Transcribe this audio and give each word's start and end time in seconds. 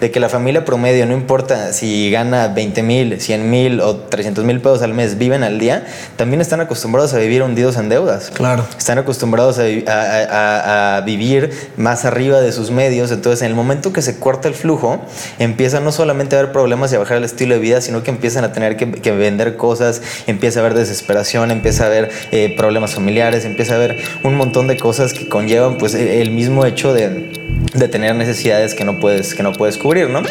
de 0.00 0.12
que 0.12 0.20
la 0.20 0.28
familia 0.28 0.64
promedio, 0.64 1.06
no 1.06 1.12
importa 1.12 1.72
si 1.72 2.08
gana 2.12 2.46
20 2.46 2.84
mil, 2.84 3.20
100 3.20 3.50
mil 3.50 3.80
o 3.80 3.96
300 3.96 4.44
mil 4.44 4.60
pesos 4.60 4.80
al 4.82 4.94
mes, 4.94 5.18
viven 5.18 5.42
al 5.42 5.58
día, 5.58 5.86
también 6.14 6.40
están 6.40 6.60
acostumbrados 6.60 7.14
a 7.14 7.18
vivir 7.18 7.42
hundidos 7.42 7.76
en 7.78 7.88
deudas. 7.88 8.30
Claro. 8.32 8.64
Están 8.78 8.98
acostumbrados 8.98 9.58
a, 9.58 9.62
a- 9.64 10.22
a- 10.22 10.96
a 10.98 11.00
vivir 11.00 11.50
más 11.76 12.04
arriba 12.04 12.40
de 12.40 12.52
sus 12.52 12.70
medios. 12.70 13.10
Entonces, 13.10 13.42
en 13.42 13.48
el 13.48 13.56
momento 13.56 13.92
que 13.92 14.00
se 14.00 14.20
corta 14.20 14.46
el 14.46 14.54
flujo, 14.54 15.04
empieza 15.40 15.80
no 15.80 15.90
solamente 15.90 16.36
a 16.36 16.38
haber 16.38 16.52
problemas 16.52 16.92
y 16.92 16.94
a 16.94 17.00
bajar 17.00 17.16
el 17.16 17.24
estilo 17.24 17.54
de 17.56 17.60
vida, 17.60 17.80
sino 17.80 18.04
que 18.04 18.10
empiezan 18.12 18.44
a 18.44 18.52
tener 18.52 18.76
que, 18.76 18.88
que 18.92 19.10
vender 19.10 19.56
cosas, 19.56 20.00
empieza 20.28 20.60
a 20.60 20.62
haber 20.62 20.74
desesperación, 20.78 21.50
empieza 21.50 21.82
a 21.82 21.86
haber 21.88 22.08
eh, 22.30 22.54
problemas 22.56 22.94
familiares, 22.94 23.44
empieza 23.44 23.72
a 23.72 23.76
haber 23.78 23.96
un 24.22 24.36
montón 24.36 24.68
de 24.68 24.76
cosas 24.78 25.12
que 25.12 25.28
conllevan 25.28 25.76
pues 25.76 25.94
el 25.94 26.30
mismo 26.30 26.64
hecho 26.66 26.94
de, 26.94 27.47
de 27.74 27.88
tener 27.88 28.14
necesidades 28.14 28.74
que 28.74 28.84
no 28.84 28.98
puedes, 28.98 29.34
que 29.34 29.42
no 29.42 29.52
puedes 29.52 29.76
cubrir, 29.78 30.08
¿no? 30.08 30.22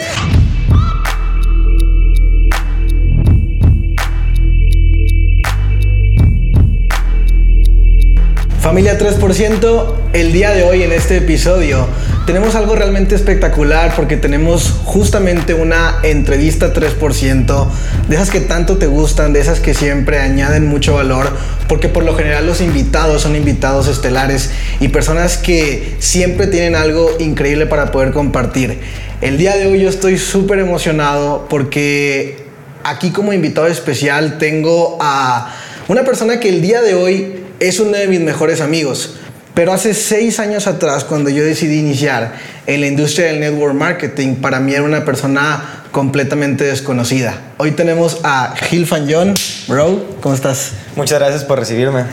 Familia 8.60 9.00
3%, 9.00 9.94
el 10.14 10.34
día 10.34 10.52
de 10.52 10.64
hoy 10.64 10.84
en 10.84 10.92
este 10.92 11.18
episodio 11.18 11.88
tenemos 12.28 12.56
algo 12.56 12.76
realmente 12.76 13.16
espectacular 13.16 13.96
porque 13.96 14.18
tenemos 14.18 14.82
justamente 14.84 15.54
una 15.54 16.00
entrevista 16.04 16.74
3%, 16.74 17.68
de 18.10 18.16
esas 18.16 18.30
que 18.30 18.42
tanto 18.42 18.78
te 18.78 18.86
gustan, 18.86 19.32
de 19.32 19.40
esas 19.40 19.62
que 19.62 19.74
siempre 19.74 20.20
añaden 20.20 20.68
mucho 20.68 20.96
valor, 20.96 21.30
porque 21.70 21.88
por 21.88 22.04
lo 22.04 22.18
general 22.18 22.46
los 22.46 22.60
invitados 22.60 23.22
son 23.22 23.38
invitados 23.38 23.88
estelares 23.88 24.52
y 24.82 24.90
personas 24.90 25.38
que 25.38 25.96
siempre 26.00 26.48
tienen 26.48 26.76
algo 26.76 27.10
increíble 27.18 27.66
para 27.66 27.94
poder 27.94 28.12
compartir. 28.12 28.82
El 29.22 29.38
día 29.38 29.56
de 29.56 29.68
hoy 29.68 29.80
yo 29.80 29.88
estoy 29.88 30.18
súper 30.18 30.60
emocionado 30.60 31.48
porque 31.50 32.44
aquí 32.84 33.12
como 33.12 33.32
invitado 33.32 33.68
especial 33.68 34.38
tengo 34.38 34.98
a 35.00 35.56
una 35.88 36.04
persona 36.04 36.42
que 36.42 36.50
el 36.50 36.62
día 36.62 36.82
de 36.82 36.94
hoy 36.94 37.36
es 37.62 37.80
uno 37.80 37.98
de 37.98 38.08
mis 38.08 38.20
mejores 38.20 38.60
amigos. 38.60 39.16
Pero 39.58 39.74
hace 39.74 39.96
seis 39.96 40.40
años 40.40 40.68
atrás, 40.68 41.04
cuando 41.04 41.32
yo 41.32 41.44
decidí 41.44 41.80
iniciar 41.80 42.36
en 42.68 42.80
la 42.80 42.86
industria 42.86 43.26
del 43.26 43.40
network 43.40 43.74
marketing, 43.74 44.36
para 44.36 44.60
mí 44.60 44.72
era 44.72 44.84
una 44.84 45.04
persona 45.04 45.82
completamente 45.90 46.64
desconocida. 46.64 47.42
Hoy 47.58 47.72
tenemos 47.72 48.20
a 48.22 48.54
Gil 48.56 48.86
Fanjón. 48.86 49.34
Bro, 49.68 50.20
¿cómo 50.22 50.36
estás? 50.36 50.74
Muchas 50.96 51.18
gracias 51.18 51.44
por 51.44 51.58
recibirme. 51.58 52.04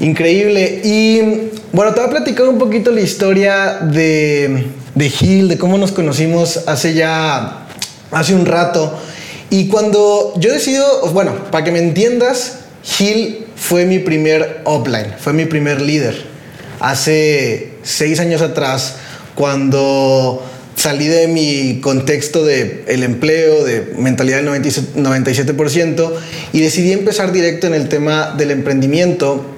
Increíble. 0.00 0.80
Y 0.82 1.50
bueno, 1.72 1.92
te 1.92 2.00
voy 2.00 2.08
a 2.08 2.10
platicar 2.10 2.48
un 2.48 2.56
poquito 2.56 2.90
la 2.90 3.02
historia 3.02 3.80
de, 3.82 4.68
de 4.94 5.10
Gil, 5.10 5.48
de 5.48 5.58
cómo 5.58 5.76
nos 5.76 5.92
conocimos 5.92 6.66
hace 6.66 6.94
ya, 6.94 7.66
hace 8.12 8.34
un 8.34 8.46
rato. 8.46 8.98
Y 9.50 9.68
cuando 9.68 10.32
yo 10.38 10.54
decido, 10.54 11.02
bueno, 11.12 11.34
para 11.50 11.64
que 11.64 11.70
me 11.70 11.80
entiendas, 11.80 12.60
Gil 12.82 13.44
fue 13.56 13.84
mi 13.84 13.98
primer 13.98 14.62
upline, 14.64 15.16
fue 15.18 15.34
mi 15.34 15.44
primer 15.44 15.82
líder. 15.82 16.34
Hace 16.80 17.70
seis 17.82 18.20
años 18.20 18.42
atrás, 18.42 18.96
cuando 19.34 20.44
salí 20.76 21.06
de 21.08 21.26
mi 21.26 21.80
contexto 21.80 22.44
de 22.44 22.84
el 22.86 23.02
empleo, 23.02 23.64
de 23.64 23.94
mentalidad 23.98 24.42
del 24.42 24.48
97%, 24.48 24.94
97% 24.96 26.12
y 26.52 26.60
decidí 26.60 26.92
empezar 26.92 27.32
directo 27.32 27.66
en 27.66 27.74
el 27.74 27.88
tema 27.88 28.34
del 28.36 28.50
emprendimiento, 28.50 29.56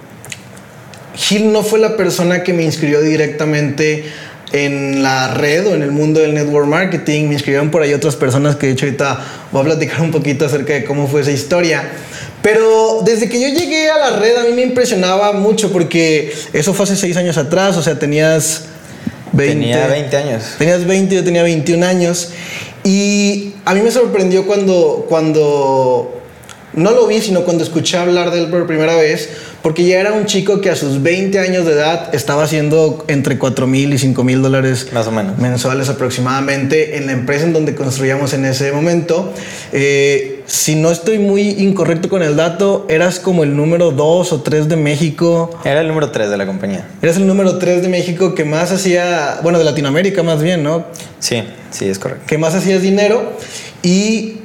Gil 1.15 1.53
no 1.53 1.65
fue 1.65 1.81
la 1.81 1.97
persona 1.97 2.45
que 2.45 2.53
me 2.53 2.63
inscribió 2.63 3.01
directamente 3.01 4.05
en 4.53 5.03
la 5.03 5.35
red 5.35 5.67
o 5.67 5.75
en 5.75 5.83
el 5.83 5.91
mundo 5.91 6.21
del 6.21 6.33
network 6.33 6.69
marketing. 6.69 7.27
Me 7.27 7.35
inscribieron 7.35 7.71
por 7.71 7.83
ahí 7.83 7.93
otras 7.93 8.15
personas 8.15 8.55
que 8.55 8.69
de 8.69 8.73
hecho 8.75 8.87
ahorita 8.87 9.19
voy 9.51 9.63
a 9.63 9.65
platicar 9.65 10.01
un 10.01 10.13
poquito 10.13 10.47
acerca 10.47 10.75
de 10.75 10.85
cómo 10.85 11.09
fue 11.09 11.23
esa 11.23 11.33
historia. 11.33 11.91
Pero 12.43 13.03
desde 13.05 13.29
que 13.29 13.41
yo 13.41 13.49
llegué 13.49 13.91
a 13.91 13.99
la 13.99 14.19
red 14.19 14.37
a 14.37 14.45
mí 14.45 14.53
me 14.53 14.63
impresionaba 14.63 15.33
mucho 15.33 15.73
porque 15.73 16.33
eso 16.53 16.73
fue 16.73 16.85
hace 16.85 16.97
seis 16.97 17.17
años 17.17 17.37
atrás, 17.37 17.77
o 17.77 17.83
sea, 17.83 17.99
tenías 17.99 18.65
20. 19.33 19.55
Tenía 19.55 19.87
20 19.87 20.17
años. 20.17 20.43
Tenías 20.59 20.87
20, 20.87 21.15
yo 21.15 21.25
tenía 21.25 21.43
21 21.43 21.85
años. 21.85 22.31
Y 22.85 23.55
a 23.65 23.75
mí 23.75 23.81
me 23.81 23.91
sorprendió 23.91 24.47
cuando, 24.47 25.07
cuando 25.09 26.18
no 26.79 26.93
lo 26.93 27.07
vi, 27.07 27.21
sino 27.21 27.43
cuando 27.43 27.65
escuché 27.65 27.97
hablar 27.99 28.31
de 28.31 28.41
él 28.41 28.47
por 28.49 28.67
primera 28.67 28.97
vez, 28.97 29.29
porque 29.63 29.85
ya 29.87 30.01
era 30.01 30.13
un 30.13 30.25
chico 30.27 30.61
que 30.61 30.71
a 30.71 30.77
sus 30.77 31.03
20 31.03 31.39
años 31.41 31.67
de 31.67 31.73
edad 31.73 32.15
estaba 32.15 32.45
haciendo 32.45 33.05
entre 33.09 33.39
4 33.39 33.67
mil 33.67 33.93
y 33.93 33.99
5 33.99 34.25
mil 34.25 34.41
dólares 34.41 34.89
Más 34.93 35.07
o 35.07 35.11
menos. 35.11 35.37
mensuales 35.39 35.89
aproximadamente 35.89 36.97
en 36.97 37.07
la 37.07 37.13
empresa 37.13 37.45
en 37.45 37.53
donde 37.53 37.75
construíamos 37.75 38.33
en 38.35 38.45
ese 38.45 38.73
momento. 38.73 39.33
Eh, 39.73 40.43
si 40.47 40.77
no 40.77 40.91
estoy 40.91 41.19
muy 41.19 41.43
incorrecto 41.51 42.09
con 42.09 42.23
el 42.23 42.37
dato, 42.37 42.87
eras 42.89 43.19
como 43.19 43.43
el 43.45 43.55
número 43.55 43.91
2 43.91 44.33
o 44.33 44.41
3 44.43 44.69
de 44.69 44.77
México. 44.77 45.51
Era 45.65 45.81
el 45.83 45.89
número 45.89 46.11
3 46.11 46.31
de 46.31 46.37
la 46.39 46.47
compañía. 46.47 46.89
Eras 47.03 47.17
el 47.19 47.27
número 47.27 47.59
3 47.59 47.83
de 47.83 47.89
México 47.89 48.35
que 48.35 48.45
más 48.45 48.73
hacía, 48.73 49.41
bueno, 49.43 49.59
de 49.59 49.65
Latinoamérica 49.65 50.23
más 50.23 50.43
bien, 50.43 50.63
¿no? 50.63 50.87
Sí, 51.19 51.43
sí, 51.71 51.87
es 51.89 51.99
correcto. 51.99 52.25
que 52.27 52.39
más 52.39 52.55
hacías 52.55 52.81
dinero 52.81 53.33
y 53.83 54.37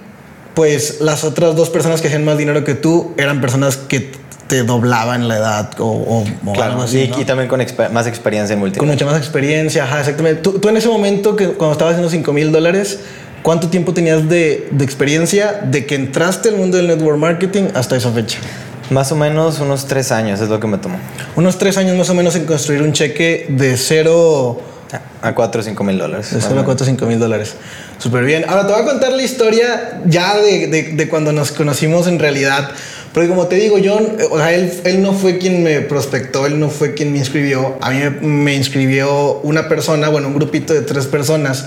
pues 0.53 1.01
las 1.01 1.23
otras 1.23 1.55
dos 1.55 1.69
personas 1.69 2.01
que 2.01 2.07
hacían 2.07 2.25
más 2.25 2.37
dinero 2.37 2.63
que 2.63 2.75
tú 2.75 3.13
eran 3.17 3.41
personas 3.41 3.77
que 3.77 4.11
te 4.47 4.63
doblaban 4.63 5.27
la 5.27 5.37
edad 5.37 5.71
o, 5.79 5.85
o- 5.85 6.25
o 6.45 6.53
Claro, 6.53 6.73
algo 6.73 6.83
así. 6.83 6.99
y, 7.01 7.07
¿no? 7.07 7.19
y 7.21 7.25
también 7.25 7.49
con 7.49 7.59
exper- 7.61 7.89
más 7.89 8.05
experiencia 8.07 8.53
en 8.53 8.59
Con 8.59 8.67
multimedia. 8.69 8.93
mucha 8.93 9.05
más 9.05 9.17
experiencia, 9.17 9.85
ajá, 9.85 10.01
exactamente. 10.01 10.41
Tú, 10.41 10.59
tú 10.59 10.69
en 10.69 10.77
ese 10.77 10.89
momento, 10.89 11.35
que 11.35 11.47
cuando 11.49 11.71
estabas 11.71 11.93
haciendo 11.93 12.09
5 12.11 12.33
mil 12.33 12.51
dólares, 12.51 12.99
¿cuánto 13.41 13.69
tiempo 13.69 13.93
tenías 13.93 14.27
de, 14.29 14.67
de 14.71 14.83
experiencia 14.85 15.61
de 15.65 15.85
que 15.85 15.95
entraste 15.95 16.49
al 16.49 16.57
mundo 16.57 16.77
del 16.77 16.87
network 16.87 17.17
marketing 17.17 17.69
hasta 17.73 17.95
esa 17.95 18.11
fecha? 18.11 18.37
Más 18.89 19.11
o 19.11 19.15
menos 19.15 19.59
unos 19.59 19.85
3 19.87 20.11
años 20.11 20.41
es 20.41 20.49
lo 20.49 20.59
que 20.59 20.67
me 20.67 20.77
tomó. 20.77 20.97
Unos 21.37 21.57
tres 21.57 21.77
años 21.77 21.97
más 21.97 22.09
o 22.09 22.13
menos 22.13 22.35
en 22.35 22.45
construir 22.45 22.83
un 22.83 22.91
cheque 22.91 23.47
de 23.49 23.77
cero 23.77 24.61
A 25.21 25.33
4 25.33 25.61
o 25.61 25.63
5 25.63 25.83
mil 25.83 25.97
dólares. 25.97 26.33
De 26.33 26.39
solo 26.41 26.55
menos. 26.55 26.65
4 26.65 26.83
o 26.83 26.87
5 26.89 27.05
mil 27.05 27.19
dólares. 27.19 27.55
Súper 27.97 28.23
bien. 28.25 28.45
Ahora 28.47 28.67
te 28.67 28.73
voy 28.73 28.81
a 28.81 28.85
contar 28.85 29.11
la 29.13 29.23
historia 29.23 30.01
ya 30.05 30.37
de, 30.37 30.67
de- 30.67 30.83
de 30.93 31.09
cuando 31.09 31.31
nos 31.31 31.51
conocimos 31.51 32.07
en 32.07 32.19
realidad. 32.19 32.69
Porque 33.13 33.29
como 33.29 33.45
te 33.47 33.55
digo, 33.57 33.77
yo, 33.77 33.99
eh, 33.99 34.25
o 34.31 34.37
sea, 34.37 34.53
él, 34.53 34.73
él 34.85 35.01
no 35.03 35.13
fue 35.13 35.37
quien 35.37 35.61
me 35.63 35.81
prospectó, 35.81 36.47
él 36.47 36.59
no 36.59 36.69
fue 36.69 36.93
quien 36.95 37.11
me 37.11 37.19
inscribió. 37.19 37.77
A 37.81 37.91
mí 37.91 37.99
me, 37.99 38.09
me 38.27 38.55
inscribió 38.55 39.39
una 39.43 39.69
persona, 39.69 40.09
bueno, 40.09 40.29
un 40.29 40.33
grupito 40.35 40.73
de 40.73 40.81
tres 40.81 41.05
personas. 41.05 41.65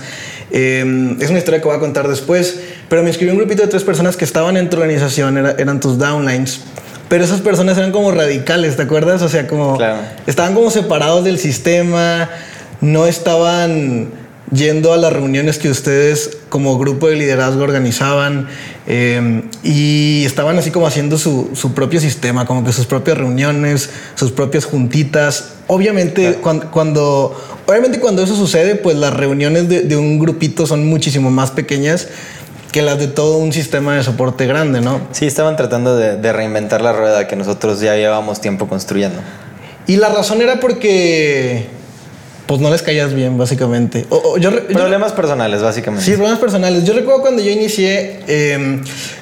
Eh, 0.51 1.15
es 1.19 1.29
una 1.29 1.39
historia 1.39 1.59
que 1.61 1.67
voy 1.67 1.77
a 1.77 1.79
contar 1.79 2.07
después. 2.07 2.59
Pero 2.89 3.01
me 3.01 3.09
inscribió 3.09 3.33
un 3.33 3.39
grupito 3.39 3.61
de 3.63 3.69
tres 3.69 3.83
personas 3.83 4.17
que 4.17 4.25
estaban 4.25 4.57
en 4.57 4.69
tu 4.69 4.75
organización, 4.77 5.37
era- 5.37 5.55
eran 5.57 5.79
tus 5.79 5.97
downlines. 5.97 6.59
Pero 7.09 7.23
esas 7.23 7.39
personas 7.39 7.77
eran 7.77 7.93
como 7.93 8.11
radicales, 8.11 8.75
¿te 8.75 8.81
acuerdas? 8.81 9.21
O 9.21 9.29
sea, 9.29 9.47
como 9.47 9.77
Claro. 9.77 9.99
estaban 10.27 10.53
como 10.53 10.69
separados 10.69 11.23
del 11.23 11.39
sistema, 11.39 12.29
no 12.81 13.05
estaban 13.07 14.09
yendo 14.51 14.93
a 14.93 14.97
las 14.97 15.11
reuniones 15.11 15.57
que 15.57 15.69
ustedes 15.69 16.37
como 16.47 16.77
grupo 16.79 17.09
de 17.09 17.17
liderazgo 17.17 17.63
organizaban 17.63 18.47
eh, 18.87 19.41
y 19.61 20.23
estaban 20.25 20.57
así 20.57 20.71
como 20.71 20.87
haciendo 20.87 21.17
su, 21.17 21.49
su 21.53 21.73
propio 21.73 21.99
sistema, 21.99 22.45
como 22.45 22.63
que 22.63 22.71
sus 22.71 22.85
propias 22.85 23.17
reuniones, 23.17 23.89
sus 24.15 24.31
propias 24.31 24.63
juntitas. 24.63 25.49
Obviamente 25.67 26.35
cuan- 26.35 26.69
cuando, 26.71 27.35
obviamente 27.65 27.99
cuando 27.99 28.23
eso 28.23 28.37
sucede, 28.37 28.75
pues 28.75 28.95
las 28.95 29.13
reuniones 29.13 29.67
de, 29.67 29.81
de 29.81 29.97
un 29.97 30.17
grupito 30.17 30.65
son 30.65 30.87
muchísimo 30.87 31.29
más 31.29 31.51
pequeñas 31.51 32.07
que 32.71 32.81
las 32.81 32.99
de 32.99 33.07
todo 33.07 33.37
un 33.39 33.51
sistema 33.51 33.95
de 33.97 34.03
soporte 34.03 34.45
grande, 34.45 34.79
¿no? 34.79 35.01
Sí, 35.11 35.25
estaban 35.25 35.57
tratando 35.57 35.97
de, 35.97 36.15
de 36.15 36.31
reinventar 36.33 36.79
la 36.81 36.93
rueda 36.93 37.27
que 37.27 37.35
nosotros 37.35 37.81
ya 37.81 37.95
llevábamos 37.95 38.39
tiempo 38.39 38.67
construyendo. 38.69 39.19
Y 39.87 39.95
la 39.97 40.07
razón 40.09 40.41
era 40.41 40.59
porque 40.59 41.67
pues 42.47 42.61
no 42.61 42.69
les 42.71 42.81
caías 42.81 43.13
bien, 43.13 43.37
básicamente. 43.37 44.05
O- 44.09 44.15
o 44.33 44.37
yo 44.37 44.49
re- 44.49 44.63
yo- 44.69 44.73
Problemas 44.77 45.11
personales, 45.11 45.61
básicamente. 45.61 46.05
Sí, 46.05 46.11
problemas 46.13 46.39
personales. 46.39 46.83
Yo 46.85 46.93
recuerdo 46.93 47.21
cuando 47.21 47.41
yo 47.43 47.51
inicié 47.51 48.21
eh, 48.27 48.79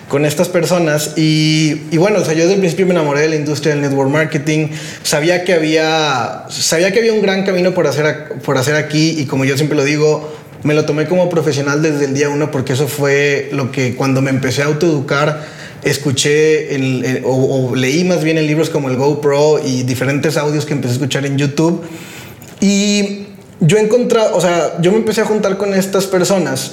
con 0.09 0.25
estas 0.25 0.47
personas 0.47 1.13
y, 1.17 1.81
y 1.91 1.97
bueno, 1.97 2.19
o 2.19 2.23
sea, 2.23 2.33
yo 2.35 2.41
desde 2.41 2.53
el 2.53 2.59
principio 2.59 2.85
me 2.85 2.91
enamoré 2.93 3.21
de 3.21 3.29
la 3.29 3.35
industria 3.35 3.73
del 3.73 3.81
network 3.81 4.09
marketing. 4.11 4.67
Sabía 5.03 5.43
que 5.43 5.53
había, 5.53 6.43
sabía 6.49 6.91
que 6.91 6.99
había 6.99 7.13
un 7.13 7.21
gran 7.23 7.43
camino 7.43 7.73
por 7.73 7.87
hacer, 7.87 8.05
ac- 8.05 8.41
por 8.41 8.57
hacer 8.57 8.75
aquí 8.75 9.15
y 9.19 9.25
como 9.25 9.43
yo 9.43 9.57
siempre 9.57 9.75
lo 9.75 9.83
digo, 9.83 10.31
me 10.63 10.73
lo 10.75 10.85
tomé 10.85 11.07
como 11.07 11.27
profesional 11.29 11.81
desde 11.81 12.05
el 12.05 12.13
día 12.13 12.29
uno 12.29 12.51
porque 12.51 12.73
eso 12.73 12.87
fue 12.87 13.49
lo 13.51 13.71
que 13.71 13.95
cuando 13.95 14.21
me 14.21 14.29
empecé 14.29 14.61
a 14.61 14.65
autoeducar 14.65 15.43
escuché 15.83 16.75
el- 16.75 17.05
el- 17.05 17.21
o, 17.25 17.69
o 17.69 17.75
leí 17.75 18.03
más 18.03 18.23
bien 18.23 18.37
en 18.37 18.47
libros 18.47 18.69
como 18.69 18.89
el 18.89 18.97
GoPro 18.97 19.59
y 19.65 19.83
diferentes 19.83 20.35
audios 20.37 20.65
que 20.65 20.73
empecé 20.73 20.93
a 20.93 20.95
escuchar 20.95 21.25
en 21.25 21.37
YouTube. 21.37 21.83
Y 22.65 23.27
yo 23.59 23.77
encontré, 23.77 24.19
o 24.33 24.41
sea, 24.41 24.81
yo 24.81 24.91
me 24.91 24.97
empecé 24.97 25.21
a 25.21 25.25
juntar 25.25 25.55
con 25.55 25.75
estas 25.75 26.07
personas. 26.07 26.71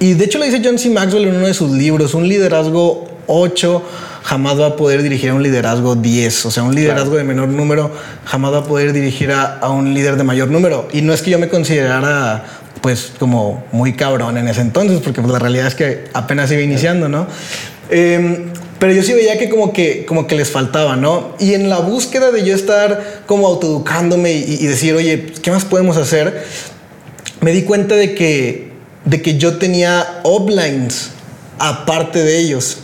Y 0.00 0.14
de 0.14 0.24
hecho 0.24 0.38
lo 0.38 0.44
dice 0.44 0.60
John 0.62 0.76
C. 0.76 0.90
Maxwell 0.90 1.28
en 1.28 1.36
uno 1.36 1.46
de 1.46 1.54
sus 1.54 1.70
libros, 1.70 2.14
un 2.14 2.26
liderazgo 2.26 3.06
8 3.28 3.82
jamás 4.24 4.58
va 4.58 4.66
a 4.66 4.76
poder 4.76 5.04
dirigir 5.04 5.30
a 5.30 5.34
un 5.34 5.44
liderazgo 5.44 5.94
10. 5.94 6.46
O 6.46 6.50
sea, 6.50 6.64
un 6.64 6.74
liderazgo 6.74 7.14
de 7.14 7.22
menor 7.22 7.46
número 7.46 7.92
jamás 8.24 8.54
va 8.54 8.58
a 8.58 8.64
poder 8.64 8.92
dirigir 8.92 9.30
a, 9.30 9.58
a 9.58 9.70
un 9.70 9.94
líder 9.94 10.16
de 10.16 10.24
mayor 10.24 10.48
número. 10.48 10.88
Y 10.92 11.02
no 11.02 11.12
es 11.12 11.22
que 11.22 11.30
yo 11.30 11.38
me 11.38 11.48
considerara 11.48 12.44
pues 12.80 13.12
como 13.16 13.62
muy 13.70 13.92
cabrón 13.92 14.36
en 14.36 14.48
ese 14.48 14.62
entonces, 14.62 14.98
porque 14.98 15.20
pues, 15.20 15.32
la 15.32 15.38
realidad 15.38 15.68
es 15.68 15.76
que 15.76 16.06
apenas 16.12 16.50
iba 16.50 16.60
iniciando, 16.60 17.08
¿no? 17.08 17.28
Em, 17.88 18.50
pero 18.78 18.92
yo 18.92 19.02
sí 19.02 19.12
veía 19.12 19.38
que 19.38 19.48
como 19.48 19.72
que, 19.72 20.04
como 20.04 20.26
que 20.26 20.34
les 20.34 20.50
faltaba, 20.50 20.96
¿no? 20.96 21.34
Y 21.38 21.54
en 21.54 21.68
la 21.68 21.78
búsqueda 21.78 22.30
de 22.30 22.44
yo 22.44 22.54
estar 22.54 23.22
como 23.26 23.46
autoeducándome 23.46 24.32
y, 24.32 24.66
decir, 24.66 24.94
oye, 24.94 25.26
¿qué 25.42 25.50
más 25.50 25.64
podemos 25.64 25.96
hacer? 25.96 26.44
Me 27.40 27.52
di 27.52 27.62
cuenta 27.62 27.94
de 27.94 28.14
que, 28.14 28.72
de 29.04 29.22
que 29.22 29.38
yo 29.38 29.58
tenía 29.58 30.20
uplines 30.24 31.10
aparte 31.58 32.22
de 32.22 32.38
ellos. 32.38 32.78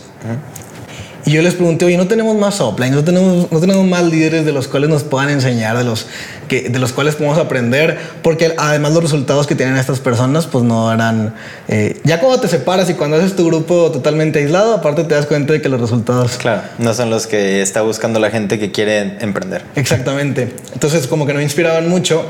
Y 1.25 1.31
yo 1.31 1.41
les 1.41 1.53
pregunté, 1.53 1.85
oye, 1.85 1.97
¿no 1.97 2.07
tenemos 2.07 2.35
más 2.35 2.59
uplines? 2.59 2.95
¿No 2.95 3.03
tenemos, 3.03 3.51
¿No 3.51 3.59
tenemos 3.59 3.85
más 3.85 4.03
líderes 4.03 4.45
de 4.45 4.51
los 4.51 4.67
cuales 4.67 4.89
nos 4.89 5.03
puedan 5.03 5.29
enseñar, 5.29 5.77
de 5.77 5.83
los, 5.83 6.07
que, 6.47 6.69
de 6.69 6.79
los 6.79 6.93
cuales 6.93 7.15
podemos 7.15 7.37
aprender? 7.37 7.99
Porque 8.23 8.55
además 8.57 8.93
los 8.93 9.03
resultados 9.03 9.45
que 9.45 9.55
tienen 9.55 9.77
estas 9.77 9.99
personas, 9.99 10.47
pues 10.47 10.63
no 10.63 10.91
eran... 10.91 11.35
Eh, 11.67 11.99
ya 12.03 12.19
cuando 12.19 12.39
te 12.39 12.47
separas 12.47 12.89
y 12.89 12.95
cuando 12.95 13.17
haces 13.17 13.35
tu 13.35 13.45
grupo 13.45 13.91
totalmente 13.91 14.39
aislado, 14.39 14.73
aparte 14.73 15.03
te 15.03 15.13
das 15.13 15.27
cuenta 15.27 15.53
de 15.53 15.61
que 15.61 15.69
los 15.69 15.79
resultados... 15.79 16.37
Claro, 16.37 16.63
no 16.79 16.93
son 16.93 17.09
los 17.09 17.27
que 17.27 17.61
está 17.61 17.81
buscando 17.81 18.19
la 18.19 18.31
gente 18.31 18.57
que 18.57 18.71
quiere 18.71 19.17
emprender. 19.19 19.63
Exactamente. 19.75 20.53
Entonces 20.73 21.05
como 21.07 21.27
que 21.27 21.33
no 21.33 21.37
me 21.37 21.43
inspiraban 21.43 21.87
mucho. 21.87 22.25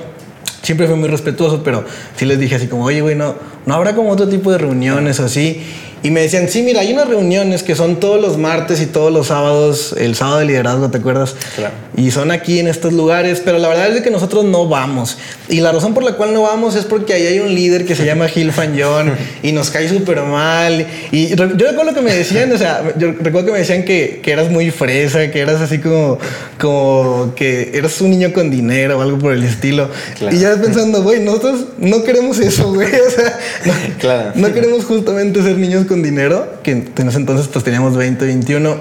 Siempre 0.63 0.85
fui 0.85 0.95
muy 0.95 1.09
respetuoso, 1.09 1.63
pero 1.63 1.85
sí 2.15 2.25
les 2.25 2.39
dije 2.39 2.55
así 2.55 2.67
como, 2.67 2.85
oye, 2.85 3.01
güey, 3.01 3.15
no, 3.15 3.35
no 3.65 3.73
habrá 3.73 3.95
como 3.95 4.11
otro 4.11 4.27
tipo 4.27 4.51
de 4.51 4.59
reuniones 4.59 5.19
o 5.19 5.25
así. 5.25 5.63
Y 6.03 6.09
me 6.09 6.21
decían, 6.21 6.49
sí, 6.49 6.63
mira, 6.63 6.81
hay 6.81 6.93
unas 6.93 7.07
reuniones 7.07 7.61
que 7.61 7.75
son 7.75 7.99
todos 7.99 8.19
los 8.19 8.37
martes 8.37 8.81
y 8.81 8.87
todos 8.87 9.11
los 9.11 9.27
sábados, 9.27 9.93
el 9.97 10.15
sábado 10.15 10.39
de 10.39 10.45
liderazgo, 10.45 10.89
¿te 10.89 10.97
acuerdas? 10.97 11.35
Claro. 11.55 11.75
Y 11.97 12.11
son 12.11 12.31
aquí 12.31 12.59
en 12.59 12.67
estos 12.67 12.93
lugares, 12.93 13.41
pero 13.43 13.57
la 13.57 13.67
verdad 13.67 13.93
es 13.95 14.01
que 14.01 14.09
nosotros 14.11 14.45
no 14.45 14.67
vamos. 14.69 15.17
Y 15.49 15.59
la 15.59 15.73
razón 15.73 15.93
por 15.93 16.03
la 16.03 16.13
cual 16.13 16.33
no 16.33 16.43
vamos 16.43 16.75
es 16.75 16.85
porque 16.85 17.13
ahí 17.13 17.27
hay 17.27 17.39
un 17.39 17.53
líder 17.53 17.85
que 17.85 17.95
se 17.95 18.05
llama 18.05 18.29
Gil 18.29 18.53
Fanyón 18.53 19.13
y 19.43 19.51
nos 19.51 19.69
cae 19.71 19.89
súper 19.89 20.21
mal. 20.21 20.87
Y 21.11 21.35
yo 21.35 21.45
recuerdo 21.45 21.93
que 21.93 22.01
me 22.01 22.13
decían, 22.15 22.49
o 22.53 22.57
sea, 22.57 22.93
yo 22.97 23.11
recuerdo 23.19 23.47
que 23.47 23.51
me 23.51 23.59
decían 23.59 23.83
que, 23.83 24.21
que 24.23 24.31
eras 24.31 24.49
muy 24.49 24.71
fresa, 24.71 25.29
que 25.31 25.39
eras 25.41 25.59
así 25.59 25.79
como, 25.79 26.17
como 26.57 27.33
que 27.35 27.71
eras 27.73 27.99
un 27.99 28.11
niño 28.11 28.31
con 28.31 28.49
dinero 28.49 28.97
o 28.97 29.01
algo 29.01 29.19
por 29.19 29.33
el 29.33 29.43
estilo. 29.43 29.89
Claro. 30.17 30.35
Y 30.35 30.39
ya 30.39 30.55
pensando, 30.55 31.03
güey, 31.03 31.19
nosotros 31.19 31.65
no 31.77 32.03
queremos 32.03 32.39
eso, 32.39 32.73
güey. 32.73 32.87
O 33.07 33.09
sea, 33.09 33.37
no, 33.65 33.73
Claro. 33.99 34.31
no 34.35 34.53
queremos 34.53 34.85
justamente 34.85 35.41
ser 35.43 35.57
niños 35.57 35.85
con 35.85 36.01
dinero, 36.01 36.59
que 36.63 36.71
en 36.71 37.07
ese 37.07 37.17
entonces 37.17 37.47
pues 37.51 37.65
teníamos 37.65 37.97
20, 37.97 38.25
21. 38.25 38.75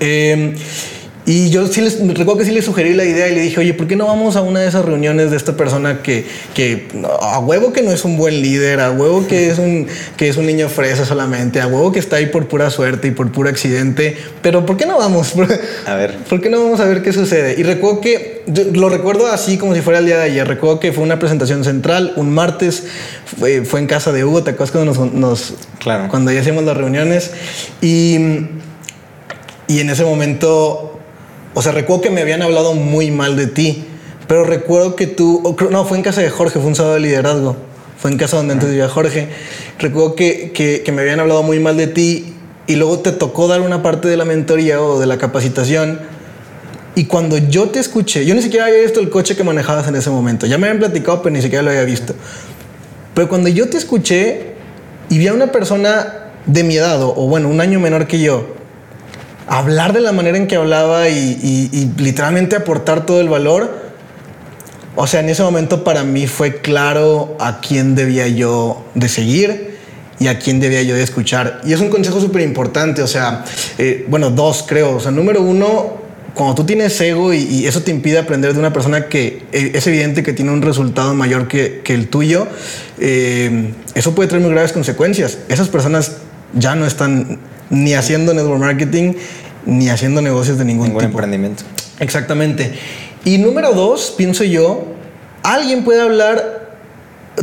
Eh, 0.00 0.54
y 1.24 1.50
yo 1.50 1.68
sí 1.68 1.80
les 1.80 2.00
recuerdo 2.00 2.38
que 2.38 2.44
sí 2.44 2.50
le 2.50 2.62
sugerí 2.62 2.94
la 2.94 3.04
idea 3.04 3.28
y 3.28 3.34
le 3.34 3.42
dije, 3.42 3.60
oye, 3.60 3.74
¿por 3.74 3.86
qué 3.86 3.94
no 3.94 4.06
vamos 4.06 4.34
a 4.34 4.42
una 4.42 4.60
de 4.60 4.68
esas 4.68 4.84
reuniones 4.84 5.30
de 5.30 5.36
esta 5.36 5.56
persona 5.56 6.02
que, 6.02 6.26
que 6.52 6.88
a 7.20 7.38
huevo 7.38 7.72
que 7.72 7.82
no 7.82 7.92
es 7.92 8.04
un 8.04 8.16
buen 8.16 8.42
líder, 8.42 8.80
a 8.80 8.90
huevo 8.90 9.26
que 9.28 9.48
es 9.48 9.58
un, 9.58 9.86
que 10.16 10.28
es 10.28 10.36
un 10.36 10.46
niño 10.46 10.68
fresa 10.68 11.04
solamente, 11.04 11.60
a 11.60 11.68
huevo 11.68 11.92
que 11.92 12.00
está 12.00 12.16
ahí 12.16 12.26
por 12.26 12.48
pura 12.48 12.70
suerte 12.70 13.06
y 13.08 13.10
por 13.12 13.30
puro 13.30 13.48
accidente, 13.48 14.16
pero 14.42 14.66
¿por 14.66 14.76
qué 14.76 14.84
no 14.84 14.98
vamos? 14.98 15.34
A 15.86 15.94
ver. 15.94 16.16
¿Por 16.28 16.40
qué 16.40 16.50
no 16.50 16.64
vamos 16.64 16.80
a 16.80 16.86
ver 16.86 17.02
qué 17.02 17.12
sucede? 17.12 17.54
Y 17.58 17.62
recuerdo 17.62 18.00
que, 18.00 18.42
lo 18.72 18.88
recuerdo 18.88 19.28
así 19.28 19.58
como 19.58 19.74
si 19.74 19.80
fuera 19.80 20.00
el 20.00 20.06
día 20.06 20.18
de 20.18 20.24
ayer, 20.24 20.46
recuerdo 20.46 20.80
que 20.80 20.92
fue 20.92 21.04
una 21.04 21.18
presentación 21.18 21.62
central, 21.62 22.14
un 22.16 22.30
martes, 22.30 22.84
fue, 23.38 23.64
fue 23.64 23.80
en 23.80 23.86
casa 23.86 24.10
de 24.12 24.24
Hugo, 24.24 24.42
¿te 24.42 24.50
acuerdas 24.50 24.72
cuando 24.72 24.92
nos, 24.92 25.12
nos 25.12 25.54
Claro. 25.78 26.08
cuando 26.08 26.32
ya 26.32 26.40
hacíamos 26.40 26.64
las 26.64 26.76
reuniones? 26.76 27.30
Y, 27.80 28.16
y 29.68 29.80
en 29.80 29.90
ese 29.90 30.04
momento, 30.04 30.91
o 31.54 31.62
sea, 31.62 31.72
recuerdo 31.72 32.02
que 32.02 32.10
me 32.10 32.20
habían 32.22 32.42
hablado 32.42 32.74
muy 32.74 33.10
mal 33.10 33.36
de 33.36 33.46
ti, 33.46 33.84
pero 34.26 34.44
recuerdo 34.44 34.96
que 34.96 35.06
tú, 35.06 35.56
no, 35.70 35.84
fue 35.84 35.98
en 35.98 36.02
casa 36.02 36.22
de 36.22 36.30
Jorge, 36.30 36.58
fue 36.58 36.68
un 36.68 36.74
sábado 36.74 36.94
de 36.94 37.00
liderazgo, 37.00 37.56
fue 37.98 38.10
en 38.10 38.16
casa 38.16 38.38
donde 38.38 38.54
antes 38.54 38.70
vivía 38.70 38.88
Jorge. 38.88 39.28
Recuerdo 39.78 40.14
que, 40.14 40.52
que, 40.52 40.90
me 40.92 41.02
habían 41.02 41.20
hablado 41.20 41.42
muy 41.42 41.60
mal 41.60 41.76
de 41.76 41.86
ti 41.86 42.34
y 42.66 42.76
luego 42.76 43.00
te 43.00 43.12
tocó 43.12 43.48
dar 43.48 43.60
una 43.60 43.82
parte 43.82 44.08
de 44.08 44.16
la 44.16 44.24
mentoría 44.24 44.80
o 44.80 44.98
de 44.98 45.06
la 45.06 45.18
capacitación. 45.18 46.00
Y 46.94 47.04
cuando 47.04 47.36
yo 47.36 47.68
te 47.68 47.78
escuché, 47.78 48.24
yo 48.24 48.34
ni 48.34 48.42
siquiera 48.42 48.66
había 48.66 48.80
visto 48.80 49.00
el 49.00 49.10
coche 49.10 49.36
que 49.36 49.44
manejabas 49.44 49.88
en 49.88 49.96
ese 49.96 50.10
momento. 50.10 50.46
Ya 50.46 50.58
me 50.58 50.68
habían 50.68 50.78
platicado, 50.78 51.22
pero 51.22 51.34
ni 51.34 51.42
siquiera 51.42 51.62
lo 51.62 51.70
había 51.70 51.84
visto. 51.84 52.14
Pero 53.14 53.28
cuando 53.28 53.48
yo 53.48 53.68
te 53.68 53.76
escuché 53.76 54.54
y 55.10 55.18
vi 55.18 55.26
a 55.26 55.34
una 55.34 55.52
persona 55.52 56.30
de 56.46 56.64
mi 56.64 56.76
edad, 56.76 57.02
o 57.02 57.12
bueno, 57.28 57.48
un 57.48 57.60
año 57.60 57.80
menor 57.80 58.06
que 58.06 58.20
yo, 58.20 58.61
hablar 59.46 59.92
de 59.92 60.00
la 60.00 60.12
manera 60.12 60.36
en 60.36 60.46
que 60.46 60.56
hablaba 60.56 61.08
y, 61.08 61.38
y- 61.42 61.70
y 61.72 62.02
literalmente 62.02 62.56
aportar 62.56 63.06
todo 63.06 63.20
el 63.20 63.28
valor, 63.28 63.82
o 64.94 65.06
sea, 65.06 65.20
en 65.20 65.28
ese 65.30 65.42
momento 65.42 65.84
para 65.84 66.04
mí 66.04 66.26
fue 66.26 66.56
claro 66.60 67.36
a 67.40 67.60
quién 67.60 67.94
debía 67.94 68.28
yo 68.28 68.84
de 68.94 69.08
seguir 69.08 69.76
y 70.18 70.28
a 70.28 70.38
quién 70.38 70.60
debía 70.60 70.82
yo 70.82 70.94
de 70.94 71.02
escuchar. 71.02 71.62
Y 71.64 71.72
es 71.72 71.80
un 71.80 71.88
consejo 71.88 72.20
súper 72.20 72.42
importante, 72.42 73.02
o 73.02 73.06
sea, 73.06 73.44
eh, 73.78 74.04
bueno, 74.08 74.30
dos 74.30 74.64
creo. 74.68 74.96
O 74.96 75.00
sea, 75.00 75.10
número 75.10 75.40
uno, 75.42 75.94
cuando 76.34 76.54
tú 76.54 76.64
tienes 76.64 77.00
ego 77.00 77.32
y, 77.32 77.38
y 77.38 77.66
eso 77.66 77.82
te 77.82 77.90
impide 77.90 78.18
aprender 78.18 78.52
de 78.52 78.58
una 78.58 78.72
persona 78.72 79.06
que 79.08 79.42
eh, 79.52 79.72
es 79.74 79.86
evidente 79.86 80.22
que 80.22 80.32
tiene 80.34 80.50
un 80.52 80.62
resultado 80.62 81.14
mayor 81.14 81.48
que, 81.48 81.80
que 81.82 81.94
el 81.94 82.08
tuyo, 82.08 82.46
eh, 83.00 83.72
eso 83.94 84.14
puede 84.14 84.28
traer 84.28 84.42
muy 84.44 84.52
graves 84.52 84.72
consecuencias. 84.72 85.38
Esas 85.48 85.68
personas 85.68 86.18
ya 86.54 86.74
no 86.74 86.86
están 86.86 87.38
ni 87.72 87.94
haciendo 87.94 88.32
network 88.32 88.60
marketing 88.60 89.14
ni 89.66 89.88
haciendo 89.88 90.22
negocios 90.22 90.58
de 90.58 90.64
ningún, 90.64 90.88
Ningún 90.88 91.00
tipo. 91.00 91.12
emprendimiento. 91.12 91.64
Exactamente. 91.98 92.72
Y 93.24 93.38
número 93.38 93.72
dos, 93.72 94.14
pienso 94.16 94.44
yo, 94.44 94.84
alguien 95.42 95.82
puede 95.84 96.00
hablar 96.00 96.62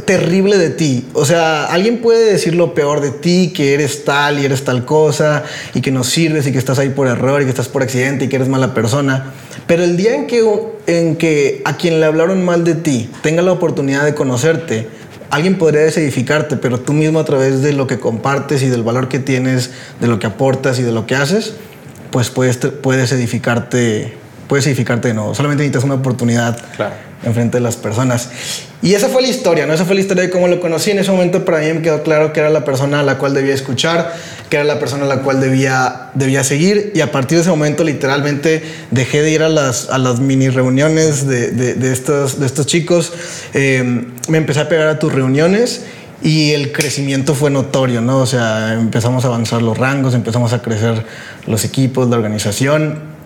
terrible 0.06 0.58
de 0.58 0.70
ti. 0.70 1.08
O 1.14 1.26
sea, 1.26 1.66
alguien 1.66 2.00
puede 2.02 2.32
decir 2.32 2.54
lo 2.56 2.74
peor 2.74 3.02
de 3.02 3.12
ti, 3.12 3.52
que 3.56 3.74
eres 3.74 4.06
tal 4.06 4.40
y 4.40 4.46
eres 4.46 4.64
tal 4.64 4.86
cosa, 4.86 5.44
y 5.74 5.82
que 5.82 5.92
no 5.92 6.04
sirves 6.04 6.46
y 6.46 6.52
que 6.52 6.58
estás 6.60 6.78
ahí 6.78 6.90
por 6.90 7.08
error 7.08 7.42
y 7.42 7.46
que 7.46 7.50
estás 7.50 7.70
por 7.70 7.82
accidente 7.82 8.26
y 8.26 8.28
que 8.28 8.36
eres 8.36 8.50
mala 8.50 8.74
persona. 8.74 9.34
Pero 9.66 9.84
el 9.84 9.98
día 9.98 10.14
en 10.16 10.28
que, 10.28 10.44
en 10.88 11.16
que 11.16 11.62
a 11.66 11.78
quien 11.78 12.00
le 12.00 12.06
hablaron 12.06 12.44
mal 12.46 12.64
de 12.64 12.76
ti 12.76 13.10
tenga 13.24 13.42
la 13.42 13.52
oportunidad 13.52 14.04
de 14.04 14.14
conocerte, 14.14 14.88
alguien 15.30 15.58
podría 15.58 15.82
desedificarte, 15.82 16.58
pero 16.58 16.80
tú 16.80 16.94
mismo 16.94 17.20
a 17.20 17.26
través 17.26 17.62
de 17.62 17.74
lo 17.74 17.88
que 17.88 18.00
compartes 18.00 18.62
y 18.64 18.68
del 18.70 18.84
valor 18.84 19.08
que 19.10 19.20
tienes, 19.20 19.72
de 20.00 20.08
lo 20.08 20.20
que 20.20 20.28
aportas 20.28 20.80
y 20.80 20.84
de 20.84 20.92
lo 20.92 21.06
que 21.06 21.16
haces, 21.16 21.54
pues 22.12 22.30
puedes, 22.30 22.58
puedes 22.58 23.12
edificarte, 23.12 24.14
puedes 24.48 24.66
edificarte 24.68 25.10
de 25.10 25.14
nuevo. 25.14 25.36
Solamente 25.36 25.64
necesitas 25.64 25.84
una 25.84 25.96
oportunidad 25.96 26.58
Claro. 26.76 26.96
enfrente 27.24 27.58
de 27.58 27.62
las 27.62 27.76
personas. 27.76 28.30
Y 28.82 28.94
esa 28.94 29.10
fue 29.10 29.22
la 29.22 29.28
historia, 29.28 29.66
¿no? 29.66 29.74
Esa 29.74 29.84
fue 29.84 29.96
la 29.96 30.02
historia 30.02 30.24
de 30.24 30.30
cómo 30.30 30.48
lo 30.48 30.62
conocí. 30.62 30.92
En 30.92 31.00
ese 31.00 31.12
momento 31.12 31.44
para 31.44 31.60
mí 31.60 31.74
me 31.74 31.82
quedó 31.82 32.02
claro 32.02 32.32
que 32.32 32.40
era 32.40 32.50
la 32.50 32.64
persona 32.64 33.02
a 33.02 33.04
la 33.04 33.18
cual 33.18 33.34
debía 33.34 33.54
escuchar, 33.54 34.16
que 34.50 34.56
era 34.56 34.64
la 34.64 34.80
persona 34.80 35.04
a 35.04 35.08
la 35.08 35.18
cual 35.18 35.42
debía, 35.42 36.12
debía 36.14 36.46
seguir. 36.46 36.94
Y 36.96 37.02
a 37.02 37.12
partir 37.12 37.38
de 37.38 37.42
ese 37.42 37.50
momento 37.50 37.84
literalmente 37.84 38.64
dejé 38.92 39.22
de 39.22 39.32
ir 39.32 39.44
a 39.44 39.50
las, 39.50 39.90
a 39.90 39.98
las 39.98 40.22
mini 40.22 40.48
reuniones 40.48 41.28
de, 41.28 41.52
de, 41.52 41.92
estos, 41.92 42.40
de 42.40 42.46
estos 42.46 42.68
chicos. 42.68 43.12
Eh, 43.54 44.06
me 44.30 44.38
empecé 44.38 44.62
a 44.62 44.70
pegar 44.70 44.88
a 44.88 44.98
tus 44.98 45.14
reuniones. 45.14 45.84
Y 46.22 46.52
el 46.52 46.74
crecimiento 46.74 47.34
fue 47.34 47.50
notorio, 47.50 48.02
¿no? 48.02 48.18
O 48.18 48.26
sea, 48.26 48.74
empezamos 48.74 49.24
a 49.24 49.30
avanzar 49.30 49.62
los 49.62 49.78
rangos, 49.78 50.14
empezamos 50.14 50.52
a 50.52 50.62
crecer 50.62 51.06
los 51.48 51.64
equipos, 51.64 52.10
la 52.10 52.18
organización. 52.18 53.19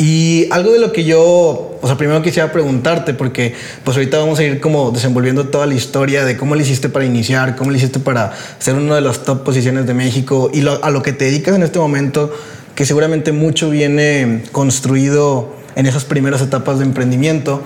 Y 0.00 0.48
algo 0.50 0.72
de 0.72 0.78
lo 0.78 0.92
que 0.92 1.04
yo, 1.04 1.76
o 1.78 1.86
sea, 1.86 1.98
primero 1.98 2.22
quisiera 2.22 2.50
preguntarte, 2.50 3.12
porque 3.12 3.52
pues 3.84 3.98
ahorita 3.98 4.18
vamos 4.18 4.38
a 4.38 4.44
ir 4.44 4.58
como 4.58 4.92
desenvolviendo 4.92 5.48
toda 5.48 5.66
la 5.66 5.74
historia 5.74 6.24
de 6.24 6.38
cómo 6.38 6.54
le 6.54 6.62
hiciste 6.62 6.88
para 6.88 7.04
iniciar, 7.04 7.54
cómo 7.54 7.70
le 7.70 7.76
hiciste 7.76 8.00
para 8.00 8.32
ser 8.58 8.76
una 8.76 8.94
de 8.94 9.02
las 9.02 9.24
top 9.24 9.44
posiciones 9.44 9.86
de 9.86 9.92
México 9.92 10.50
y 10.54 10.66
a 10.66 10.88
lo 10.88 11.02
que 11.02 11.12
te 11.12 11.26
dedicas 11.26 11.54
en 11.54 11.62
este 11.62 11.78
momento, 11.78 12.32
que 12.74 12.86
seguramente 12.86 13.32
mucho 13.32 13.68
viene 13.68 14.42
construido 14.52 15.54
en 15.76 15.84
esas 15.84 16.06
primeras 16.06 16.40
etapas 16.40 16.78
de 16.78 16.86
emprendimiento. 16.86 17.60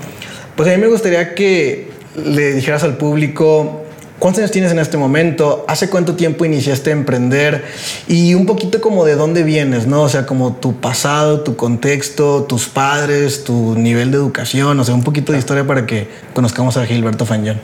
Pues 0.57 0.69
a 0.69 0.73
mí 0.73 0.79
me 0.79 0.89
gustaría 0.89 1.37
que 1.37 1.89
le 2.17 2.53
dijeras 2.53 2.83
al 2.83 2.97
público 2.97 3.84
¿Cuántos 4.19 4.39
años 4.39 4.53
tienes 4.53 4.71
en 4.71 4.79
este 4.79 4.97
momento? 4.97 5.65
¿Hace 5.67 5.91
cuánto 5.91 6.15
tiempo 6.15 6.45
iniciaste 6.45 6.91
a 6.91 6.93
emprender? 6.93 7.65
Y 8.07 8.35
un 8.35 8.47
poquito 8.47 8.81
como 8.81 9.05
de 9.05 9.17
dónde 9.17 9.43
vienes, 9.43 9.89
¿no? 9.89 10.03
O 10.03 10.09
sea, 10.09 10.25
como 10.25 10.55
tu 10.55 10.77
pasado, 10.77 11.41
tu 11.41 11.57
contexto, 11.57 12.45
tus 12.45 12.69
padres, 12.69 13.43
tu 13.43 13.75
nivel 13.75 14.13
de 14.13 14.17
educación, 14.17 14.79
o 14.79 14.85
sea, 14.85 14.95
un 14.95 15.03
poquito 15.03 15.33
de 15.33 15.39
historia 15.39 15.67
para 15.67 15.85
que 15.85 16.09
conozcamos 16.33 16.77
a 16.77 16.87
Gilberto 16.87 17.27
Fanyón. 17.27 17.61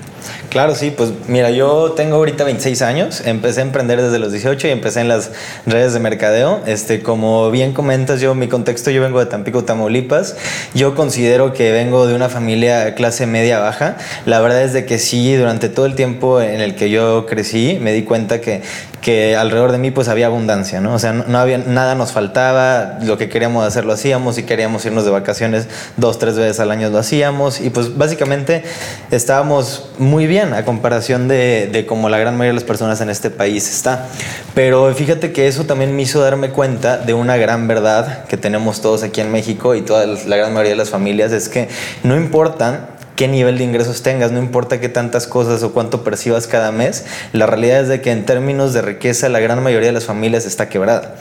Claro, 0.51 0.75
sí, 0.75 0.93
pues 0.95 1.13
mira, 1.29 1.51
yo 1.51 1.93
tengo 1.93 2.17
ahorita 2.17 2.45
26 2.45 2.83
años, 2.83 3.23
empecé 3.25 3.61
a 3.61 3.63
emprender 3.63 4.03
desde 4.03 4.19
los 4.19 4.33
18 4.33 4.67
y 4.67 4.71
empecé 4.71 5.01
en 5.01 5.09
las 5.09 5.31
redes 5.65 5.93
de 5.93 6.01
mercadeo. 6.01 6.61
Este, 6.67 7.03
como 7.03 7.51
bien 7.51 7.73
comentas, 7.73 8.21
yo 8.21 8.35
mi 8.35 8.49
contexto, 8.49 8.91
yo 8.91 9.01
vengo 9.01 9.21
de 9.21 9.27
Tampico, 9.27 9.65
Tamaulipas. 9.65 10.37
Yo 10.75 10.95
considero 10.95 11.53
que 11.53 11.71
vengo 11.71 12.07
de 12.07 12.15
una 12.15 12.29
familia 12.29 12.95
clase 12.95 13.27
media 13.27 13.61
baja. 13.61 13.97
La 14.27 14.41
verdad 14.41 14.63
es 14.63 14.73
de 14.73 14.85
que 14.85 14.99
sí, 14.99 15.35
durante 15.37 15.69
todo 15.69 15.87
el 15.87 15.95
tiempo 15.95 16.40
en 16.41 16.61
el 16.61 16.75
que 16.75 16.91
yo 16.91 17.27
crecí, 17.27 17.79
me 17.81 17.93
di 17.93 18.03
cuenta 18.03 18.41
que, 18.41 18.63
que 19.01 19.37
alrededor 19.37 19.73
de 19.73 19.79
mí 19.79 19.91
pues 19.91 20.09
había 20.09 20.27
abundancia, 20.27 20.81
¿no? 20.81 20.95
O 20.95 20.99
sea, 20.99 21.13
no, 21.13 21.39
había, 21.39 21.59
nada 21.59 21.95
nos 21.95 22.13
faltaba, 22.13 22.99
lo 23.03 23.19
que 23.19 23.29
queríamos 23.29 23.67
hacer 23.67 23.85
lo 23.85 23.93
hacíamos, 23.93 24.39
y 24.39 24.43
queríamos 24.45 24.85
irnos 24.85 25.05
de 25.05 25.11
vacaciones 25.11 25.69
dos, 25.97 26.19
tres 26.19 26.37
veces 26.37 26.61
al 26.61 26.71
año 26.71 26.91
lo 26.91 26.99
hacíamos, 26.99 27.61
y 27.61 27.71
pues 27.71 27.97
básicamente 27.97 28.63
estábamos 29.11 29.91
muy 29.99 30.27
bien 30.27 30.53
a 30.55 30.65
comparación 30.65 31.29
de, 31.29 31.69
de 31.73 31.87
como 31.87 32.09
la 32.09 32.19
gran 32.19 32.35
mayoría 32.37 32.51
de 32.51 32.61
las 32.61 32.65
personas 32.65 33.01
en 33.01 33.11
este 33.11 33.31
país 33.31 33.69
está. 33.69 34.07
Pero 34.55 34.93
fíjate 34.95 35.33
que 35.33 35.47
eso 35.47 35.65
también 35.65 35.95
me 35.95 36.03
hizo 36.03 36.21
darme 36.21 36.51
cuenta 36.51 36.99
de 36.99 37.15
una 37.15 37.37
gran 37.37 37.69
verdad 37.69 38.25
que 38.25 38.37
tenemos 38.37 38.81
todos 38.81 39.03
aquí 39.03 39.21
en 39.21 39.33
México 39.33 39.75
y 39.75 39.83
toda 39.83 40.07
la 40.07 40.37
gran 40.37 40.53
mayoría 40.53 40.73
de 40.73 40.77
las 40.77 40.91
familias, 40.91 41.33
es 41.33 41.49
que 41.49 41.69
no 42.03 42.17
importa 42.17 42.97
qué 43.21 43.29
nivel 43.29 43.59
de 43.59 43.65
ingresos 43.65 44.01
tengas, 44.01 44.33
no 44.33 44.39
importa 44.39 44.81
qué 44.81 44.89
tantas 44.89 45.27
cosas 45.27 45.63
o 45.63 45.75
cuánto 45.75 46.03
percibas 46.03 46.47
cada 46.47 46.73
mes, 46.73 47.05
la 47.35 47.45
realidad 47.45 47.83
es 47.83 47.89
de 47.89 48.01
que 48.01 48.13
en 48.13 48.25
términos 48.25 48.73
de 48.73 48.81
riqueza 48.81 49.29
la 49.29 49.41
gran 49.41 49.63
mayoría 49.63 49.89
de 49.89 49.93
las 49.93 50.07
familias 50.07 50.47
está 50.47 50.71
quebrada. 50.71 51.17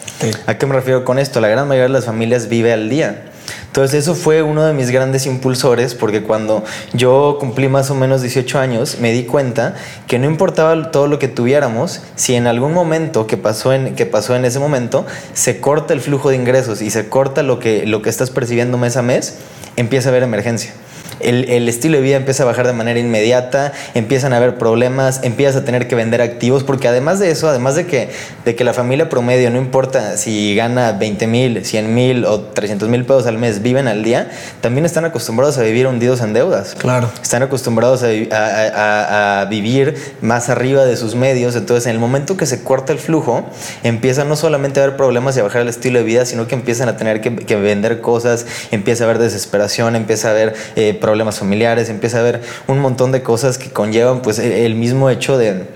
¿A 0.47 0.57
qué 0.57 0.65
me 0.65 0.75
refiero 0.75 1.03
con 1.03 1.19
esto? 1.19 1.41
La 1.41 1.49
gran 1.49 1.67
mayoría 1.67 1.87
de 1.87 1.93
las 1.93 2.05
familias 2.05 2.47
vive 2.47 2.71
al 2.71 2.87
día. 2.89 3.25
Entonces 3.67 4.03
eso 4.03 4.15
fue 4.15 4.41
uno 4.43 4.63
de 4.63 4.71
mis 4.71 4.91
grandes 4.91 5.25
impulsores 5.25 5.93
porque 5.93 6.23
cuando 6.23 6.63
yo 6.93 7.35
cumplí 7.37 7.67
más 7.67 7.91
o 7.91 7.95
menos 7.95 8.21
18 8.21 8.59
años 8.59 8.99
me 9.01 9.11
di 9.11 9.25
cuenta 9.25 9.75
que 10.07 10.19
no 10.19 10.25
importaba 10.25 10.91
todo 10.91 11.07
lo 11.07 11.19
que 11.19 11.27
tuviéramos, 11.27 11.99
si 12.15 12.33
en 12.33 12.47
algún 12.47 12.73
momento 12.73 13.27
que 13.27 13.35
pasó 13.35 13.73
en, 13.73 13.95
que 13.95 14.05
pasó 14.05 14.37
en 14.37 14.45
ese 14.45 14.59
momento 14.59 15.05
se 15.33 15.59
corta 15.59 15.93
el 15.93 15.99
flujo 15.99 16.29
de 16.29 16.37
ingresos 16.37 16.81
y 16.81 16.91
se 16.91 17.09
corta 17.09 17.43
lo 17.43 17.59
que, 17.59 17.85
lo 17.85 18.01
que 18.01 18.09
estás 18.09 18.29
percibiendo 18.29 18.77
mes 18.77 18.95
a 18.95 19.01
mes, 19.01 19.39
empieza 19.75 20.07
a 20.07 20.11
haber 20.11 20.23
emergencia 20.23 20.71
el, 21.19 21.67
estilo 21.69 21.97
de 21.97 22.03
vida 22.03 22.15
empieza 22.15 22.43
a 22.43 22.45
bajar 22.45 22.67
de 22.67 22.73
manera 22.73 22.99
inmediata, 22.99 23.73
empiezan 23.93 24.33
a 24.33 24.38
haber 24.38 24.57
problemas, 24.57 25.21
empiezas 25.23 25.57
a 25.57 25.65
tener 25.65 25.88
que 25.88 25.95
vender 25.95 26.21
activos, 26.21 26.63
porque 26.63 26.88
además 26.88 27.19
de 27.19 27.31
eso, 27.31 27.49
además 27.49 27.75
de 27.75 27.85
que, 27.85 28.09
de 28.45 28.55
que 28.55 28.63
la 28.63 28.73
familia 28.73 29.09
promedio, 29.09 29.49
no 29.49 29.57
importa 29.57 30.17
si 30.17 30.55
gana 30.55 30.93
20 30.93 31.27
mil, 31.27 31.65
100 31.65 31.93
mil 31.93 32.25
o 32.25 32.41
300 32.41 32.89
mil 32.89 33.05
pesos 33.05 33.27
al 33.27 33.38
mes, 33.38 33.61
viven 33.61 33.88
al 33.88 34.03
día, 34.03 34.29
también 34.61 34.85
están 34.85 35.05
acostumbrados 35.05 35.57
a 35.57 35.63
vivir 35.63 35.88
hundidos 35.88 36.21
en 36.21 36.33
deudas. 36.33 36.75
Claro. 36.77 37.11
Están 37.21 37.43
acostumbrados 37.43 38.03
a, 38.03 39.41
a, 39.41 39.45
vivir 39.45 39.95
más 40.21 40.49
arriba 40.49 40.85
de 40.85 40.95
sus 40.95 41.15
medios, 41.15 41.55
entonces 41.55 41.85
en 41.88 41.93
el 41.93 41.99
momento 41.99 42.38
que 42.38 42.45
se 42.45 42.63
corta 42.63 42.93
el 42.93 42.99
flujo, 42.99 43.45
empieza 43.83 44.23
no 44.23 44.35
solamente 44.35 44.79
a 44.79 44.83
haber 44.83 44.97
problemas 44.97 45.35
y 45.38 45.39
a 45.39 45.43
bajar 45.43 45.61
el 45.61 45.69
estilo 45.69 45.99
de 45.99 46.05
vida, 46.05 46.25
sino 46.25 46.47
que 46.47 46.55
empiezan 46.55 46.89
a 46.89 46.97
tener 46.97 47.21
que, 47.21 47.55
vender 47.55 48.01
cosas, 48.01 48.45
empieza 48.71 49.03
a 49.03 49.07
haber 49.07 49.19
desesperación, 49.19 49.95
empieza 49.95 50.29
a 50.29 50.31
haber 50.31 50.53
eh, 50.75 50.93
problemas 50.93 51.08
familiares, 51.39 51.89
empieza 51.89 52.17
a 52.17 52.21
haber 52.21 52.41
un 52.67 52.79
montón 52.79 53.11
de 53.11 53.21
cosas 53.21 53.57
que 53.57 53.69
conllevan 53.69 54.21
pues 54.21 54.39
e, 54.39 54.65
el 54.65 54.75
mismo 54.75 55.09
hecho 55.09 55.37
de, 55.37 55.67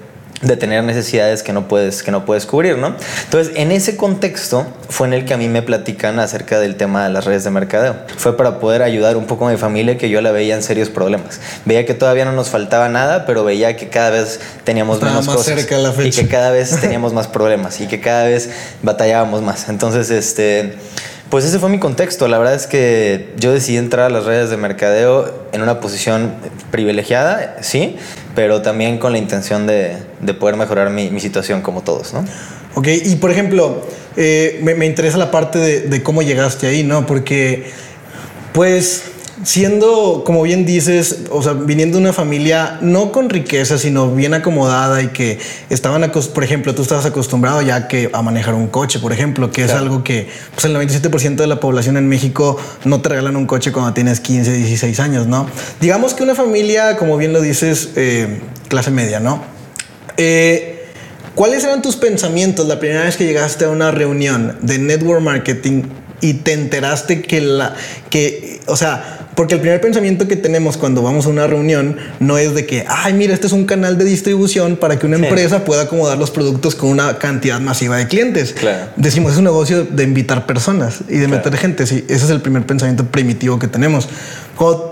de 0.44 0.58
tener 0.58 0.84
necesidades 0.84 1.42
que 1.42 1.54
no 1.54 1.68
puedes 1.68 2.04
que 2.04 2.12
no 2.12 2.26
puedes 2.26 2.46
cubrir, 2.46 2.78
¿no? 2.78 2.96
Entonces, 3.24 3.54
en 3.56 3.72
ese 3.72 3.96
contexto 3.96 4.68
fue 4.90 5.08
en 5.08 5.14
el 5.14 5.26
que 5.26 5.34
a 5.34 5.38
mí 5.38 5.48
me 5.48 5.62
platican 5.62 6.20
acerca 6.20 6.60
del 6.60 6.76
tema 6.76 7.06
de 7.06 7.10
las 7.10 7.26
redes 7.26 7.44
de 7.44 7.50
mercadeo. 7.50 7.96
Fue 8.18 8.36
para 8.36 8.60
poder 8.60 8.82
ayudar 8.82 9.16
un 9.18 9.26
poco 9.26 9.48
a 9.48 9.52
mi 9.52 9.58
familia 9.58 9.98
que 9.98 10.10
yo 10.10 10.22
la 10.22 10.32
veía 10.32 10.56
en 10.56 10.64
serios 10.64 10.90
problemas. 10.90 11.40
Veía 11.66 11.86
que 11.86 11.94
todavía 11.94 12.26
no 12.26 12.34
nos 12.34 12.50
faltaba 12.50 12.90
nada, 12.90 13.26
pero 13.26 13.44
veía 13.44 13.76
que 13.78 13.88
cada 13.88 14.10
vez 14.10 14.40
teníamos 14.64 15.02
menos 15.02 15.26
cosas 15.28 15.66
y 16.04 16.12
que 16.12 16.28
cada 16.28 16.52
vez 16.52 16.78
teníamos 16.82 17.14
más 17.14 17.28
problemas 17.28 17.80
y 17.80 17.88
que 17.88 18.02
cada 18.02 18.26
vez 18.26 18.50
batallábamos 18.82 19.42
más. 19.42 19.70
Entonces, 19.70 20.10
este 20.10 20.76
pues 21.34 21.46
ese 21.46 21.58
fue 21.58 21.68
mi 21.70 21.80
contexto. 21.80 22.28
La 22.28 22.38
verdad 22.38 22.54
es 22.54 22.68
que 22.68 23.34
yo 23.38 23.52
decidí 23.52 23.78
entrar 23.78 24.06
a 24.06 24.10
las 24.12 24.26
redes 24.26 24.52
de 24.52 24.58
mercadeo 24.58 25.48
en 25.52 25.64
una 25.64 25.80
posición 25.80 26.32
privilegiada, 26.70 27.58
sí, 27.62 27.96
pero 28.36 28.62
también 28.62 29.00
con 29.00 29.14
la 29.14 29.18
intención 29.18 29.66
de, 29.66 29.98
poder 30.40 30.58
mejorar 30.58 30.92
mi, 30.92 31.20
situación 31.20 31.64
como 31.64 31.82
todos, 31.82 32.14
¿no? 32.14 32.24
Ok, 32.76 32.88
y 33.04 33.16
por 33.16 33.32
ejemplo, 33.32 33.82
eh, 34.16 34.60
me, 34.62 34.86
interesa 34.86 35.18
la 35.18 35.32
parte 35.32 35.58
de, 35.58 35.80
de 35.80 36.04
cómo 36.04 36.22
llegaste 36.22 36.68
ahí, 36.68 36.84
¿no? 36.84 37.08
Porque, 37.08 37.66
pues, 38.54 39.02
siendo, 39.42 40.24
como 40.26 40.44
bien 40.44 40.66
dices, 40.66 41.22
o 41.32 41.42
sea, 41.42 41.54
viniendo 41.54 41.98
de 41.98 42.04
una 42.04 42.14
familia 42.14 42.78
no 42.82 43.12
con 43.12 43.30
riqueza, 43.30 43.78
sino 43.78 44.14
bien 44.14 44.34
acomodada 44.34 45.02
y 45.02 45.08
que 45.08 45.40
estaban, 45.70 46.10
por 46.12 46.44
ejemplo, 46.44 46.76
tú 46.76 46.84
estabas 46.84 47.06
acostumbrado 47.06 47.62
ya 47.62 47.88
que 47.88 48.10
a 48.14 48.22
manejar 48.22 48.54
un 48.54 48.68
coche, 48.68 49.00
por 49.00 49.12
ejemplo, 49.12 49.52
que 49.52 49.64
es 49.64 49.72
algo 49.72 50.04
que 50.04 50.30
pues, 50.54 50.66
el 50.66 50.76
97% 50.76 51.36
de 51.36 51.48
la 51.48 51.60
población 51.60 51.98
en 51.98 52.08
México 52.08 52.58
no 52.86 53.02
te 53.02 53.10
regalan 53.10 53.36
un 53.36 53.48
coche 53.48 53.72
cuando 53.72 53.94
tienes 53.94 54.20
15, 54.20 54.54
16 54.54 55.00
años, 55.00 55.28
¿no? 55.28 55.48
Digamos 55.82 56.14
que 56.14 56.24
una 56.24 56.36
familia, 56.36 56.98
como 56.98 57.18
bien 57.18 57.34
lo 57.34 57.42
dices, 57.42 57.90
eh, 57.96 58.42
clase 58.68 58.92
media, 58.92 59.20
¿no? 59.20 59.44
Eh, 60.18 60.86
¿Cuáles 61.36 61.64
eran 61.64 61.82
tus 61.82 61.96
pensamientos 61.96 62.68
la 62.68 62.78
primera 62.78 63.04
vez 63.04 63.18
que 63.18 63.26
llegaste 63.26 63.66
a 63.66 63.70
una 63.70 63.90
reunión 63.90 64.58
de 64.62 64.78
network 64.78 65.22
marketing 65.22 65.84
y 66.22 66.36
te 66.36 66.54
enteraste 66.54 67.22
que 67.22 67.42
la 67.42 67.76
que, 68.10 68.62
o 68.68 68.78
sea, 68.78 69.23
porque 69.36 69.56
el 69.56 69.62
primer 69.62 69.82
pensamiento 69.82 70.28
que 70.28 70.36
tenemos 70.36 70.78
cuando 70.78 71.02
vamos 71.02 71.26
a 71.26 71.30
una 71.30 71.48
reunión 71.48 71.98
no 72.20 72.38
es 72.38 72.54
de 72.54 72.66
que, 72.66 72.86
ay, 72.88 73.14
mira, 73.14 73.34
este 73.34 73.48
es 73.48 73.54
un 73.54 73.66
canal 73.66 73.98
de 73.98 74.06
distribución 74.06 74.76
para 74.76 75.00
que 75.00 75.06
una 75.06 75.16
empresa 75.16 75.66
pueda 75.66 75.84
acomodar 75.84 76.18
los 76.18 76.32
productos 76.32 76.76
con 76.76 76.90
una 76.90 77.18
cantidad 77.18 77.60
masiva 77.60 77.98
de 77.98 78.08
clientes. 78.08 78.56
Decimos, 78.96 79.34
es 79.34 79.38
un 79.38 79.46
negocio 79.46 79.86
de 79.86 80.04
invitar 80.04 80.46
personas 80.46 81.00
y 81.10 81.18
de 81.18 81.28
meter 81.28 81.56
gente. 81.58 81.86
Sí, 81.88 82.06
ese 82.08 82.26
es 82.26 82.30
el 82.30 82.42
primer 82.42 82.66
pensamiento 82.66 83.06
primitivo 83.06 83.60
que 83.60 83.68
tenemos. 83.68 84.08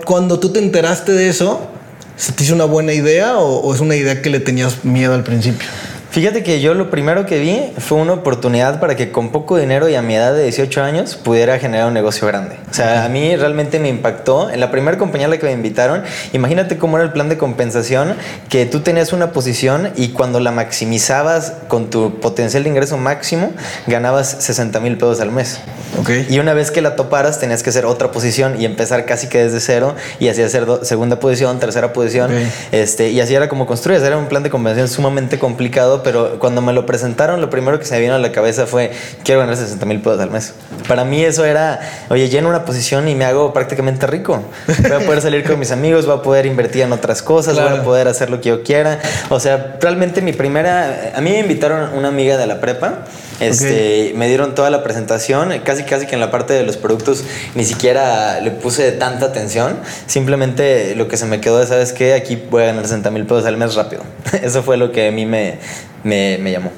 Cuando, 0.04 0.40
tú 0.40 0.50
te 0.50 0.58
enteraste 0.58 1.12
de 1.12 1.28
eso, 1.28 1.68
¿se 2.16 2.32
te 2.32 2.44
hizo 2.44 2.54
una 2.54 2.64
buena 2.64 2.92
idea 2.92 3.38
o 3.38 3.72
es 3.74 3.80
una 3.80 3.96
idea 3.96 4.22
que 4.22 4.30
le 4.30 4.40
tenías 4.40 4.84
miedo 4.84 5.14
al 5.14 5.22
principio? 5.22 5.68
Fíjate 6.12 6.42
que 6.42 6.60
yo 6.60 6.74
lo 6.74 6.90
primero 6.90 7.24
que 7.24 7.38
vi 7.38 7.72
fue 7.78 7.96
una 7.96 8.12
oportunidad 8.12 8.80
para 8.80 8.96
que 8.96 9.10
con 9.10 9.32
poco 9.32 9.56
dinero 9.56 9.88
y 9.88 9.94
a 9.94 10.02
mi 10.02 10.14
edad 10.14 10.34
de 10.34 10.42
18 10.42 10.82
años 10.82 11.14
pudiera 11.16 11.58
generar 11.58 11.88
un 11.88 11.94
negocio 11.94 12.28
grande. 12.28 12.58
O 12.70 12.74
sea, 12.74 13.06
a 13.06 13.08
mí 13.08 13.34
realmente 13.34 13.78
me 13.78 13.88
impactó. 13.88 14.50
En 14.50 14.60
la 14.60 14.70
primera 14.70 14.98
compañía 14.98 15.26
a 15.26 15.30
la 15.30 15.38
que 15.38 15.46
me 15.46 15.52
invitaron, 15.52 16.02
imagínate 16.34 16.76
cómo 16.76 16.98
era 16.98 17.06
el 17.06 17.12
plan 17.12 17.30
de 17.30 17.38
compensación, 17.38 18.14
que 18.50 18.66
tú 18.66 18.80
tenías 18.80 19.14
una 19.14 19.32
posición 19.32 19.88
y 19.96 20.08
cuando 20.08 20.38
la 20.38 20.50
maximizabas 20.50 21.54
con 21.68 21.88
tu 21.88 22.20
potencial 22.20 22.64
de 22.64 22.68
ingreso 22.68 22.98
máximo, 22.98 23.50
ganabas 23.86 24.36
60 24.40 24.80
mil 24.80 24.98
pesos 24.98 25.18
al 25.20 25.32
mes. 25.32 25.60
Okay. 25.98 26.26
Y 26.28 26.38
una 26.40 26.52
vez 26.52 26.70
que 26.70 26.82
la 26.82 26.94
toparas, 26.94 27.40
tenías 27.40 27.62
que 27.62 27.70
hacer 27.70 27.86
otra 27.86 28.12
posición 28.12 28.60
y 28.60 28.66
empezar 28.66 29.06
casi 29.06 29.28
que 29.28 29.44
desde 29.44 29.60
cero 29.60 29.94
y 30.20 30.28
así 30.28 30.42
hacer 30.42 30.66
segunda 30.82 31.18
posición, 31.18 31.58
tercera 31.58 31.94
posición. 31.94 32.30
Este, 32.70 33.08
y 33.08 33.20
así 33.22 33.34
era 33.34 33.48
como 33.48 33.66
construías. 33.66 34.02
Era 34.02 34.18
un 34.18 34.26
plan 34.26 34.42
de 34.42 34.50
compensación 34.50 34.88
sumamente 34.88 35.38
complicado 35.38 36.01
pero 36.02 36.38
cuando 36.38 36.60
me 36.60 36.72
lo 36.72 36.86
presentaron, 36.86 37.40
lo 37.40 37.50
primero 37.50 37.78
que 37.78 37.84
se 37.84 37.94
me 37.94 38.00
vino 38.00 38.14
a 38.14 38.18
la 38.18 38.32
cabeza 38.32 38.66
fue, 38.66 38.92
quiero 39.24 39.40
ganar 39.40 39.56
60 39.56 39.84
mil 39.86 40.00
pesos 40.00 40.20
al 40.20 40.30
mes. 40.30 40.54
Para 40.88 41.04
mí 41.04 41.22
eso 41.22 41.44
era, 41.44 41.80
oye, 42.08 42.28
lleno 42.28 42.48
una 42.48 42.64
posición 42.64 43.08
y 43.08 43.14
me 43.14 43.24
hago 43.24 43.52
prácticamente 43.52 44.06
rico. 44.06 44.42
Voy 44.66 44.92
a 44.92 45.00
poder 45.06 45.20
salir 45.20 45.44
con 45.44 45.58
mis 45.58 45.70
amigos, 45.70 46.06
voy 46.06 46.18
a 46.18 46.22
poder 46.22 46.46
invertir 46.46 46.82
en 46.82 46.92
otras 46.92 47.22
cosas, 47.22 47.54
voy 47.54 47.78
a 47.78 47.82
poder 47.82 48.08
hacer 48.08 48.30
lo 48.30 48.40
que 48.40 48.50
yo 48.50 48.62
quiera. 48.62 49.00
O 49.30 49.40
sea, 49.40 49.76
realmente 49.80 50.22
mi 50.22 50.32
primera, 50.32 51.12
a 51.14 51.20
mí 51.20 51.30
me 51.30 51.40
invitaron 51.40 51.92
una 51.94 52.08
amiga 52.08 52.36
de 52.36 52.46
la 52.46 52.60
prepa. 52.60 53.04
Este, 53.42 54.12
Me 54.16 54.28
dieron 54.28 54.54
toda 54.54 54.70
la 54.70 54.82
presentación, 54.82 55.52
casi 55.64 55.84
casi 55.84 56.06
que 56.06 56.14
en 56.14 56.20
la 56.20 56.30
parte 56.30 56.54
de 56.54 56.62
los 56.62 56.76
productos 56.76 57.24
ni 57.54 57.64
siquiera 57.64 58.40
le 58.40 58.50
puse 58.50 58.92
tanta 58.92 59.26
atención. 59.26 59.78
Simplemente 60.06 60.94
lo 60.94 61.08
que 61.08 61.16
se 61.16 61.26
me 61.26 61.40
quedó 61.40 61.58
de, 61.58 61.66
¿sabes 61.66 61.92
qué? 61.92 62.14
Aquí 62.14 62.40
voy 62.50 62.62
a 62.62 62.66
ganar 62.66 62.84
60 62.84 63.10
mil 63.10 63.24
pesos 63.24 63.44
al 63.46 63.56
mes 63.56 63.74
rápido. 63.74 64.02
Eso 64.42 64.62
fue 64.62 64.76
lo 64.76 64.92
que 64.92 65.08
a 65.08 65.12
mí 65.12 65.26
me, 65.26 65.58
me, 66.04 66.38
me 66.38 66.52
llamó. 66.52 66.70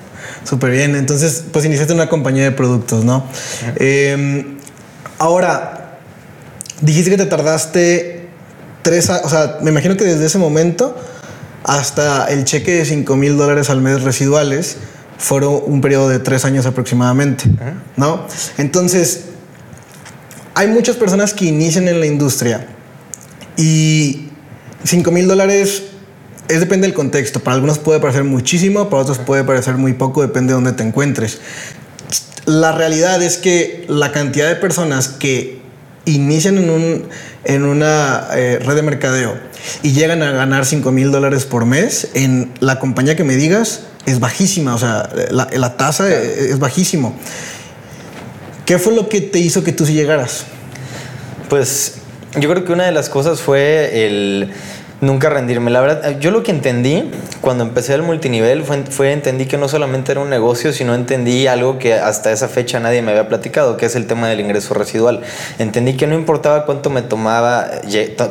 Súper 0.44 0.70
bien, 0.70 0.94
entonces 0.94 1.44
pues 1.52 1.64
iniciaste 1.64 1.92
una 1.94 2.08
compañía 2.08 2.44
de 2.44 2.52
productos, 2.52 3.04
¿no? 3.04 3.24
Em, 3.76 4.58
ahora, 5.18 5.98
dijiste 6.80 7.10
que 7.10 7.16
te 7.16 7.26
tardaste 7.26 8.28
tres, 8.82 9.08
o 9.08 9.28
sea, 9.28 9.58
me 9.62 9.70
imagino 9.70 9.96
que 9.96 10.04
desde 10.04 10.26
ese 10.26 10.38
momento 10.38 10.94
hasta 11.64 12.26
el 12.26 12.44
cheque 12.44 12.72
de 12.72 12.84
5 12.84 13.16
mil 13.16 13.38
dólares 13.38 13.70
al 13.70 13.80
mes 13.80 14.02
residuales 14.02 14.76
fueron 15.18 15.60
un 15.66 15.80
periodo 15.80 16.08
de 16.08 16.18
tres 16.18 16.44
años 16.44 16.66
aproximadamente, 16.66 17.44
¿no? 17.96 18.26
Entonces, 18.58 19.26
hay 20.54 20.68
muchas 20.68 20.96
personas 20.96 21.32
que 21.34 21.46
inician 21.46 21.88
en 21.88 22.00
la 22.00 22.06
industria 22.06 22.66
y 23.56 24.28
5 24.84 25.10
mil 25.10 25.26
dólares 25.26 25.84
es 26.48 26.60
depende 26.60 26.86
del 26.86 26.94
contexto. 26.94 27.40
Para 27.40 27.54
algunos 27.54 27.78
puede 27.78 28.00
parecer 28.00 28.24
muchísimo, 28.24 28.90
para 28.90 29.02
otros 29.02 29.18
puede 29.18 29.44
parecer 29.44 29.74
muy 29.76 29.94
poco, 29.94 30.22
depende 30.22 30.52
de 30.52 30.54
dónde 30.54 30.72
te 30.72 30.82
encuentres. 30.82 31.40
La 32.46 32.72
realidad 32.72 33.22
es 33.22 33.38
que 33.38 33.86
la 33.88 34.12
cantidad 34.12 34.48
de 34.48 34.56
personas 34.56 35.08
que 35.08 35.62
inician 36.04 36.58
en, 36.58 36.68
un, 36.68 37.08
en 37.44 37.64
una 37.64 38.28
eh, 38.34 38.58
red 38.62 38.76
de 38.76 38.82
mercadeo 38.82 39.34
y 39.82 39.92
llegan 39.92 40.22
a 40.22 40.32
ganar 40.32 40.66
5 40.66 40.92
mil 40.92 41.10
dólares 41.10 41.46
por 41.46 41.64
mes, 41.64 42.10
en 42.12 42.52
la 42.60 42.78
compañía 42.78 43.16
que 43.16 43.24
me 43.24 43.36
digas 43.36 43.84
es 44.06 44.20
bajísima, 44.20 44.74
o 44.74 44.78
sea, 44.78 45.08
la, 45.30 45.48
la 45.52 45.76
tasa 45.76 46.08
es, 46.08 46.58
bajísimo. 46.58 47.14
¿Qué 48.66 48.78
fue 48.78 48.94
lo 48.94 49.08
que 49.08 49.20
te 49.20 49.38
hizo 49.38 49.62
que 49.62 49.72
tú 49.72 49.86
sí 49.86 49.94
llegaras? 49.94 50.44
Pues 51.48 51.96
yo 52.38 52.50
creo 52.50 52.64
que 52.64 52.72
una 52.72 52.84
de 52.84 52.92
las 52.92 53.08
cosas 53.08 53.40
fue 53.40 54.06
el 54.06 54.52
Nunca 55.04 55.28
rendirme. 55.28 55.70
La 55.70 55.82
verdad, 55.82 56.18
yo 56.18 56.30
lo 56.30 56.42
que 56.42 56.50
entendí 56.50 57.10
cuando 57.42 57.62
empecé 57.62 57.92
el 57.92 58.00
multinivel 58.00 58.64
fue, 58.64 58.84
fue, 58.84 59.12
entendí 59.12 59.44
que 59.44 59.58
no 59.58 59.68
solamente 59.68 60.12
era 60.12 60.22
un 60.22 60.30
negocio, 60.30 60.72
sino 60.72 60.94
entendí 60.94 61.46
algo 61.46 61.78
que 61.78 61.92
hasta 61.92 62.32
esa 62.32 62.48
fecha 62.48 62.80
nadie 62.80 63.02
me 63.02 63.10
había 63.10 63.28
platicado, 63.28 63.76
que 63.76 63.84
es 63.84 63.96
el 63.96 64.06
tema 64.06 64.28
del 64.28 64.40
ingreso 64.40 64.72
residual. 64.72 65.20
Entendí 65.58 65.98
que 65.98 66.06
no 66.06 66.14
importaba 66.14 66.64
cuánto 66.64 66.88
me 66.88 67.02
tomaba, 67.02 67.68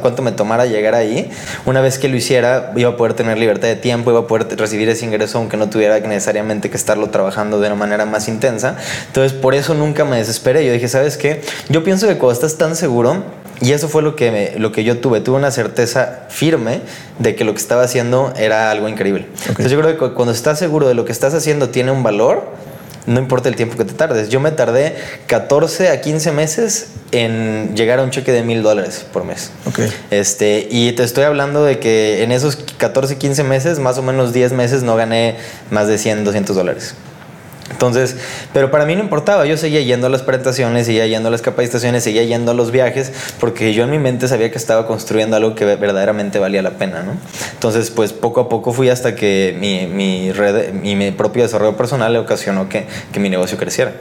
cuánto 0.02 0.24
me 0.24 0.32
tomara 0.32 0.66
llegar 0.66 0.96
ahí, 0.96 1.30
una 1.68 1.80
vez 1.80 2.00
que 2.00 2.10
lo 2.10 2.18
hiciera 2.18 2.72
iba 2.76 2.90
a 2.90 2.98
poder 2.98 3.14
tener 3.14 3.38
libertad 3.38 3.68
de 3.68 3.76
tiempo, 3.76 4.10
iba 4.10 4.22
a 4.22 4.28
poder 4.28 4.58
recibir 4.58 4.90
ese 4.90 5.06
ingreso 5.06 5.38
aunque 5.38 5.58
no 5.58 5.70
tuviera 5.70 6.00
necesariamente 6.00 6.72
que 6.72 6.78
estarlo 6.78 7.12
trabajando 7.12 7.60
de 7.60 7.68
una 7.68 7.76
manera 7.76 8.06
más 8.06 8.28
intensa. 8.28 8.78
Entonces, 9.06 9.34
por 9.34 9.54
eso 9.54 9.76
nunca 9.76 10.06
me 10.06 10.18
desesperé. 10.18 10.66
Yo 10.66 10.74
dije, 10.74 10.88
¿sabes 10.88 11.18
qué? 11.18 11.42
Yo 11.70 11.84
pienso 11.84 12.08
que 12.08 12.18
cuando 12.18 12.34
estás 12.34 12.58
tan 12.58 12.76
seguro, 12.76 13.22
y 13.62 13.72
eso 13.72 13.88
fue 13.88 14.02
lo 14.02 14.16
que, 14.16 14.56
lo 14.58 14.72
que 14.72 14.84
yo 14.84 15.00
tuve. 15.00 15.22
Tuve 15.22 15.38
una 15.38 15.52
certeza 15.52 16.26
firme 16.30 16.82
de 17.20 17.36
que 17.36 17.44
lo 17.44 17.54
que 17.54 17.60
estaba 17.60 17.84
haciendo 17.84 18.34
era 18.38 18.72
algo 18.72 18.90
increíble. 18.90 19.28
Entonces 19.48 19.72
yo 19.72 19.80
creo 19.80 19.98
que 19.98 20.14
cuando 20.14 20.34
estás 20.34 20.60
seguro 20.60 20.88
de 20.88 20.94
lo 20.94 21.06
que 21.06 21.12
estás 21.12 21.34
haciendo 21.34 21.70
tiene 21.70 21.92
un 21.92 22.04
valor, 22.04 22.52
no 23.06 23.20
importa 23.20 23.50
el 23.50 23.56
tiempo 23.56 23.78
que 23.78 23.86
te 23.86 23.94
tardes. 23.94 24.30
Yo 24.30 24.40
me 24.40 24.52
tardé 24.52 24.96
14 25.28 25.90
a 25.90 26.02
15 26.02 26.32
meses 26.32 26.88
en 27.12 27.76
llegar 27.76 28.00
a 28.00 28.04
un 28.04 28.12
cheque 28.12 28.32
de 28.32 28.44
mil 28.44 28.64
dólares 28.64 29.06
por 29.12 29.26
mes. 29.26 29.52
Okay. 29.66 29.92
Este, 30.10 30.68
y 30.70 30.92
te 30.94 31.04
estoy 31.04 31.26
hablando 31.26 31.64
de 31.64 31.80
que 31.80 32.24
en 32.24 32.32
esos 32.32 32.56
14, 32.78 33.18
15 33.18 33.44
meses, 33.44 33.80
más 33.80 33.98
o 33.98 34.04
menos 34.04 34.34
10 34.34 34.54
meses, 34.54 34.84
no 34.84 34.96
gané 34.96 35.36
más 35.70 35.88
de 35.88 35.98
100, 35.98 36.24
200 36.24 36.56
dólares. 36.56 36.96
Entonces, 37.72 38.18
pero 38.54 38.72
para 38.72 38.86
mí 38.86 38.96
no 38.96 39.02
importaba, 39.02 39.46
yo 39.46 39.58
seguía 39.58 39.82
yendo 39.82 40.08
a 40.08 40.10
las 40.10 40.22
presentaciones, 40.22 40.86
seguía 40.86 41.08
yendo 41.08 41.30
a 41.30 41.32
las 41.32 41.42
capacitaciones, 41.42 42.04
seguía 42.04 42.24
yendo 42.24 42.52
a 42.52 42.54
los 42.54 42.72
viajes, 42.72 43.12
porque 43.40 43.74
yo 43.74 43.86
en 43.86 43.92
mi 43.92 44.00
mente 44.00 44.28
sabía 44.28 44.52
que 44.52 44.58
estaba 44.58 44.86
construyendo 44.86 45.38
algo 45.38 45.56
que 45.56 45.66
verdaderamente 45.66 46.40
valía 46.40 46.62
la 46.62 46.72
pena, 46.72 47.04
¿no? 47.04 47.14
Entonces, 47.54 47.90
pues 47.90 48.14
poco 48.14 48.42
a 48.42 48.50
poco 48.50 48.74
fui 48.74 48.90
hasta 48.90 49.16
que 49.16 49.56
mi, 49.60 49.88
mi 49.88 50.32
red 50.32 50.74
mi 50.74 51.12
propio 51.12 51.44
desarrollo 51.44 51.78
personal 51.78 52.14
le 52.14 52.20
ocasionó 52.20 52.70
que, 52.70 52.86
que 53.12 53.20
mi 53.20 53.30
negocio 53.30 53.58
creciera. 53.58 53.94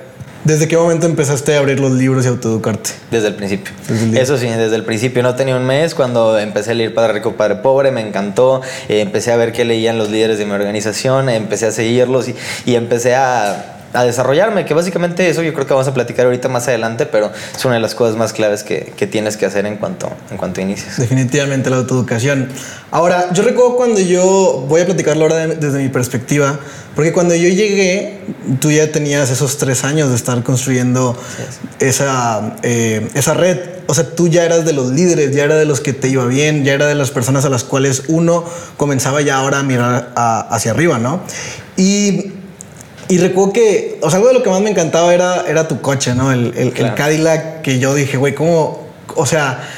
¿Desde 0.45 0.67
qué 0.67 0.77
momento 0.77 1.07
empezaste 1.07 1.55
a 1.55 1.61
abrir 1.61 1.79
los 1.79 1.93
libros 1.93 2.25
y 2.25 2.29
autoeducarte? 2.29 2.91
Desde 3.13 3.29
el 3.29 3.35
principio. 3.35 3.73
Eso 4.15 4.37
sí, 4.37 4.47
desde 4.49 4.75
el 4.75 4.85
principio. 4.85 5.23
No 5.23 5.37
tenía 5.37 5.57
un 5.57 5.65
mes 5.65 5.95
cuando 5.95 6.37
empecé 6.37 6.73
a 6.73 6.75
leer 6.75 6.93
Padre 6.95 7.13
Rico, 7.13 7.35
Padre 7.35 7.57
Pobre, 7.57 7.93
me 7.93 8.01
encantó. 8.01 8.61
Eh, 8.89 9.01
empecé 9.01 9.31
a 9.31 9.37
ver 9.37 9.53
qué 9.53 9.65
leían 9.65 9.99
los 9.99 10.11
líderes 10.11 10.39
de 10.39 10.47
mi 10.47 10.53
organización, 10.53 11.29
empecé 11.29 11.67
a 11.67 11.71
seguirlos 11.71 12.29
y, 12.29 12.35
y 12.67 12.75
empecé 12.75 13.15
a 13.15 13.82
a 13.93 14.05
desarrollarme, 14.05 14.65
que 14.65 14.75
básicamente 14.75 15.29
eso 15.29 15.43
yo 15.43 15.53
creo 15.53 15.67
que 15.67 15.75
vamos 15.75 15.89
a 15.89 15.95
platicar 15.95 16.27
ahorita 16.27 16.49
más 16.49 16.69
adelante, 16.69 17.07
pero 17.07 17.31
es 17.55 17.65
una 17.65 17.75
de 17.75 17.81
las 17.81 17.95
cosas 17.95 18.17
más 18.17 18.33
claves 18.33 18.63
que, 18.63 18.93
que 18.97 19.07
tienes 19.07 19.37
que 19.37 19.47
hacer 19.47 19.67
en 19.67 19.77
cuanto, 19.77 20.11
en 20.31 20.37
cuanto 20.37 20.61
inicies. 20.61 20.97
Definitivamente 20.99 21.71
la 21.71 21.77
autoeducación. 21.77 22.49
Ahora, 22.91 23.33
yo 23.33 23.43
recuerdo 23.43 23.77
cuando 23.77 24.01
yo, 24.01 24.65
voy 24.69 24.81
a 24.81 24.87
platicarlo 24.87 25.25
ahora 25.25 25.47
desde 25.47 25.79
mi 25.79 25.89
perspectiva, 25.89 26.59
porque 26.95 27.13
cuando 27.13 27.35
yo 27.35 27.49
llegué, 27.49 28.21
tú 28.61 28.71
ya 28.71 28.91
tenías 28.93 29.31
esos 29.31 29.57
tres 29.57 29.85
años 29.85 30.11
de 30.11 30.17
estar 30.17 30.43
construyendo 30.43 31.17
esa, 31.79 32.57
eh, 32.63 33.09
esa 33.15 33.35
red. 33.35 33.59
O 33.87 33.95
sea, 33.95 34.15
tú 34.15 34.29
ya 34.29 34.45
eras 34.45 34.65
de 34.65 34.73
los 34.73 34.91
líderes, 34.91 35.35
ya 35.35 35.45
era 35.45 35.57
de 35.57 35.65
los 35.65 35.81
que 35.81 35.93
te 35.93 36.09
iba 36.09 36.27
bien, 36.27 36.65
ya 36.65 36.75
era 36.75 36.87
de 36.87 36.95
las 36.95 37.11
personas 37.11 37.45
a 37.45 37.49
las 37.49 37.65
cuales 37.65 38.05
uno 38.09 38.45
comenzaba 38.77 39.23
ya 39.23 39.37
ahora 39.37 39.61
a 39.61 39.63
mirar 39.63 40.13
hacia 40.15 40.73
arriba, 40.73 40.99
¿no? 40.99 41.21
Y 41.77 42.33
y 43.13 43.19
recuerdo 43.19 43.53
que, 43.53 43.99
o 44.01 44.09
sea, 44.09 44.17
algo 44.17 44.29
de 44.29 44.35
lo 44.39 44.43
que 44.43 44.49
más 44.49 44.63
me 44.63 44.71
encantaba 44.71 45.13
era, 45.13 45.45
era 45.47 45.69
tu 45.69 45.83
coche, 45.83 46.15
¿no? 46.15 46.33
El, 46.33 46.55
el, 46.57 46.95
Cadillac 46.95 47.61
que 47.61 47.79
yo 47.79 47.95
dije, 47.95 48.17
güey, 48.17 48.35
¿cómo? 48.35 48.87
O 49.17 49.27
sea, 49.27 49.69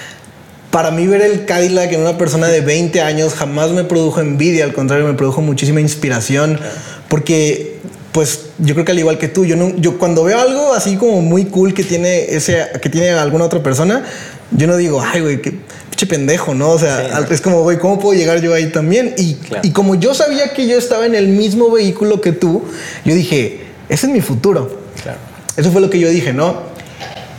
para 0.70 0.92
mí 0.92 1.08
ver 1.08 1.20
el 1.20 1.44
Cadillac 1.44 1.90
en 1.90 2.02
una 2.02 2.16
persona 2.16 2.46
de 2.46 2.60
20 2.60 3.02
años 3.02 3.34
jamás 3.34 3.72
me 3.72 3.82
produjo 3.82 4.20
envidia, 4.20 4.62
al 4.62 4.72
contrario, 4.72 5.04
me 5.04 5.14
produjo 5.14 5.40
muchísima 5.42 5.80
inspiración, 5.80 6.60
porque 7.08 7.80
pues 8.12 8.50
yo 8.58 8.74
creo 8.74 8.84
que 8.84 8.92
al 8.92 9.00
igual 9.00 9.18
que 9.18 9.26
tú, 9.26 9.44
yo, 9.44 9.56
no, 9.56 9.74
yo 9.78 9.98
cuando 9.98 10.22
veo 10.22 10.38
algo 10.38 10.72
así 10.72 10.94
como 10.94 11.20
muy 11.20 11.46
cool 11.46 11.74
que 11.74 11.82
tiene, 11.82 12.36
ese, 12.36 12.64
que 12.80 12.88
tiene 12.88 13.10
alguna 13.10 13.46
otra 13.46 13.64
persona, 13.64 14.04
yo 14.52 14.68
no 14.68 14.76
digo, 14.76 15.02
ay, 15.02 15.22
güey, 15.22 15.42
qué 15.42 15.54
pinche 15.94 16.06
pendejo, 16.06 16.54
¿no? 16.54 16.70
O 16.70 16.78
sea, 16.78 17.24
es 17.30 17.40
como, 17.40 17.62
güey, 17.62 17.78
¿cómo 17.78 17.98
puedo 17.98 18.18
llegar 18.18 18.40
yo 18.40 18.52
ahí 18.52 18.70
también? 18.70 19.14
Y, 19.16 19.36
y 19.62 19.70
como 19.70 19.94
yo 19.94 20.12
sabía 20.12 20.52
que 20.52 20.66
yo 20.66 20.76
estaba 20.76 21.06
en 21.06 21.14
el 21.14 21.28
mismo 21.28 21.70
vehículo 21.70 22.20
que 22.20 22.32
tú, 22.32 22.64
yo 23.04 23.14
dije, 23.14 23.66
ese 23.88 24.06
es 24.06 24.12
mi 24.12 24.20
futuro. 24.20 24.80
Claro. 25.02 25.18
Eso 25.56 25.70
fue 25.70 25.80
lo 25.80 25.90
que 25.90 26.00
yo 26.00 26.08
dije, 26.08 26.32
¿no? 26.32 26.62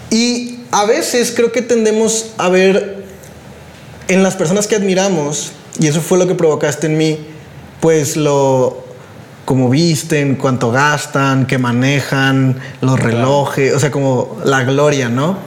Y 0.10 0.60
a 0.72 0.86
veces 0.86 1.34
creo 1.36 1.52
que 1.52 1.62
tendemos 1.62 2.28
a 2.38 2.48
ver 2.48 3.04
en 4.08 4.24
las 4.24 4.36
personas 4.36 4.68
que 4.68 4.76
admiramos, 4.76 5.52
y 5.78 5.88
eso 5.88 6.00
fue 6.00 6.18
lo 6.18 6.26
que 6.28 6.36
provocaste 6.36 6.88
en 6.88 6.98
mí, 6.98 7.20
pues 7.82 8.16
lo 8.16 8.86
como 9.44 9.70
visten, 9.70 10.36
cuánto 10.38 10.72
gastan, 10.72 11.46
qué 11.46 11.58
manejan, 11.58 12.60
los 12.82 13.00
relojes, 13.00 13.74
o 13.74 13.80
sea, 13.80 13.92
como 13.92 14.38
la 14.44 14.64
gloria, 14.64 15.10
¿no? 15.10 15.38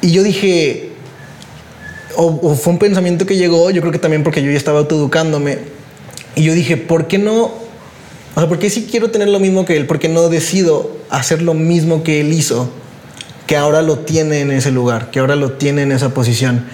Y 0.00 0.12
yo 0.12 0.22
dije, 0.22 0.91
o, 2.16 2.54
fue 2.54 2.72
un 2.72 2.78
pensamiento 2.78 3.26
que 3.26 3.36
llegó, 3.36 3.70
yo 3.70 3.80
creo 3.80 3.92
que 3.92 3.98
también 3.98 4.22
porque 4.22 4.42
yo 4.42 4.50
ya 4.50 4.56
estaba 4.56 4.80
autoeducándome, 4.80 5.58
y 6.34 6.44
yo 6.44 6.54
dije, 6.54 6.76
¿por 6.76 7.08
qué 7.08 7.18
no? 7.18 7.44
O 7.44 8.40
sea, 8.40 8.48
¿por 8.48 8.58
qué 8.58 8.70
si 8.70 8.84
quiero 8.84 9.10
tener 9.10 9.28
lo 9.28 9.38
mismo 9.38 9.64
que 9.64 9.76
él? 9.76 9.86
¿Por 9.86 9.98
qué 9.98 10.08
no 10.08 10.28
decido 10.28 10.96
hacer 11.10 11.42
lo 11.42 11.52
mismo 11.52 12.02
que 12.02 12.20
él 12.20 12.32
hizo? 12.32 12.70
Que 13.46 13.56
ahora 13.56 13.82
lo 13.82 13.98
tiene 13.98 14.40
en 14.40 14.50
ese 14.50 14.70
lugar, 14.70 15.10
que 15.10 15.18
ahora 15.18 15.36
lo 15.36 15.52
tiene 15.52 15.82
en 15.82 15.92
esa 15.92 16.14
posición. 16.14 16.64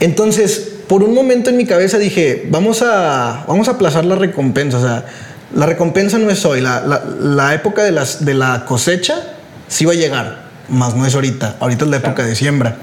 Entonces, 0.00 0.70
por 0.86 1.02
un 1.02 1.14
momento 1.14 1.48
en 1.48 1.56
mi 1.56 1.64
cabeza 1.64 1.96
dije, 1.96 2.46
vamos 2.50 2.82
a, 2.82 3.44
vamos 3.48 3.68
a 3.68 3.72
aplazar 3.72 4.04
la 4.04 4.16
recompensa. 4.16 4.78
O 4.78 4.82
sea, 4.82 5.06
la 5.54 5.64
recompensa 5.64 6.18
no 6.18 6.30
es 6.30 6.44
hoy, 6.44 6.60
la, 6.60 7.02
la, 7.18 7.54
época 7.54 7.82
de, 7.82 7.92
las, 7.92 8.24
de 8.24 8.34
la 8.34 8.66
cosecha 8.66 9.34
sí 9.68 9.86
va 9.86 9.92
a 9.92 9.96
llegar 9.96 10.50
más 10.70 10.94
no 10.94 11.04
es 11.06 11.14
ahorita. 11.14 11.56
Ahorita 11.60 11.84
es 11.84 11.90
la 11.90 11.96
época 11.98 12.24
de 12.24 12.34
siembra. 12.34 12.76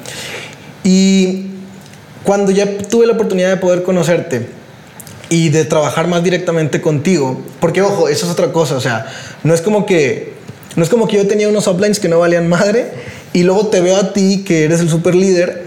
Y 0.83 1.47
cuando 2.27 2.51
ya 2.51 2.77
tuve 2.89 3.07
la 3.07 3.13
oportunidad 3.13 3.49
de 3.49 3.55
poder 3.55 3.83
conocerte 3.83 4.47
y 5.29 5.47
de 5.47 5.63
trabajar 5.63 6.09
más 6.09 6.25
directamente 6.25 6.81
contigo, 6.81 7.41
porque 7.61 7.81
ojo, 7.81 8.09
eso 8.09 8.25
es 8.25 8.31
otra 8.33 8.51
cosa, 8.51 8.75
o 8.75 8.81
sea, 8.81 9.05
no 9.45 9.53
es 9.53 9.61
como 9.61 9.85
que 9.85 10.33
no 10.75 10.83
es 10.83 10.89
como 10.89 11.07
que 11.07 11.15
yo 11.15 11.25
tenía 11.25 11.47
unos 11.47 11.67
uplines 11.67 12.01
que 12.01 12.09
no 12.09 12.19
valían 12.19 12.49
madre 12.49 12.91
y 13.31 13.43
luego 13.43 13.67
te 13.67 13.79
veo 13.79 13.95
a 13.95 14.11
ti 14.11 14.43
que 14.45 14.65
eres 14.65 14.81
el 14.81 14.89
super 14.89 15.15
líder 15.15 15.66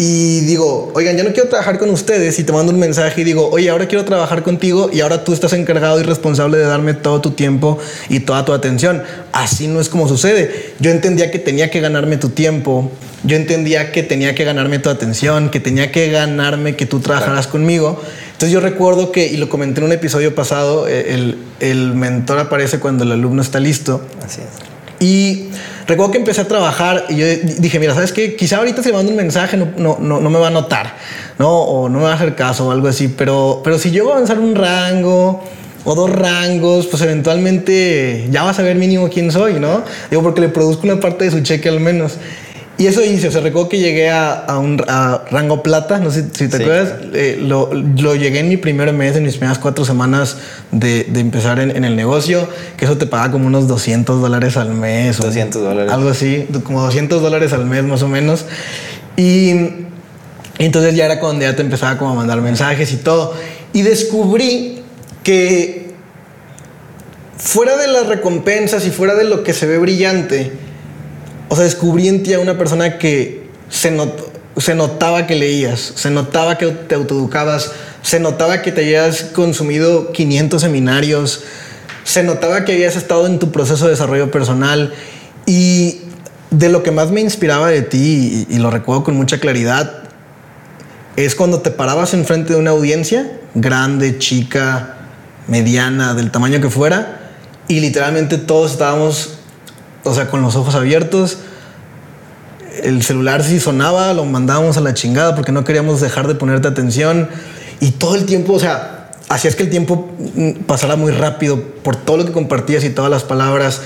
y 0.00 0.42
digo, 0.42 0.92
oigan, 0.94 1.16
ya 1.16 1.24
no 1.24 1.32
quiero 1.32 1.48
trabajar 1.48 1.76
con 1.76 1.90
ustedes 1.90 2.38
y 2.38 2.44
te 2.44 2.52
mando 2.52 2.72
un 2.72 2.78
mensaje 2.78 3.20
y 3.20 3.24
digo, 3.24 3.50
oye, 3.50 3.68
ahora 3.68 3.88
quiero 3.88 4.04
trabajar 4.04 4.44
contigo 4.44 4.90
y 4.92 5.00
ahora 5.00 5.24
tú 5.24 5.32
estás 5.32 5.52
encargado 5.54 5.98
y 5.98 6.04
responsable 6.04 6.56
de 6.56 6.64
darme 6.64 6.94
todo 6.94 7.20
tu 7.20 7.32
tiempo 7.32 7.80
y 8.08 8.20
toda 8.20 8.44
tu 8.44 8.52
atención. 8.52 9.02
Así 9.32 9.66
no 9.66 9.80
es 9.80 9.88
como 9.88 10.06
sucede. 10.06 10.72
Yo 10.78 10.92
entendía 10.92 11.32
que 11.32 11.40
tenía 11.40 11.68
que 11.68 11.80
ganarme 11.80 12.16
tu 12.16 12.28
tiempo, 12.28 12.92
yo 13.24 13.34
entendía 13.34 13.90
que 13.90 14.04
tenía 14.04 14.36
que 14.36 14.44
ganarme 14.44 14.78
tu 14.78 14.88
atención, 14.88 15.50
que 15.50 15.58
tenía 15.58 15.90
que 15.90 16.08
ganarme 16.12 16.76
que 16.76 16.86
tú 16.86 17.00
trabajaras 17.00 17.48
conmigo. 17.48 18.00
Entonces 18.26 18.52
yo 18.52 18.60
recuerdo 18.60 19.10
que, 19.10 19.26
y 19.26 19.36
lo 19.36 19.48
comenté 19.48 19.80
en 19.80 19.86
un 19.86 19.92
episodio 19.92 20.32
pasado, 20.32 20.86
eh, 20.86 21.14
el, 21.14 21.38
el 21.58 21.94
mentor 21.94 22.38
aparece 22.38 22.78
cuando 22.78 23.02
el 23.02 23.10
alumno 23.10 23.42
está 23.42 23.58
listo. 23.58 24.00
Así 24.24 24.42
es. 24.42 24.77
Y 25.00 25.48
recuerdo 25.86 26.12
que 26.12 26.18
empecé 26.18 26.40
a 26.40 26.48
trabajar 26.48 27.06
y 27.08 27.16
yo 27.16 27.26
dije, 27.58 27.78
mira, 27.78 27.94
¿sabes 27.94 28.12
qué? 28.12 28.36
Quizá 28.36 28.58
ahorita 28.58 28.82
si 28.82 28.88
le 28.88 28.94
mando 28.94 29.10
un 29.10 29.16
mensaje 29.16 29.56
no, 29.56 29.68
no, 29.76 29.98
no, 30.00 30.20
no, 30.20 30.30
me 30.30 30.38
va 30.38 30.48
a 30.48 30.50
notar, 30.50 30.94
¿no? 31.38 31.50
O 31.50 31.88
no 31.88 31.98
me 31.98 32.04
va 32.04 32.12
a 32.12 32.14
hacer 32.14 32.34
caso 32.34 32.66
o 32.68 32.72
algo 32.72 32.88
así, 32.88 33.08
pero, 33.08 33.60
pero 33.62 33.78
si 33.78 33.90
llego 33.90 34.10
a 34.10 34.16
avanzar 34.16 34.38
un 34.38 34.54
rango 34.54 35.42
o 35.84 35.94
dos 35.94 36.10
rangos, 36.10 36.86
pues 36.86 37.02
eventualmente 37.02 38.26
ya 38.30 38.42
vas 38.42 38.58
a 38.58 38.62
ver 38.62 38.76
mínimo 38.76 39.08
quién 39.08 39.30
soy, 39.30 39.54
¿no? 39.54 39.82
Digo, 40.10 40.22
porque 40.22 40.40
le 40.40 40.48
produzco 40.48 40.86
una 40.86 41.00
parte 41.00 41.24
de 41.26 41.30
su 41.30 41.40
cheque 41.40 41.68
al 41.68 41.80
menos. 41.80 42.14
Y 42.78 42.86
eso 42.86 43.02
hice, 43.02 43.26
o 43.26 43.32
sea, 43.32 43.40
recuerdo 43.40 43.68
que 43.68 43.78
llegué 43.78 44.08
a, 44.08 44.56
un 44.56 44.78
rango 44.78 45.64
plata, 45.64 45.98
no 45.98 46.12
sé 46.12 46.26
si 46.32 46.46
te 46.46 46.62
acuerdas, 46.62 46.94
eh, 47.12 47.36
lo, 47.42 47.70
lo, 47.74 48.14
llegué 48.14 48.38
en 48.38 48.48
mi 48.48 48.56
primer 48.56 48.92
mes, 48.92 49.16
en 49.16 49.24
mis 49.24 49.36
primeras 49.36 49.58
cuatro 49.58 49.84
semanas 49.84 50.36
de, 50.70 51.02
de 51.02 51.18
empezar 51.18 51.58
en, 51.58 51.76
en, 51.76 51.84
el 51.84 51.96
negocio, 51.96 52.48
que 52.76 52.84
eso 52.84 52.96
te 52.96 53.06
paga 53.06 53.32
como 53.32 53.48
unos 53.48 53.66
200 53.66 54.20
dólares 54.20 54.56
al 54.56 54.74
mes. 54.74 55.18
200 55.18 55.60
dólares. 55.60 55.92
Algo 55.92 56.08
así, 56.08 56.46
como 56.62 56.80
200 56.82 57.20
dólares 57.20 57.52
al 57.52 57.66
mes 57.66 57.82
más 57.82 58.02
o 58.02 58.08
menos. 58.08 58.44
Y, 59.16 59.50
y 59.50 60.64
entonces 60.64 60.94
ya 60.94 61.06
era 61.06 61.18
cuando 61.18 61.42
ya 61.42 61.56
te 61.56 61.62
empezaba 61.62 61.98
como 61.98 62.12
a 62.12 62.14
mandar 62.14 62.40
mensajes 62.40 62.92
y 62.92 62.98
todo. 62.98 63.34
Y 63.72 63.82
descubrí 63.82 64.82
que 65.24 65.94
fuera 67.36 67.76
de 67.76 67.88
las 67.88 68.06
recompensas 68.06 68.86
y 68.86 68.90
fuera 68.90 69.16
de 69.16 69.24
lo 69.24 69.42
que 69.42 69.52
se 69.52 69.66
ve 69.66 69.78
brillante, 69.78 70.52
o 71.48 71.56
sea, 71.56 71.64
descubrí 71.64 72.08
en 72.08 72.22
ti 72.22 72.32
a 72.34 72.40
una 72.40 72.58
persona 72.58 72.98
que 72.98 73.48
se, 73.68 73.90
notaba 74.74 75.26
que 75.26 75.34
leías, 75.34 75.92
se 75.94 76.10
notaba 76.10 76.58
que 76.58 76.66
te 76.66 76.94
autoeducabas, 76.94 77.72
se 78.02 78.20
notaba 78.20 78.62
que 78.62 78.72
te 78.72 78.82
habías 78.82 79.22
consumido 79.22 80.12
500 80.12 80.60
seminarios, 80.60 81.44
se 82.04 82.22
notaba 82.22 82.64
que 82.64 82.72
habías 82.72 82.96
estado 82.96 83.26
en 83.26 83.38
tu 83.38 83.50
proceso 83.50 83.84
de 83.84 83.92
desarrollo 83.92 84.30
personal. 84.30 84.92
Y 85.46 86.02
de 86.50 86.68
lo 86.68 86.82
que 86.82 86.90
más 86.90 87.10
me 87.10 87.20
inspiraba 87.20 87.68
de 87.68 87.82
ti, 87.82 88.46
y, 88.48 88.54
y 88.54 88.58
lo 88.58 88.70
recuerdo 88.70 89.04
con 89.04 89.16
mucha 89.16 89.38
claridad, 89.38 90.04
es 91.16 91.34
cuando 91.34 91.60
te 91.60 91.70
parabas 91.70 92.14
enfrente 92.14 92.52
de 92.52 92.58
una 92.58 92.70
audiencia, 92.70 93.38
grande, 93.54 94.18
chica, 94.18 94.98
mediana, 95.46 96.14
del 96.14 96.30
tamaño 96.30 96.60
que 96.60 96.70
fuera, 96.70 97.32
y 97.66 97.80
literalmente 97.80 98.38
todos 98.38 98.72
estábamos, 98.72 99.37
o 100.04 100.14
sea, 100.14 100.28
con 100.28 100.42
los 100.42 100.56
ojos 100.56 100.74
abiertos. 100.74 101.38
El 102.82 103.02
celular 103.02 103.42
si 103.42 103.58
sonaba, 103.58 104.12
lo 104.14 104.24
mandábamos 104.24 104.76
a 104.76 104.80
la 104.80 104.94
chingada 104.94 105.34
porque 105.34 105.52
no 105.52 105.64
queríamos 105.64 106.00
dejar 106.00 106.28
de 106.28 106.34
ponerte 106.34 106.68
atención. 106.68 107.28
Y 107.80 107.92
todo 107.92 108.14
el 108.14 108.24
tiempo, 108.24 108.54
o 108.54 108.58
sea, 108.58 109.10
hacías 109.28 109.56
que 109.56 109.64
el 109.64 109.70
tiempo 109.70 110.10
mm, 110.34 110.50
pasara 110.66 110.96
muy 110.96 111.12
rápido 111.12 111.60
por 111.82 111.96
todo 111.96 112.18
lo 112.18 112.24
que 112.24 112.32
compartías 112.32 112.84
y 112.84 112.90
todas 112.90 113.10
las 113.10 113.24
palabras. 113.24 113.82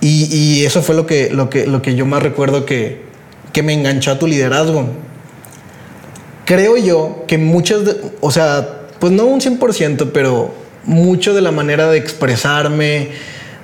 Y, 0.00 0.64
eso 0.66 0.82
fue 0.82 0.94
lo 0.94 1.06
que, 1.06 1.30
lo, 1.30 1.48
que, 1.48 1.66
lo 1.66 1.80
que 1.80 1.94
yo 1.94 2.04
más 2.04 2.22
recuerdo 2.22 2.66
que, 2.66 3.04
que 3.54 3.62
me 3.62 3.72
enganchó 3.72 4.10
a 4.10 4.18
tu 4.18 4.26
liderazgo. 4.26 4.86
Creo 6.44 6.76
yo 6.76 7.24
que 7.26 7.38
muchas, 7.38 7.86
de, 7.86 7.96
o 8.20 8.30
sea, 8.30 8.82
pues 9.00 9.12
no 9.12 9.24
un 9.24 9.40
100%, 9.40 10.10
pero 10.12 10.52
mucho 10.84 11.32
de 11.32 11.40
la 11.40 11.52
manera 11.52 11.90
de 11.90 11.96
expresarme, 11.96 13.12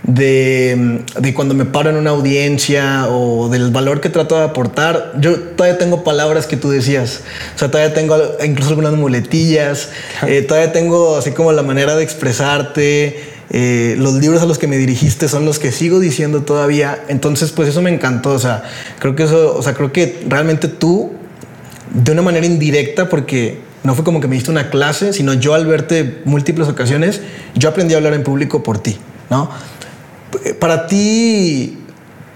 de, 0.02 1.02
de, 1.18 1.34
cuando 1.34 1.54
me 1.54 1.64
paro 1.64 1.90
en 1.90 1.96
una 1.96 2.10
audiencia 2.10 3.08
o 3.08 3.48
del 3.48 3.70
valor 3.70 4.00
que 4.00 4.08
trato 4.08 4.36
de 4.36 4.44
aportar. 4.44 5.12
Yo 5.20 5.38
todavía 5.38 5.78
tengo 5.78 6.04
palabras 6.04 6.46
que 6.46 6.56
tú 6.56 6.70
decías. 6.70 7.22
O 7.54 7.58
sea, 7.58 7.70
todavía 7.70 7.94
tengo 7.94 8.16
incluso 8.44 8.70
algunas 8.70 8.94
muletillas. 8.94 9.90
Eh, 10.26 10.42
todavía 10.42 10.72
tengo 10.72 11.16
así 11.16 11.32
como 11.32 11.52
la 11.52 11.62
manera 11.62 11.96
de 11.96 12.02
expresarte. 12.02 13.20
Eh, 13.52 13.96
los 13.98 14.14
libros 14.14 14.40
a 14.42 14.46
los 14.46 14.58
que 14.58 14.68
me 14.68 14.76
dirigiste 14.76 15.28
son 15.28 15.44
los 15.44 15.58
que 15.58 15.72
sigo 15.72 16.00
diciendo 16.00 16.42
todavía. 16.42 17.04
Entonces, 17.08 17.52
pues 17.52 17.68
eso 17.68 17.82
me 17.82 17.92
encantó. 17.92 18.30
O 18.30 18.38
sea, 18.38 18.62
creo 18.98 19.14
que 19.14 19.24
eso, 19.24 19.56
o 19.56 19.62
sea, 19.62 19.74
creo 19.74 19.92
que 19.92 20.22
realmente 20.28 20.68
tú, 20.68 21.12
de 21.92 22.12
una 22.12 22.22
manera 22.22 22.46
indirecta, 22.46 23.08
porque 23.08 23.58
no 23.82 23.94
fue 23.94 24.04
como 24.04 24.20
que 24.20 24.28
me 24.28 24.34
diste 24.34 24.50
una 24.50 24.70
clase, 24.70 25.12
sino 25.12 25.34
yo 25.34 25.54
al 25.54 25.66
verte 25.66 26.22
múltiples 26.24 26.68
ocasiones, 26.68 27.20
yo 27.54 27.68
aprendí 27.68 27.94
a 27.94 27.96
hablar 27.96 28.14
en 28.14 28.22
público 28.22 28.62
por 28.62 28.78
ti, 28.78 28.98
¿no? 29.30 29.50
Para 30.58 30.86
ti, 30.86 31.78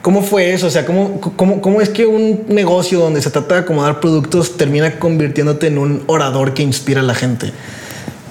¿cómo 0.02 0.22
fue 0.22 0.52
eso? 0.52 0.66
O 0.66 0.70
sea, 0.70 0.84
¿cómo, 0.84 1.20
cómo, 1.20 1.60
cómo 1.60 1.80
es 1.80 1.88
que 1.88 2.06
un 2.06 2.44
negocio 2.48 2.98
donde 2.98 3.22
se 3.22 3.30
trata 3.30 3.54
de 3.54 3.60
acomodar 3.62 4.00
productos 4.00 4.56
termina 4.56 4.98
convirtiéndote 4.98 5.68
en 5.68 5.78
un 5.78 6.02
orador 6.06 6.54
que 6.54 6.62
inspira 6.62 7.00
a 7.00 7.04
la 7.04 7.14
gente? 7.14 7.52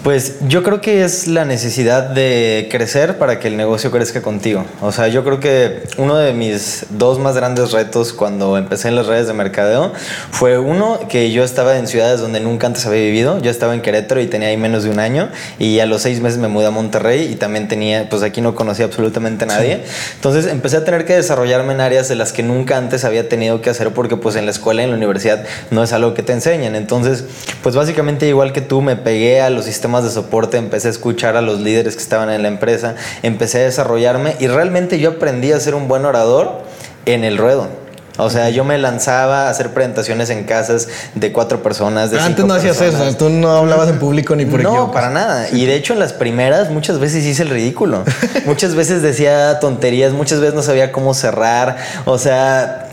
Pues 0.03 0.35
yo 0.49 0.63
creo 0.63 0.81
que 0.81 1.05
es 1.05 1.27
la 1.27 1.45
necesidad 1.45 2.03
de 2.03 2.67
crecer 2.69 3.17
para 3.17 3.39
que 3.39 3.47
el 3.47 3.55
negocio 3.55 3.89
crezca 3.89 4.21
contigo. 4.21 4.65
O 4.81 4.91
sea, 4.91 5.07
yo 5.07 5.23
creo 5.23 5.39
que 5.39 5.83
uno 5.97 6.17
de 6.17 6.33
mis 6.33 6.87
dos 6.89 7.19
más 7.19 7.37
grandes 7.37 7.71
retos 7.71 8.11
cuando 8.11 8.57
empecé 8.57 8.89
en 8.89 8.97
las 8.97 9.07
redes 9.07 9.27
de 9.27 9.33
mercadeo 9.33 9.93
fue 10.29 10.59
uno 10.59 10.99
que 11.07 11.31
yo 11.31 11.45
estaba 11.45 11.77
en 11.77 11.87
ciudades 11.87 12.19
donde 12.19 12.41
nunca 12.41 12.67
antes 12.67 12.85
había 12.85 12.99
vivido. 12.99 13.39
Yo 13.39 13.49
estaba 13.49 13.73
en 13.75 13.81
Querétaro 13.81 14.19
y 14.19 14.27
tenía 14.27 14.49
ahí 14.49 14.57
menos 14.57 14.83
de 14.83 14.89
un 14.89 14.99
año 14.99 15.29
y 15.57 15.79
a 15.79 15.85
los 15.85 16.01
seis 16.01 16.19
meses 16.19 16.37
me 16.37 16.49
mudé 16.49 16.65
a 16.65 16.71
Monterrey 16.71 17.31
y 17.31 17.35
también 17.35 17.69
tenía, 17.69 18.09
pues 18.09 18.23
aquí 18.23 18.41
no 18.41 18.55
conocía 18.55 18.83
absolutamente 18.83 19.45
a 19.45 19.47
nadie. 19.47 19.83
Sí. 19.85 20.15
Entonces 20.15 20.47
empecé 20.47 20.75
a 20.75 20.83
tener 20.83 21.05
que 21.05 21.15
desarrollarme 21.15 21.71
en 21.75 21.79
áreas 21.79 22.09
de 22.09 22.15
las 22.15 22.33
que 22.33 22.43
nunca 22.43 22.75
antes 22.75 23.05
había 23.05 23.29
tenido 23.29 23.61
que 23.61 23.69
hacer 23.69 23.91
porque 23.91 24.17
pues 24.17 24.35
en 24.35 24.43
la 24.43 24.51
escuela, 24.51 24.83
en 24.83 24.89
la 24.89 24.97
universidad 24.97 25.45
no 25.71 25.81
es 25.81 25.93
algo 25.93 26.13
que 26.13 26.23
te 26.23 26.33
enseñan. 26.33 26.75
Entonces, 26.75 27.23
pues 27.61 27.73
básicamente 27.73 28.27
igual 28.27 28.51
que 28.51 28.59
tú 28.59 28.81
me 28.81 28.97
pegué 28.97 29.39
a 29.39 29.49
los 29.49 29.63
sistemas 29.63 29.92
de 30.01 30.09
soporte, 30.09 30.57
empecé 30.57 30.87
a 30.87 30.91
escuchar 30.91 31.35
a 31.35 31.41
los 31.41 31.59
líderes 31.59 31.95
que 31.95 32.01
estaban 32.01 32.29
en 32.29 32.41
la 32.41 32.47
empresa, 32.47 32.95
empecé 33.21 33.59
a 33.59 33.65
desarrollarme 33.65 34.35
y 34.39 34.47
realmente 34.47 34.99
yo 34.99 35.11
aprendí 35.11 35.51
a 35.51 35.59
ser 35.59 35.75
un 35.75 35.87
buen 35.87 36.05
orador 36.05 36.61
en 37.05 37.23
el 37.23 37.37
ruedo. 37.37 37.82
O 38.17 38.29
sea, 38.29 38.49
yo 38.49 38.63
me 38.63 38.77
lanzaba 38.77 39.47
a 39.47 39.49
hacer 39.49 39.71
presentaciones 39.71 40.29
en 40.29 40.43
casas 40.43 40.87
de 41.15 41.31
cuatro 41.31 41.63
personas. 41.63 42.11
De 42.11 42.19
Antes 42.19 42.45
no 42.45 42.53
hacías 42.53 42.77
personas. 42.77 43.07
eso, 43.07 43.17
tú 43.17 43.29
no 43.29 43.51
hablabas 43.51 43.89
en 43.89 43.97
público 43.97 44.35
ni 44.35 44.45
por 44.45 44.61
No, 44.61 44.91
para 44.91 45.09
nada. 45.09 45.49
Y 45.51 45.65
de 45.65 45.75
hecho, 45.75 45.93
en 45.93 45.99
las 45.99 46.13
primeras 46.13 46.69
muchas 46.69 46.99
veces 46.99 47.25
hice 47.25 47.41
el 47.41 47.49
ridículo. 47.49 48.03
muchas 48.45 48.75
veces 48.75 49.01
decía 49.01 49.59
tonterías, 49.59 50.13
muchas 50.13 50.39
veces 50.39 50.53
no 50.53 50.61
sabía 50.61 50.91
cómo 50.91 51.15
cerrar. 51.15 51.77
O 52.05 52.19
sea, 52.19 52.87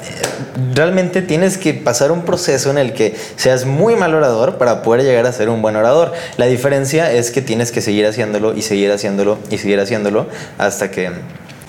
realmente 0.75 1.21
tienes 1.21 1.59
que 1.59 1.75
pasar 1.75 2.13
un 2.13 2.23
proceso 2.23 2.71
en 2.71 2.79
el 2.79 2.95
que 2.95 3.15
seas 3.37 3.67
muy 3.67 3.97
mal 3.97 4.15
orador 4.15 4.57
para 4.57 4.83
poder 4.83 5.05
llegar 5.05 5.27
a 5.27 5.33
ser 5.33 5.51
un 5.51 5.61
buen 5.61 5.77
orador. 5.77 6.13
La 6.39 6.47
diferencia 6.47 7.13
es 7.13 7.31
que 7.31 7.43
tienes 7.43 7.73
que 7.73 7.83
seguir 7.83 8.07
haciéndolo 8.07 8.55
y 8.55 8.63
seguir 8.63 8.91
haciéndolo 8.91 9.39
y 9.51 9.59
seguir 9.59 9.81
haciéndolo 9.81 10.29
hasta 10.57 10.91
que 10.91 11.11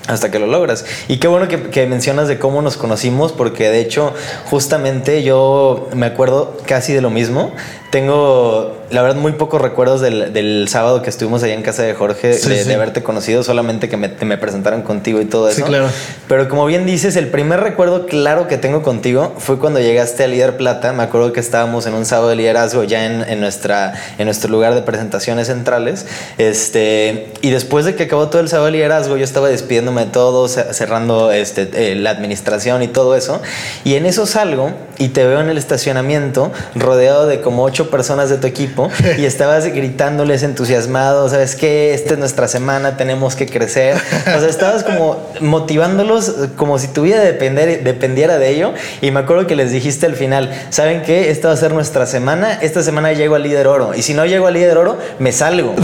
hasta 0.07 0.31
que 0.31 0.39
lo 0.39 0.47
logras. 0.47 0.85
Y 1.07 1.17
qué 1.17 1.27
bueno 1.27 1.47
que, 1.47 1.87
mencionas 1.87 2.27
de 2.27 2.39
cómo 2.39 2.61
nos 2.61 2.77
conocimos, 2.77 3.31
porque 3.31 3.69
de 3.69 3.79
hecho, 3.79 4.13
justamente 4.45 5.23
yo 5.23 5.89
me 5.93 6.05
acuerdo 6.05 6.57
casi 6.65 6.93
de 6.93 7.01
lo 7.01 7.09
mismo. 7.09 7.51
Tengo, 7.91 8.77
la 8.89 9.01
verdad, 9.01 9.17
muy 9.17 9.33
pocos 9.33 9.61
recuerdos 9.61 9.99
del, 9.99 10.31
del 10.31 10.67
sábado 10.69 11.01
que 11.01 11.09
estuvimos 11.09 11.43
allá 11.43 11.53
en 11.53 11.61
casa 11.61 11.83
de 11.83 11.93
Jorge, 11.93 12.33
sí, 12.35 12.47
de, 12.47 12.63
sí. 12.63 12.69
de, 12.69 12.75
haberte 12.75 13.03
conocido, 13.03 13.43
solamente 13.43 13.89
que 13.89 13.97
me, 13.97 14.07
me, 14.07 14.37
presentaron 14.37 14.81
contigo 14.81 15.19
y 15.19 15.25
todo 15.25 15.49
eso. 15.49 15.57
Sí, 15.57 15.63
claro. 15.63 15.89
Pero 16.29 16.47
como 16.47 16.65
bien 16.65 16.85
dices, 16.85 17.17
el 17.17 17.27
primer 17.27 17.59
recuerdo 17.59 18.05
claro 18.05 18.47
que 18.47 18.57
tengo 18.57 18.81
contigo 18.81 19.33
fue 19.37 19.59
cuando 19.59 19.81
llegaste 19.81 20.23
a 20.23 20.27
Líder 20.27 20.55
Plata. 20.55 20.93
Me 20.93 21.03
acuerdo 21.03 21.33
que 21.33 21.41
estábamos 21.41 21.85
en 21.85 21.93
un 21.93 22.05
sábado 22.05 22.29
de 22.29 22.37
liderazgo 22.37 22.85
ya 22.85 23.05
en, 23.05 23.23
en, 23.29 23.41
nuestra, 23.41 23.93
en 24.17 24.23
nuestro 24.23 24.49
lugar 24.49 24.73
de 24.73 24.83
presentaciones 24.83 25.47
centrales. 25.47 26.05
Este, 26.37 27.33
y 27.41 27.49
después 27.49 27.83
de 27.83 27.95
que 27.95 28.03
acabó 28.03 28.29
todo 28.29 28.41
el 28.41 28.47
sábado 28.47 28.67
de 28.67 28.71
liderazgo, 28.71 29.17
yo 29.17 29.25
estaba 29.25 29.49
despidiéndome 29.49 30.05
de 30.05 30.11
todo, 30.11 30.47
cerrando 30.47 31.33
este, 31.33 31.69
eh, 31.73 31.95
la 31.95 32.11
administración 32.11 32.83
y 32.83 32.87
todo 32.87 33.17
eso. 33.17 33.41
Y 33.83 33.95
en 33.95 34.05
eso 34.05 34.25
salgo 34.25 34.71
y 34.97 35.09
te 35.09 35.25
veo 35.25 35.41
en 35.41 35.49
el 35.49 35.57
estacionamiento 35.57 36.53
rodeado 36.75 37.27
de 37.27 37.41
como 37.41 37.63
ocho 37.63 37.80
personas 37.89 38.29
de 38.29 38.37
tu 38.37 38.47
equipo 38.47 38.89
y 39.17 39.25
estabas 39.25 39.65
gritándoles 39.65 40.43
entusiasmado, 40.43 41.29
¿sabes 41.29 41.55
qué? 41.55 41.93
Esta 41.93 42.13
es 42.13 42.19
nuestra 42.19 42.47
semana, 42.47 42.97
tenemos 42.97 43.35
que 43.35 43.47
crecer. 43.47 43.95
O 43.95 44.39
sea, 44.39 44.49
estabas 44.49 44.83
como 44.83 45.31
motivándolos 45.39 46.33
como 46.55 46.77
si 46.79 46.87
tu 46.87 47.03
vida 47.03 47.19
depender, 47.19 47.83
dependiera 47.83 48.37
de 48.37 48.49
ello. 48.49 48.73
Y 49.01 49.11
me 49.11 49.21
acuerdo 49.21 49.47
que 49.47 49.55
les 49.55 49.71
dijiste 49.71 50.05
al 50.05 50.15
final, 50.15 50.51
¿saben 50.69 51.01
qué? 51.01 51.31
Esta 51.31 51.47
va 51.47 51.53
a 51.53 51.57
ser 51.57 51.73
nuestra 51.73 52.05
semana, 52.05 52.59
esta 52.61 52.83
semana 52.83 53.13
llego 53.13 53.35
al 53.35 53.43
líder 53.43 53.67
oro. 53.67 53.93
Y 53.95 54.01
si 54.01 54.13
no 54.13 54.25
llego 54.25 54.47
al 54.47 54.53
líder 54.53 54.77
oro, 54.77 54.97
me 55.19 55.31
salgo. 55.31 55.75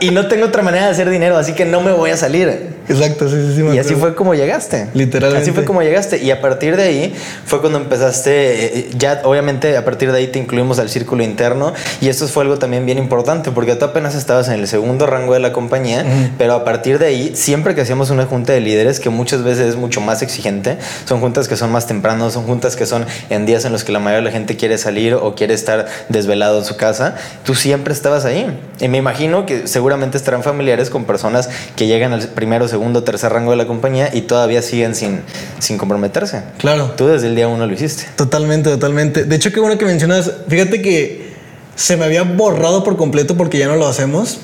y, 0.00 0.06
y, 0.06 0.10
no 0.10 0.28
tengo 0.28 0.46
otra 0.46 0.62
manera 0.62 0.86
de 0.86 0.92
hacer 0.92 1.08
dinero, 1.10 1.36
así 1.36 1.54
que 1.54 1.64
no 1.64 1.80
me 1.80 1.92
voy 1.92 2.10
a 2.10 2.16
salir. 2.16 2.72
Exacto, 2.88 3.28
sí, 3.28 3.36
sí, 3.36 3.56
sí. 3.56 3.62
Y 3.74 3.78
así 3.78 3.94
fue 3.94 4.14
como 4.14 4.34
llegaste. 4.34 4.88
Literalmente. 4.94 5.42
Así 5.42 5.52
fue 5.52 5.64
como 5.64 5.82
llegaste. 5.82 6.22
Y 6.22 6.30
a 6.30 6.40
partir 6.40 6.76
de 6.76 6.82
ahí 6.82 7.14
fue 7.44 7.60
cuando 7.60 7.78
empezaste, 7.78 8.78
eh, 8.78 8.90
ya 8.96 9.22
obviamente 9.24 9.76
a 9.76 9.84
partir 9.84 10.12
de 10.12 10.18
ahí 10.18 10.26
te 10.28 10.38
incluimos 10.42 10.78
al 10.78 10.90
círculo 10.90 11.22
interno. 11.22 11.72
Y 12.00 12.08
esto 12.08 12.28
fue 12.28 12.44
algo 12.44 12.58
también 12.58 12.86
bien 12.86 12.98
importante 12.98 13.50
porque 13.50 13.74
tú 13.76 13.84
apenas 13.84 14.14
estabas 14.14 14.48
en 14.48 14.54
el 14.54 14.68
segundo 14.68 15.06
rango 15.06 15.34
de 15.34 15.40
la 15.40 15.52
compañía, 15.52 16.04
pero 16.38 16.54
a 16.54 16.64
partir 16.64 16.98
de 16.98 17.06
ahí, 17.06 17.32
siempre 17.34 17.74
que 17.74 17.80
hacíamos 17.80 18.10
una 18.10 18.26
junta 18.26 18.52
de 18.52 18.60
líderes, 18.60 19.00
que 19.00 19.10
muchas 19.10 19.42
veces 19.42 19.68
es 19.68 19.76
mucho 19.76 20.00
más 20.00 20.22
exigente, 20.22 20.78
son 21.04 21.20
juntas 21.20 21.48
que 21.48 21.56
son 21.56 21.72
más 21.72 21.86
temprano, 21.86 22.30
son 22.30 22.44
juntas 22.44 22.76
que 22.76 22.86
son 22.86 23.06
en 23.30 23.46
días 23.46 23.64
en 23.64 23.72
los 23.72 23.84
que 23.84 23.92
la 23.92 23.98
mayoría 23.98 24.18
de 24.18 24.24
la 24.24 24.30
gente 24.30 24.56
quiere 24.56 24.78
salir 24.78 25.14
o 25.14 25.34
quiere 25.34 25.54
estar 25.54 25.86
desvelado 26.08 26.58
en 26.58 26.64
su 26.64 26.76
casa, 26.76 27.16
tú 27.44 27.54
siempre 27.54 27.92
estabas 27.92 28.24
ahí. 28.24 28.46
Y 28.80 28.88
me 28.88 28.98
imagino 28.98 29.46
que 29.46 29.66
seguramente 29.66 30.16
estarán 30.16 30.42
familiares 30.42 30.90
con 30.90 31.04
personas 31.04 31.48
que 31.76 31.86
llegan 31.86 32.12
al 32.12 32.28
primero, 32.28 32.68
segundo, 32.68 33.04
tercer 33.04 33.32
rango 33.32 33.52
de 33.52 33.56
la 33.56 33.66
compañía 33.66 34.10
y 34.12 34.22
todavía 34.22 34.62
siguen 34.62 34.94
sin, 34.94 35.20
sin 35.58 35.78
comprometerse. 35.78 36.42
Claro. 36.58 36.92
Tú 36.96 37.06
desde 37.06 37.28
el 37.28 37.36
día 37.36 37.48
uno 37.48 37.66
lo 37.66 37.72
hiciste. 37.72 38.06
Totalmente, 38.16 38.70
totalmente. 38.70 39.24
De 39.24 39.36
hecho, 39.36 39.52
qué 39.52 39.60
bueno 39.60 39.78
que 39.78 39.84
mencionas, 39.84 40.31
fíjate 40.48 40.82
que 40.82 41.32
se 41.74 41.96
me 41.96 42.04
había 42.04 42.22
borrado 42.22 42.84
por 42.84 42.96
completo 42.96 43.36
porque 43.36 43.58
ya 43.58 43.68
no 43.68 43.76
lo 43.76 43.86
hacemos, 43.86 44.40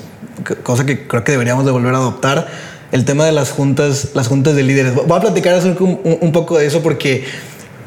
cosa 0.63 0.85
que 0.85 1.07
creo 1.07 1.23
que 1.23 1.31
deberíamos 1.31 1.65
de 1.65 1.71
volver 1.71 1.93
a 1.93 1.97
adoptar, 1.97 2.47
el 2.91 3.05
tema 3.05 3.25
de 3.25 3.31
las 3.31 3.51
juntas, 3.51 4.09
las 4.13 4.27
juntas 4.27 4.55
de 4.55 4.63
líderes. 4.63 4.95
Voy 4.95 5.17
a 5.17 5.21
platicar 5.21 5.61
un, 5.65 5.99
un 6.21 6.31
poco 6.31 6.57
de 6.57 6.65
eso 6.65 6.81
porque 6.81 7.25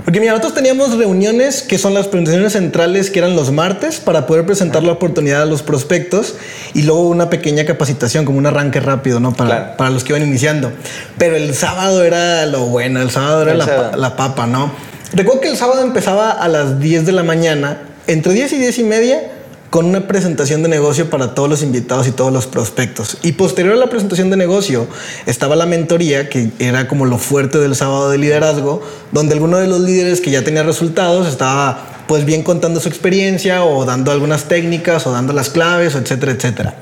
porque 0.04 0.18
mira, 0.18 0.32
nosotros 0.32 0.54
teníamos 0.54 0.96
reuniones 0.96 1.62
que 1.62 1.78
son 1.78 1.94
las 1.94 2.08
presentaciones 2.08 2.54
centrales 2.54 3.10
que 3.10 3.20
eran 3.20 3.36
los 3.36 3.52
martes 3.52 4.00
para 4.00 4.26
poder 4.26 4.44
presentar 4.44 4.82
la 4.82 4.92
oportunidad 4.92 5.42
a 5.42 5.46
los 5.46 5.62
prospectos 5.62 6.34
y 6.74 6.82
luego 6.82 7.08
una 7.08 7.30
pequeña 7.30 7.64
capacitación, 7.64 8.24
como 8.24 8.38
un 8.38 8.46
arranque 8.46 8.80
rápido, 8.80 9.20
¿no? 9.20 9.32
Para, 9.32 9.50
claro. 9.50 9.76
para 9.76 9.90
los 9.90 10.02
que 10.02 10.12
iban 10.12 10.26
iniciando. 10.26 10.72
Pero 11.18 11.36
el 11.36 11.54
sábado 11.54 12.02
era 12.02 12.46
lo 12.46 12.66
bueno, 12.66 13.00
el 13.00 13.10
sábado 13.10 13.42
era 13.42 13.52
el 13.52 13.58
la, 13.58 13.64
sábado. 13.64 13.96
la 13.96 14.16
papa, 14.16 14.46
¿no? 14.46 14.72
Recuerdo 15.12 15.40
que 15.42 15.48
el 15.48 15.56
sábado 15.56 15.82
empezaba 15.82 16.30
a 16.32 16.48
las 16.48 16.80
10 16.80 17.06
de 17.06 17.12
la 17.12 17.22
mañana, 17.22 17.82
entre 18.06 18.32
10 18.32 18.52
y 18.52 18.58
10 18.58 18.78
y 18.78 18.84
media 18.84 19.32
con 19.72 19.86
una 19.86 20.06
presentación 20.06 20.62
de 20.62 20.68
negocio 20.68 21.08
para 21.08 21.34
todos 21.34 21.48
los 21.48 21.62
invitados 21.62 22.06
y 22.06 22.10
todos 22.10 22.30
los 22.30 22.46
prospectos. 22.46 23.16
Y 23.22 23.32
posterior 23.32 23.72
a 23.72 23.78
la 23.78 23.88
presentación 23.88 24.28
de 24.28 24.36
negocio 24.36 24.86
estaba 25.24 25.56
la 25.56 25.64
mentoría, 25.64 26.28
que 26.28 26.50
era 26.58 26.88
como 26.88 27.06
lo 27.06 27.16
fuerte 27.16 27.56
del 27.56 27.74
sábado 27.74 28.10
de 28.10 28.18
liderazgo, 28.18 28.82
donde 29.12 29.32
alguno 29.32 29.56
de 29.56 29.68
los 29.68 29.80
líderes 29.80 30.20
que 30.20 30.30
ya 30.30 30.44
tenía 30.44 30.62
resultados 30.62 31.26
estaba 31.26 32.04
pues 32.06 32.26
bien 32.26 32.42
contando 32.42 32.80
su 32.80 32.88
experiencia 32.88 33.64
o 33.64 33.86
dando 33.86 34.12
algunas 34.12 34.44
técnicas 34.44 35.06
o 35.06 35.12
dando 35.12 35.32
las 35.32 35.48
claves, 35.48 35.94
etcétera, 35.94 36.32
etcétera. 36.32 36.74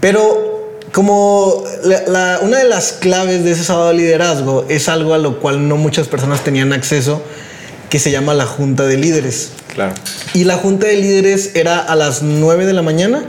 Pero 0.00 0.74
como 0.92 1.64
una 2.42 2.58
de 2.58 2.68
las 2.68 2.92
claves 2.92 3.42
de 3.42 3.52
ese 3.52 3.64
sábado 3.64 3.88
de 3.88 3.94
liderazgo 3.94 4.66
es 4.68 4.90
algo 4.90 5.14
a 5.14 5.18
lo 5.18 5.40
cual 5.40 5.66
no 5.66 5.76
muchas 5.76 6.08
personas 6.08 6.44
tenían 6.44 6.74
acceso, 6.74 7.22
que 7.90 7.98
se 7.98 8.10
llama 8.10 8.34
la 8.34 8.46
Junta 8.46 8.84
de 8.86 8.96
Líderes. 8.96 9.50
Claro. 9.74 9.94
Y 10.34 10.44
la 10.44 10.56
Junta 10.56 10.86
de 10.86 10.96
Líderes 10.96 11.52
era 11.54 11.78
a 11.80 11.94
las 11.96 12.22
9 12.22 12.66
de 12.66 12.72
la 12.72 12.82
mañana. 12.82 13.24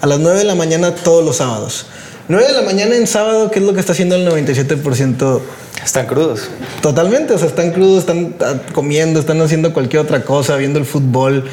A 0.00 0.06
las 0.06 0.18
9 0.18 0.38
de 0.38 0.44
la 0.44 0.54
mañana 0.54 0.94
todos 0.94 1.24
los 1.24 1.36
sábados. 1.36 1.86
9 2.28 2.46
de 2.48 2.52
la 2.54 2.62
mañana 2.62 2.96
en 2.96 3.06
sábado, 3.06 3.50
¿qué 3.52 3.60
es 3.60 3.64
lo 3.64 3.72
que 3.74 3.80
está 3.80 3.92
haciendo 3.92 4.16
el 4.16 4.26
97%? 4.28 5.40
Están 5.84 6.06
crudos. 6.06 6.48
Totalmente, 6.82 7.32
o 7.34 7.38
sea, 7.38 7.46
están 7.46 7.70
crudos, 7.70 8.00
están 8.00 8.34
ah, 8.40 8.54
comiendo, 8.72 9.20
están 9.20 9.40
haciendo 9.40 9.72
cualquier 9.72 10.02
otra 10.02 10.24
cosa, 10.24 10.56
viendo 10.56 10.80
el 10.80 10.84
fútbol, 10.86 11.44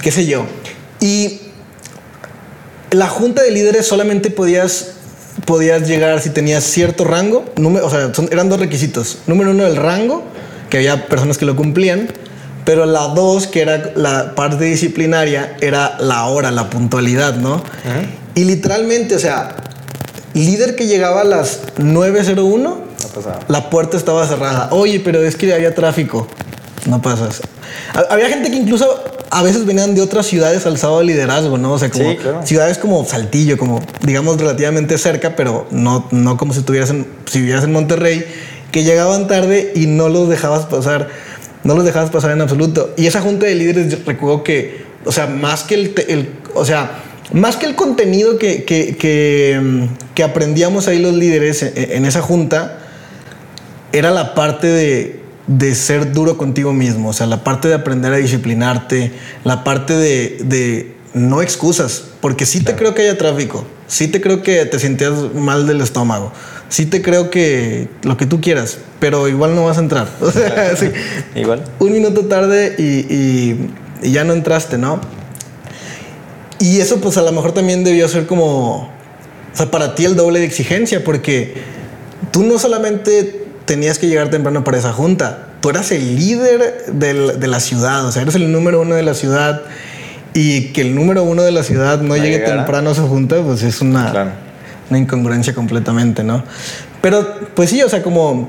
qué 0.00 0.12
sé 0.12 0.26
yo. 0.26 0.46
Y 1.00 1.40
la 2.92 3.08
junta 3.08 3.42
de 3.42 3.50
líderes 3.50 3.86
solamente 3.86 4.30
podías, 4.30 4.92
podías 5.46 5.88
llegar 5.88 6.20
si 6.20 6.30
tenías 6.30 6.62
cierto 6.62 7.04
rango, 7.04 7.44
número, 7.56 7.86
o 7.86 7.90
sea, 7.90 8.14
son- 8.14 8.28
eran 8.30 8.48
dos 8.48 8.60
requisitos. 8.60 9.18
Número 9.26 9.50
uno, 9.50 9.66
el 9.66 9.74
rango, 9.74 10.22
que 10.72 10.78
había 10.78 11.04
personas 11.06 11.36
que 11.36 11.44
lo 11.44 11.54
cumplían, 11.54 12.08
pero 12.64 12.86
la 12.86 13.08
dos, 13.08 13.46
que 13.46 13.60
era 13.60 13.92
la 13.94 14.34
parte 14.34 14.64
disciplinaria, 14.64 15.54
era 15.60 15.98
la 16.00 16.24
hora, 16.24 16.50
la 16.50 16.70
puntualidad, 16.70 17.34
¿no? 17.36 17.62
Y 18.34 18.44
literalmente, 18.44 19.14
o 19.14 19.18
sea, 19.18 19.54
líder 20.32 20.74
que 20.74 20.86
llegaba 20.86 21.20
a 21.20 21.24
las 21.24 21.60
9.01, 21.76 22.58
No 22.58 22.80
la 23.48 23.68
puerta 23.68 23.98
estaba 23.98 24.26
cerrada. 24.26 24.68
Oye, 24.70 24.98
pero 25.00 25.22
es 25.22 25.36
que 25.36 25.52
había 25.52 25.74
tráfico. 25.74 26.26
No 26.86 27.02
pasas. 27.02 27.42
Ha- 27.92 28.14
Había 28.14 28.30
gente 28.30 28.50
que 28.50 28.56
incluso 28.56 29.04
a 29.30 29.42
veces 29.42 29.66
venían 29.66 29.94
de 29.94 30.00
otras 30.00 30.24
ciudades 30.26 30.64
al 30.64 30.78
sábado 30.78 31.00
de 31.00 31.04
liderazgo, 31.06 31.58
¿no? 31.58 31.72
O 31.74 31.78
sea, 31.78 31.90
como 31.90 32.10
Sí, 32.12 32.16
claro. 32.16 32.40
ciudades 32.46 32.78
como 32.78 33.04
Saltillo, 33.04 33.58
como 33.58 33.82
digamos 34.00 34.38
relativamente 34.40 34.96
cerca, 34.96 35.36
pero 35.36 35.66
no, 35.70 36.06
no 36.12 36.38
como 36.38 36.54
si 36.54 36.60
estuvieras 36.60 36.88
en, 36.88 37.06
si 37.26 37.40
vivieras 37.40 37.64
en 37.64 37.72
Monterrey, 37.72 38.24
que 38.72 38.82
llegaban 38.82 39.28
tarde 39.28 39.72
y 39.76 39.86
no 39.86 40.08
los 40.08 40.28
dejabas 40.28 40.66
pasar, 40.66 41.08
no 41.62 41.74
los 41.74 41.84
dejabas 41.84 42.10
pasar 42.10 42.32
en 42.32 42.40
absoluto. 42.40 42.92
Y 42.96 43.06
esa 43.06 43.20
junta 43.20 43.46
de 43.46 43.54
líderes, 43.54 44.04
recuerdo 44.04 44.42
que, 44.42 44.84
o 45.04 45.12
sea, 45.12 45.26
más 45.26 45.62
que 45.62 45.74
el, 45.74 46.30
o 46.54 46.64
sea, 46.64 47.02
más 47.32 47.56
que 47.56 47.66
el 47.66 47.76
contenido 47.76 48.38
que, 48.38 48.64
que, 48.64 48.96
que, 48.96 49.60
mm, 49.62 50.14
que 50.14 50.24
aprendíamos 50.24 50.88
ahí 50.88 50.98
los 50.98 51.14
líderes 51.14 51.62
en, 51.62 51.72
en 51.76 52.04
esa 52.06 52.20
junta, 52.22 52.78
era 53.92 54.10
la 54.10 54.34
parte 54.34 54.66
de, 54.66 55.20
de 55.46 55.74
ser 55.74 56.12
duro 56.12 56.36
contigo 56.38 56.72
mismo, 56.72 57.10
o 57.10 57.12
sea, 57.12 57.26
la 57.26 57.44
parte 57.44 57.68
de 57.68 57.74
aprender 57.74 58.12
a 58.12 58.16
disciplinarte, 58.16 59.12
la 59.44 59.64
parte 59.64 59.94
de, 59.94 60.38
de 60.44 60.94
no 61.14 61.42
excusas, 61.42 62.04
porque 62.20 62.46
sí 62.46 62.62
te 62.62 62.74
creo 62.74 62.94
que 62.94 63.02
haya 63.02 63.18
tráfico, 63.18 63.66
sí 63.92 64.08
te 64.08 64.20
creo 64.22 64.42
que 64.42 64.64
te 64.64 64.78
sentías 64.78 65.12
mal 65.34 65.66
del 65.66 65.82
estómago, 65.82 66.32
sí 66.70 66.86
te 66.86 67.02
creo 67.02 67.28
que 67.30 67.88
lo 68.02 68.16
que 68.16 68.24
tú 68.24 68.40
quieras, 68.40 68.78
pero 69.00 69.28
igual 69.28 69.54
no 69.54 69.66
vas 69.66 69.76
a 69.76 69.80
entrar. 69.80 70.08
O 70.22 70.30
sea, 70.30 70.74
sí, 70.76 70.90
Igual. 71.34 71.62
un 71.78 71.92
minuto 71.92 72.22
tarde 72.26 72.74
y, 72.78 72.82
y- 73.14 73.70
y 74.02 74.12
ya 74.12 74.24
no 74.24 74.32
entraste, 74.32 74.78
¿no? 74.78 74.98
Y 76.58 76.80
eso 76.80 77.00
pues 77.00 77.16
a 77.18 77.22
lo 77.22 77.32
mejor 77.32 77.52
también 77.52 77.84
debió 77.84 78.08
ser 78.08 78.26
como, 78.26 78.84
o 78.84 78.90
sea, 79.56 79.70
para 79.70 79.94
ti 79.94 80.04
el 80.04 80.16
doble 80.16 80.38
de 80.40 80.46
exigencia, 80.46 81.02
porque 81.04 81.54
tú 82.30 82.44
no 82.44 82.58
solamente 82.58 83.44
tenías 83.64 83.98
que 83.98 84.06
llegar 84.08 84.30
temprano 84.30 84.64
para 84.64 84.78
esa 84.78 84.92
junta, 84.92 85.48
tú 85.60 85.70
eras 85.70 85.90
el 85.92 86.16
líder 86.16 86.86
del- 86.92 87.38
de 87.40 87.46
la 87.48 87.60
ciudad, 87.60 88.06
o 88.06 88.12
sea, 88.12 88.22
eres 88.22 88.34
el 88.36 88.50
número 88.52 88.80
uno 88.80 88.94
de 88.94 89.02
la 89.02 89.14
ciudad 89.14 89.62
y 90.34 90.72
que 90.72 90.80
el 90.82 90.94
número 90.94 91.22
uno 91.24 91.42
de 91.42 91.52
la 91.52 91.62
ciudad 91.62 92.00
no, 92.00 92.08
No 92.08 92.16
llegue 92.16 92.38
temprano 92.40 92.90
a 92.90 92.94
su 92.94 93.06
junta, 93.06 93.36
pues 93.42 93.62
es 93.62 93.80
una, 93.80 94.10
Claro. 94.10 94.30
una 94.90 94.98
incongruencia 94.98 95.54
completamente, 95.54 96.24
¿no? 96.24 96.42
Pero 97.00 97.26
pues 97.54 97.70
sí, 97.70 97.82
o 97.82 97.88
sea, 97.88 98.02
como 98.02 98.48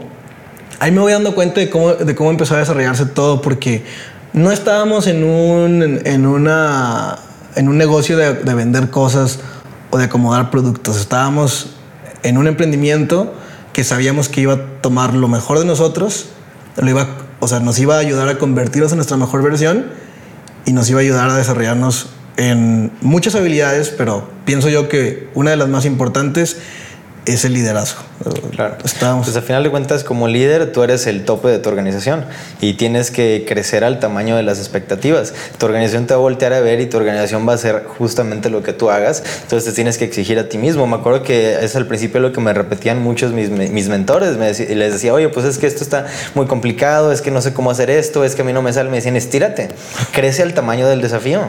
ahí 0.80 0.91
me 0.91 1.00
voy 1.00 1.12
dando 1.12 1.36
cuenta 1.36 1.60
de 1.60 1.69
cómo, 1.69 1.93
de 1.93 2.15
cómo 2.15 2.30
empezó 2.30 2.56
a 2.56 2.60
desarrollarse 2.60 3.06
todo, 3.06 3.41
porque 3.41 3.84
no 4.34 4.52
estábamos 4.52 5.08
en 5.08 5.24
un, 5.24 5.84
en, 5.84 6.02
en 6.08 6.26
una, 6.26 7.17
en 7.56 7.67
un 7.67 7.78
negocio 7.78 8.17
de, 8.17 8.34
de 8.34 8.54
vender 8.54 8.89
cosas 8.89 9.39
o 9.89 9.98
de 9.98 10.06
acomodar 10.06 10.52
productos. 10.52 10.98
Estábamos 11.00 11.72
en 12.24 12.38
un 12.38 12.48
emprendimiento 12.48 13.34
que 13.74 13.84
sabíamos 13.84 14.30
que 14.30 14.41
iba 14.41 14.54
a 14.54 14.62
tomar 14.82 15.13
lo 15.13 15.28
mejor 15.28 15.60
de 15.60 15.65
nosotros, 15.65 16.28
lo 16.78 16.89
iba, 16.89 17.08
o 17.39 17.48
sea, 17.48 17.60
nos 17.60 17.78
iba 17.80 17.96
a 17.96 18.00
ayudar 18.00 18.30
a 18.30 18.38
convertirnos 18.38 18.91
en 18.91 18.98
nuestra 18.98 19.17
mejor 19.17 19.43
versión 19.43 19.86
y 20.65 20.73
nos 20.73 20.89
iba 20.89 20.99
a 20.99 21.02
ayudar 21.02 21.30
a 21.30 21.36
desarrollarnos 21.36 22.10
en 22.38 22.91
muchas 23.02 23.36
habilidades, 23.36 23.89
pero 23.89 24.30
pienso 24.45 24.69
yo 24.69 24.89
que 24.89 25.30
una 25.34 25.52
de 25.52 25.58
las 25.58 25.69
más 25.69 25.86
importantes 25.86 26.58
es 27.25 27.45
el 27.45 27.53
liderazgo. 27.53 28.01
Claro. 28.51 28.77
Estábamos 28.83 29.25
Pues 29.25 29.38
a 29.38 29.41
final 29.41 29.63
de 29.63 29.69
cuentas, 29.69 30.03
como 30.03 30.27
líder, 30.27 30.71
tú 30.71 30.83
eres 30.83 31.07
el 31.07 31.25
tope 31.25 31.47
de 31.47 31.59
tu 31.59 31.69
organización 31.69 32.25
y 32.62 32.73
tienes 32.73 33.12
que 33.12 33.45
crecer 33.47 33.83
al 33.83 33.99
tamaño 33.99 34.36
de 34.36 34.43
las 34.43 34.59
expectativas. 34.59 35.33
Tu 35.57 35.65
organización 35.65 36.05
te 36.05 36.13
va 36.13 36.19
a 36.19 36.21
voltear 36.21 36.53
a 36.53 36.59
ver 36.59 36.79
y 36.81 36.86
tu 36.86 36.97
organización 36.97 37.47
va 37.47 37.53
a 37.53 37.55
hacer 37.55 37.86
justamente 37.97 38.49
lo 38.49 38.62
que 38.63 38.73
tú 38.73 38.89
hagas. 38.89 39.23
Entonces 39.43 39.69
te 39.69 39.75
tienes 39.75 39.97
que 39.97 40.05
exigir 40.05 40.38
a 40.39 40.49
ti 40.49 40.57
mismo. 40.57 40.86
Me 40.88 40.95
acuerdo 40.95 41.23
que 41.23 41.63
es 41.63 41.75
al 41.75 41.88
principio 41.88 42.19
lo 42.19 42.31
que 42.31 42.41
me 42.41 42.53
repetían 42.53 43.01
muchos 43.01 43.31
mis, 43.31 43.49
mis 43.49 43.89
mentores. 43.89 44.38
Me 44.38 44.53
les 44.53 44.93
decía, 44.93 45.13
oye, 45.13 45.29
pues 45.29 45.45
es 45.45 45.57
que 45.57 45.67
esto 45.67 45.83
está 45.83 46.07
muy 46.36 46.45
complicado, 46.45 47.12
es 47.12 47.21
que 47.21 47.31
no 47.31 47.41
sé 47.41 47.53
cómo 47.53 47.71
hacer 47.71 47.89
esto, 47.89 48.23
es 48.23 48.36
que 48.36 48.41
a 48.41 48.45
mí 48.45 48.53
no 48.53 48.62
me 48.62 48.73
sale. 48.73 48.89
Me 48.89 48.97
decían, 48.97 49.15
estírate, 49.15 49.69
crece 50.12 50.43
al 50.43 50.53
tamaño 50.53 50.88
del 50.88 51.01
desafío. 51.01 51.41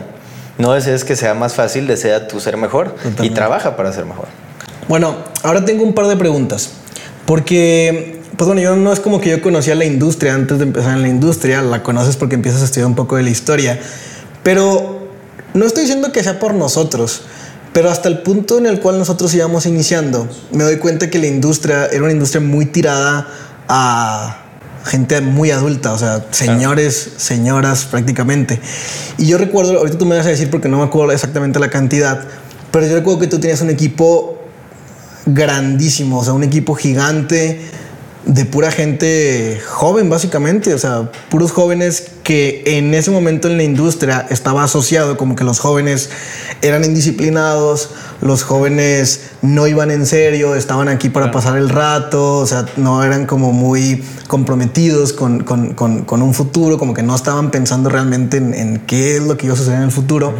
No 0.56 0.72
desees 0.72 1.04
que 1.04 1.16
sea 1.16 1.34
más 1.34 1.54
fácil, 1.54 1.86
desea 1.88 2.28
tú 2.28 2.38
ser 2.38 2.56
mejor 2.56 2.94
y 3.20 3.30
trabaja 3.30 3.76
para 3.76 3.92
ser 3.92 4.04
mejor. 4.04 4.28
Bueno, 4.88 5.16
ahora 5.42 5.64
tengo 5.64 5.82
un 5.84 5.94
par 5.94 6.06
de 6.06 6.16
preguntas. 6.16 6.70
Porque, 7.26 8.20
pues 8.36 8.46
bueno, 8.46 8.60
yo 8.60 8.76
no 8.76 8.92
es 8.92 9.00
como 9.00 9.20
que 9.20 9.30
yo 9.30 9.40
conocía 9.40 9.74
la 9.74 9.84
industria 9.84 10.34
antes 10.34 10.58
de 10.58 10.64
empezar 10.64 10.94
en 10.94 11.02
la 11.02 11.08
industria, 11.08 11.62
la 11.62 11.82
conoces 11.82 12.16
porque 12.16 12.34
empiezas 12.34 12.62
a 12.62 12.64
estudiar 12.66 12.86
un 12.86 12.94
poco 12.94 13.16
de 13.16 13.22
la 13.22 13.30
historia. 13.30 13.80
Pero 14.42 15.08
no 15.54 15.64
estoy 15.64 15.84
diciendo 15.84 16.12
que 16.12 16.22
sea 16.22 16.38
por 16.38 16.52
nosotros, 16.52 17.22
pero 17.72 17.90
hasta 17.90 18.08
el 18.08 18.18
punto 18.18 18.58
en 18.58 18.66
el 18.66 18.80
cual 18.80 18.98
nosotros 18.98 19.32
íbamos 19.34 19.66
iniciando, 19.66 20.28
me 20.52 20.64
doy 20.64 20.76
cuenta 20.76 21.08
que 21.08 21.18
la 21.18 21.26
industria 21.26 21.86
era 21.86 22.02
una 22.02 22.12
industria 22.12 22.40
muy 22.40 22.66
tirada 22.66 23.26
a 23.68 24.40
gente 24.84 25.20
muy 25.22 25.50
adulta, 25.50 25.94
o 25.94 25.98
sea, 25.98 26.26
señores, 26.30 27.12
señoras 27.16 27.86
prácticamente. 27.86 28.60
Y 29.16 29.26
yo 29.26 29.38
recuerdo, 29.38 29.78
ahorita 29.78 29.96
tú 29.96 30.04
me 30.04 30.16
vas 30.16 30.26
a 30.26 30.28
decir 30.28 30.50
porque 30.50 30.68
no 30.68 30.76
me 30.76 30.84
acuerdo 30.84 31.12
exactamente 31.12 31.58
la 31.58 31.70
cantidad, 31.70 32.20
pero 32.70 32.86
yo 32.86 32.94
recuerdo 32.94 33.20
que 33.20 33.26
tú 33.28 33.38
tenías 33.38 33.62
un 33.62 33.70
equipo 33.70 34.43
grandísimo, 35.26 36.18
o 36.20 36.24
sea, 36.24 36.32
un 36.32 36.44
equipo 36.44 36.74
gigante 36.74 37.60
de 38.26 38.46
pura 38.46 38.70
gente 38.70 39.60
joven, 39.68 40.08
básicamente, 40.08 40.72
o 40.72 40.78
sea, 40.78 41.12
puros 41.28 41.52
jóvenes 41.52 42.04
que 42.22 42.62
en 42.78 42.94
ese 42.94 43.10
momento 43.10 43.48
en 43.48 43.58
la 43.58 43.64
industria 43.64 44.26
estaba 44.30 44.64
asociado 44.64 45.18
como 45.18 45.36
que 45.36 45.44
los 45.44 45.58
jóvenes 45.60 46.08
eran 46.62 46.84
indisciplinados, 46.84 47.90
los 48.22 48.42
jóvenes 48.42 49.24
no 49.42 49.66
iban 49.66 49.90
en 49.90 50.06
serio, 50.06 50.54
estaban 50.54 50.88
aquí 50.88 51.10
para 51.10 51.30
pasar 51.30 51.58
el 51.58 51.68
rato, 51.68 52.38
o 52.38 52.46
sea, 52.46 52.64
no 52.78 53.04
eran 53.04 53.26
como 53.26 53.52
muy 53.52 54.02
comprometidos 54.26 55.12
con, 55.12 55.44
con- 55.44 55.74
con- 55.74 56.04
con 56.06 56.22
un 56.22 56.32
futuro, 56.32 56.78
como 56.78 56.94
que 56.94 57.02
no 57.02 57.14
estaban 57.14 57.50
pensando 57.50 57.90
realmente 57.90 58.38
en, 58.38 58.54
en 58.54 58.78
qué 58.86 59.16
es 59.18 59.22
lo 59.22 59.36
que 59.36 59.46
iba 59.46 59.54
a 59.54 59.58
suceder 59.58 59.76
en 59.80 59.84
el 59.84 59.92
futuro. 59.92 60.32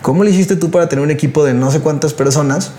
¿Cómo 0.00 0.24
le 0.24 0.30
hiciste 0.30 0.56
tú 0.56 0.70
para 0.70 0.88
tener 0.88 1.04
un 1.04 1.10
equipo 1.10 1.44
de 1.44 1.52
no 1.52 1.70
sé 1.70 1.80
cuántas 1.80 2.14
personas? 2.14 2.70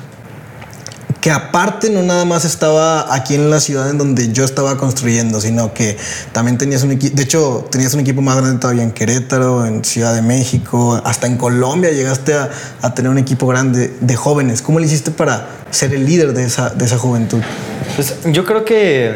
Que 1.21 1.32
aparte 1.32 1.89
no 1.89 2.01
nada 2.01 2.23
más 2.25 2.45
estaba 2.45 3.13
aquí 3.13 3.36
en 3.36 3.49
la 3.49 3.60
ciudad 3.60 3.89
en 3.89 3.97
donde 3.97 4.32
yo 4.32 4.45
estaba 4.45 4.77
construyendo, 4.77 5.41
sino 5.41 5.73
que 5.73 5.97
también 6.32 6.58
tenías 6.58 6.84
un 6.84 6.91
equipo, 6.91 7.15
de 7.15 7.23
hecho 7.23 7.67
tenías 7.69 7.93
un 7.93 7.99
equipo 7.99 8.21
más 8.21 8.38
grande 8.38 8.60
todavía 8.60 8.84
en 8.84 8.91
Querétaro, 8.91 9.65
en 9.65 9.84
Ciudad 9.84 10.13
de 10.15 10.21
México, 10.21 11.01
hasta 11.03 11.27
en 11.27 11.38
Colombia 11.38 11.91
llegaste 11.91 12.36
a, 12.36 12.49
a 12.82 12.93
tener 12.93 13.12
un 13.12 13.17
equipo 13.17 13.47
grande 13.47 13.93
de 13.99 14.15
jóvenes. 14.15 14.62
¿Cómo 14.62 14.79
le 14.79 14.86
hiciste 14.86 15.12
para 15.12 15.47
ser 15.71 15.93
el 15.93 16.05
líder 16.05 16.34
de 16.34 16.45
esa, 16.45 16.69
de 16.69 16.86
esa 16.86 16.97
juventud? 16.97 17.39
Pues 17.95 18.15
yo 18.25 18.45
creo 18.45 18.63
que, 18.63 19.13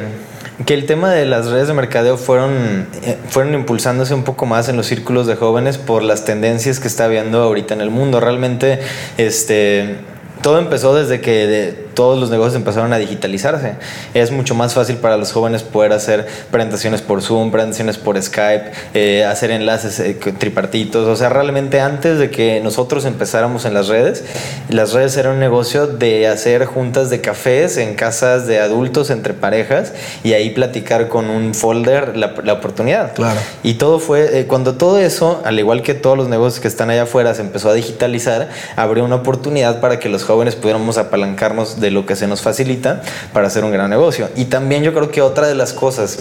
que 0.65 0.73
el 0.73 0.85
tema 0.85 1.11
de 1.11 1.25
las 1.25 1.47
redes 1.47 1.69
de 1.69 1.73
mercadeo 1.73 2.17
fueron, 2.17 2.87
eh, 3.03 3.17
fueron 3.29 3.53
impulsándose 3.53 4.13
un 4.13 4.23
poco 4.23 4.45
más 4.45 4.67
en 4.67 4.75
los 4.75 4.87
círculos 4.87 5.25
de 5.25 5.35
jóvenes 5.35 5.77
por 5.77 6.03
las 6.03 6.25
tendencias 6.25 6.79
que 6.79 6.87
está 6.87 7.05
habiendo 7.05 7.41
ahorita 7.41 7.73
en 7.73 7.81
el 7.81 7.89
mundo. 7.89 8.19
Realmente, 8.19 8.81
este, 9.17 9.99
todo 10.41 10.59
empezó 10.59 10.93
desde 10.93 11.21
que 11.21 11.82
todos 11.93 12.19
los 12.19 12.29
negocios 12.29 12.55
empezaron 12.55 12.93
a 12.93 12.97
digitalizarse. 12.97 13.75
Es 14.13 14.31
mucho 14.31 14.55
más 14.55 14.73
fácil 14.73 14.97
para 14.97 15.17
los 15.17 15.31
jóvenes 15.31 15.63
poder 15.63 15.93
hacer 15.93 16.27
presentaciones 16.51 17.01
por 17.01 17.21
Zoom, 17.21 17.51
presentaciones 17.51 17.97
por 17.97 18.21
Skype, 18.21 18.71
eh, 18.93 19.25
hacer 19.25 19.51
enlaces 19.51 19.99
eh, 19.99 20.13
tripartitos. 20.37 21.07
O 21.07 21.15
sea, 21.15 21.29
realmente 21.29 21.79
antes 21.79 22.17
de 22.19 22.29
que 22.29 22.61
nosotros 22.61 23.05
empezáramos 23.05 23.65
en 23.65 23.73
las 23.73 23.87
redes, 23.87 24.23
las 24.69 24.93
redes 24.93 25.17
eran 25.17 25.33
un 25.33 25.39
negocio 25.39 25.87
de 25.87 26.27
hacer 26.27 26.65
juntas 26.65 27.09
de 27.09 27.21
cafés 27.21 27.77
en 27.77 27.95
casas 27.95 28.47
de 28.47 28.59
adultos 28.59 29.09
entre 29.09 29.33
parejas 29.33 29.93
y 30.23 30.33
ahí 30.33 30.49
platicar 30.51 31.07
con 31.07 31.29
un 31.29 31.53
folder 31.53 32.17
la, 32.17 32.33
la 32.43 32.53
oportunidad. 32.53 33.13
Claro. 33.13 33.39
Y 33.63 33.75
todo 33.75 33.99
fue, 33.99 34.39
eh, 34.39 34.45
cuando 34.47 34.75
todo 34.75 34.97
eso, 34.99 35.41
al 35.45 35.59
igual 35.59 35.81
que 35.81 35.93
todos 35.93 36.17
los 36.17 36.27
negocios 36.27 36.59
que 36.59 36.67
están 36.67 36.89
allá 36.89 37.03
afuera, 37.03 37.33
se 37.33 37.41
empezó 37.41 37.69
a 37.69 37.73
digitalizar, 37.73 38.49
abrió 38.75 39.03
una 39.03 39.15
oportunidad 39.15 39.79
para 39.79 39.99
que 39.99 40.09
los 40.09 40.23
jóvenes 40.23 40.55
pudiéramos 40.55 40.97
apalancarnos 40.97 41.79
de 41.83 41.91
lo 41.91 42.07
que 42.07 42.15
se 42.15 42.25
nos 42.25 42.41
facilita 42.41 43.03
para 43.33 43.47
hacer 43.47 43.63
un 43.63 43.71
gran 43.71 43.91
negocio. 43.91 44.29
Y 44.35 44.45
también 44.45 44.83
yo 44.83 44.93
creo 44.93 45.11
que 45.11 45.21
otra 45.21 45.47
de 45.47 45.53
las 45.53 45.73
cosas 45.73 46.17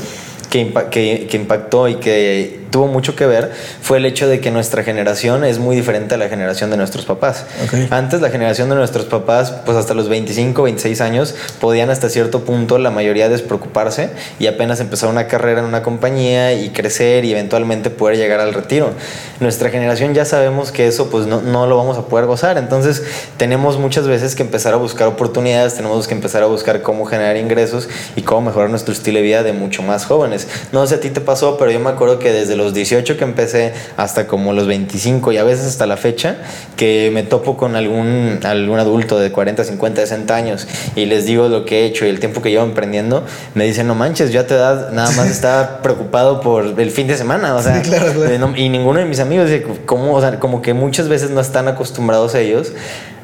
que, 0.50 0.70
que 0.90 1.36
impactó 1.36 1.88
y 1.88 1.94
que 1.94 2.61
tuvo 2.72 2.88
mucho 2.88 3.14
que 3.14 3.26
ver 3.26 3.52
fue 3.80 3.98
el 3.98 4.06
hecho 4.06 4.26
de 4.26 4.40
que 4.40 4.50
nuestra 4.50 4.82
generación 4.82 5.44
es 5.44 5.60
muy 5.60 5.76
diferente 5.76 6.16
a 6.16 6.18
la 6.18 6.28
generación 6.28 6.70
de 6.70 6.76
nuestros 6.76 7.04
papás. 7.04 7.44
Ok. 7.64 7.92
Antes 7.92 8.20
la 8.20 8.30
generación 8.30 8.68
de 8.68 8.74
nuestros 8.74 9.04
papás, 9.04 9.52
pues 9.64 9.76
hasta 9.76 9.94
los 9.94 10.08
25, 10.08 10.62
26 10.64 11.00
años, 11.00 11.34
podían 11.60 11.90
hasta 11.90 12.08
cierto 12.08 12.40
punto 12.40 12.78
la 12.78 12.90
mayoría 12.90 13.28
despreocuparse 13.28 14.10
y 14.40 14.46
apenas 14.48 14.80
empezar 14.80 15.08
una 15.08 15.28
carrera 15.28 15.60
en 15.60 15.66
una 15.66 15.82
compañía 15.82 16.54
y 16.54 16.70
crecer 16.70 17.24
y 17.24 17.32
eventualmente 17.32 17.90
poder 17.90 18.16
llegar 18.16 18.40
al 18.40 18.54
retiro. 18.54 18.90
Nuestra 19.38 19.70
generación 19.70 20.14
ya 20.14 20.24
sabemos 20.24 20.72
que 20.72 20.86
eso 20.86 21.10
pues 21.10 21.26
no, 21.26 21.42
no 21.42 21.66
lo 21.66 21.76
vamos 21.76 21.98
a 21.98 22.06
poder 22.06 22.26
gozar, 22.26 22.56
entonces 22.56 23.02
tenemos 23.36 23.78
muchas 23.78 24.08
veces 24.08 24.34
que 24.34 24.42
empezar 24.42 24.72
a 24.72 24.78
buscar 24.78 25.08
oportunidades, 25.08 25.74
tenemos 25.74 26.08
que 26.08 26.14
empezar 26.14 26.42
a 26.42 26.46
buscar 26.46 26.80
cómo 26.80 27.04
generar 27.04 27.36
ingresos 27.36 27.88
y 28.16 28.22
cómo 28.22 28.40
mejorar 28.40 28.70
nuestro 28.70 28.94
estilo 28.94 29.18
de 29.18 29.22
vida 29.22 29.42
de 29.42 29.52
mucho 29.52 29.82
más 29.82 30.06
jóvenes. 30.06 30.48
No 30.72 30.86
sé 30.86 30.94
si 30.94 30.94
a 30.94 31.00
ti 31.00 31.10
te 31.10 31.20
pasó, 31.20 31.58
pero 31.58 31.70
yo 31.70 31.78
me 31.80 31.90
acuerdo 31.90 32.18
que 32.18 32.32
desde 32.32 32.56
los 32.56 32.61
18 32.70 33.16
que 33.16 33.24
empecé 33.24 33.72
hasta 33.96 34.26
como 34.26 34.52
los 34.52 34.66
25 34.66 35.32
y 35.32 35.38
a 35.38 35.44
veces 35.44 35.66
hasta 35.66 35.86
la 35.86 35.96
fecha, 35.96 36.36
que 36.76 37.10
me 37.12 37.22
topo 37.24 37.56
con 37.56 37.74
algún, 37.76 38.38
algún 38.44 38.78
adulto 38.78 39.18
de 39.18 39.32
40, 39.32 39.64
50, 39.64 40.00
60 40.02 40.34
años 40.36 40.68
y 40.94 41.06
les 41.06 41.26
digo 41.26 41.48
lo 41.48 41.64
que 41.64 41.80
he 41.80 41.84
hecho 41.86 42.06
y 42.06 42.08
el 42.10 42.20
tiempo 42.20 42.42
que 42.42 42.50
llevo 42.50 42.64
emprendiendo, 42.64 43.24
me 43.54 43.64
dicen, 43.64 43.86
no 43.86 43.94
manches, 43.94 44.30
yo 44.30 44.40
a 44.40 44.46
tu 44.46 44.54
edad 44.54 44.92
nada 44.92 45.10
más 45.12 45.28
estaba 45.30 45.82
preocupado 45.82 46.40
por 46.40 46.78
el 46.80 46.90
fin 46.90 47.06
de 47.08 47.16
semana, 47.16 47.54
o 47.56 47.62
sea, 47.62 47.82
Sí, 47.82 47.88
claro, 47.90 48.12
claro. 48.12 48.38
no- 48.38 48.56
y 48.56 48.68
ninguno 48.68 48.98
de 49.00 49.06
mis 49.06 49.18
amigos, 49.20 49.50
¿cómo? 49.86 50.14
O 50.14 50.20
sea, 50.20 50.38
como 50.38 50.62
que 50.62 50.74
muchas 50.74 51.08
veces 51.08 51.30
no 51.30 51.40
están 51.40 51.66
acostumbrados 51.68 52.34
ellos 52.34 52.72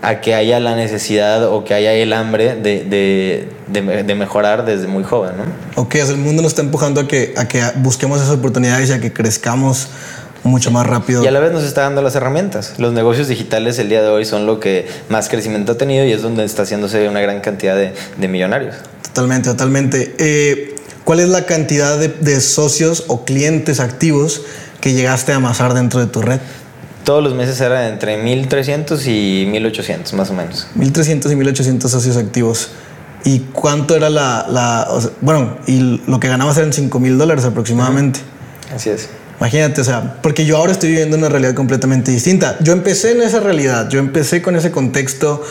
a 0.03 0.21
que 0.21 0.35
haya 0.35 0.61
la 0.61 0.77
necesidad 0.77 1.45
o 1.49 1.65
que 1.65 1.75
haya 1.75 1.93
el 1.93 2.13
hambre 2.13 2.55
de, 2.55 2.85
de, 2.85 3.49
de- 3.67 4.03
de 4.05 4.15
mejorar 4.15 4.65
desde 4.65 4.87
muy 4.87 5.03
joven, 5.05 5.33
¿no? 5.37 5.83
Ok, 5.83 5.97
el 5.97 6.17
mundo 6.17 6.43
nos 6.43 6.53
está 6.53 6.63
empujando 6.63 7.01
a 7.01 7.09
que, 7.09 7.35
a 7.37 7.49
que 7.49 7.63
busquemos 7.77 8.21
esas 8.21 8.35
oportunidades 8.35 8.91
y 8.91 8.93
a 8.93 9.01
que 9.01 9.13
crezcamos 9.13 9.89
mucho 10.45 10.71
más 10.71 10.87
rápido. 10.87 11.25
Y 11.25 11.27
a 11.27 11.31
la 11.33 11.41
vez 11.41 11.53
nos 11.53 11.65
está 11.65 11.83
dando 11.83 12.01
las 12.01 12.15
herramientas. 12.15 12.75
Los 12.79 12.93
negocios 12.93 13.27
digitales 13.27 13.79
el 13.81 13.89
día 13.89 14.01
de 14.03 14.09
hoy 14.09 14.25
son 14.25 14.47
lo 14.47 14.61
que 14.61 14.87
más 15.09 15.29
crecimiento 15.29 15.73
ha 15.73 15.79
tenido 15.79 16.05
y 16.07 16.13
es 16.13 16.23
donde 16.23 16.45
está 16.45 16.63
haciéndose 16.63 17.09
una 17.09 17.21
gran 17.21 17.41
cantidad 17.41 17.75
de, 17.75 17.93
de 18.17 18.29
millonarios. 18.29 18.77
Totalmente, 19.03 19.51
totalmente. 19.51 20.15
Eh, 20.19 20.75
¿Cuál 21.05 21.21
es 21.21 21.29
la 21.29 21.45
cantidad 21.45 21.99
de, 21.99 22.09
de 22.09 22.41
socios 22.41 23.05
o 23.09 23.25
clientes 23.25 23.81
activos 23.81 24.43
que 24.81 24.93
llegaste 24.93 25.33
a 25.33 25.37
amasar 25.37 25.75
dentro 25.75 25.99
de 26.01 26.07
tu 26.07 26.23
red? 26.23 26.39
Todos 27.09 27.25
los 27.25 27.35
meses 27.35 27.59
era 27.63 27.89
entre 27.89 28.19
1300 28.23 29.07
y 29.07 29.47
1800 29.51 30.13
más 30.13 30.29
o 30.29 30.35
menos. 30.35 30.67
1300 30.75 31.33
y 31.33 31.37
1800 31.37 31.91
socios 31.91 32.19
activos. 32.19 32.69
¿Y 33.25 33.39
cuánto 33.55 33.97
era 33.97 34.11
la... 34.11 34.47
la- 34.51 34.89
o 34.91 35.01
sea, 35.01 35.11
bueno, 35.23 35.57
y 35.67 36.03
lo 36.07 36.21
que 36.21 36.29
ganabas 36.29 36.59
eran 36.59 36.75
5 36.75 37.01
mil 37.01 37.17
dólares 37.17 37.47
aproximadamente. 37.47 38.21
Así 38.77 38.91
es. 38.91 39.09
Imagínate, 39.39 39.81
o 39.81 39.85
sea, 39.85 40.19
porque 40.21 40.45
yo 40.45 40.59
ahora 40.59 40.73
estoy 40.73 40.91
viviendo 40.91 41.17
una 41.17 41.31
realidad 41.31 41.55
completamente 41.55 42.11
distinta. 42.11 42.59
Yo 42.61 42.75
empecé 42.75 43.13
en 43.13 43.23
esa 43.23 43.41
realidad, 43.41 43.89
yo 43.89 44.01
empecé 44.01 44.43
con 44.43 44.55
ese 44.55 44.71
contexto 44.71 45.43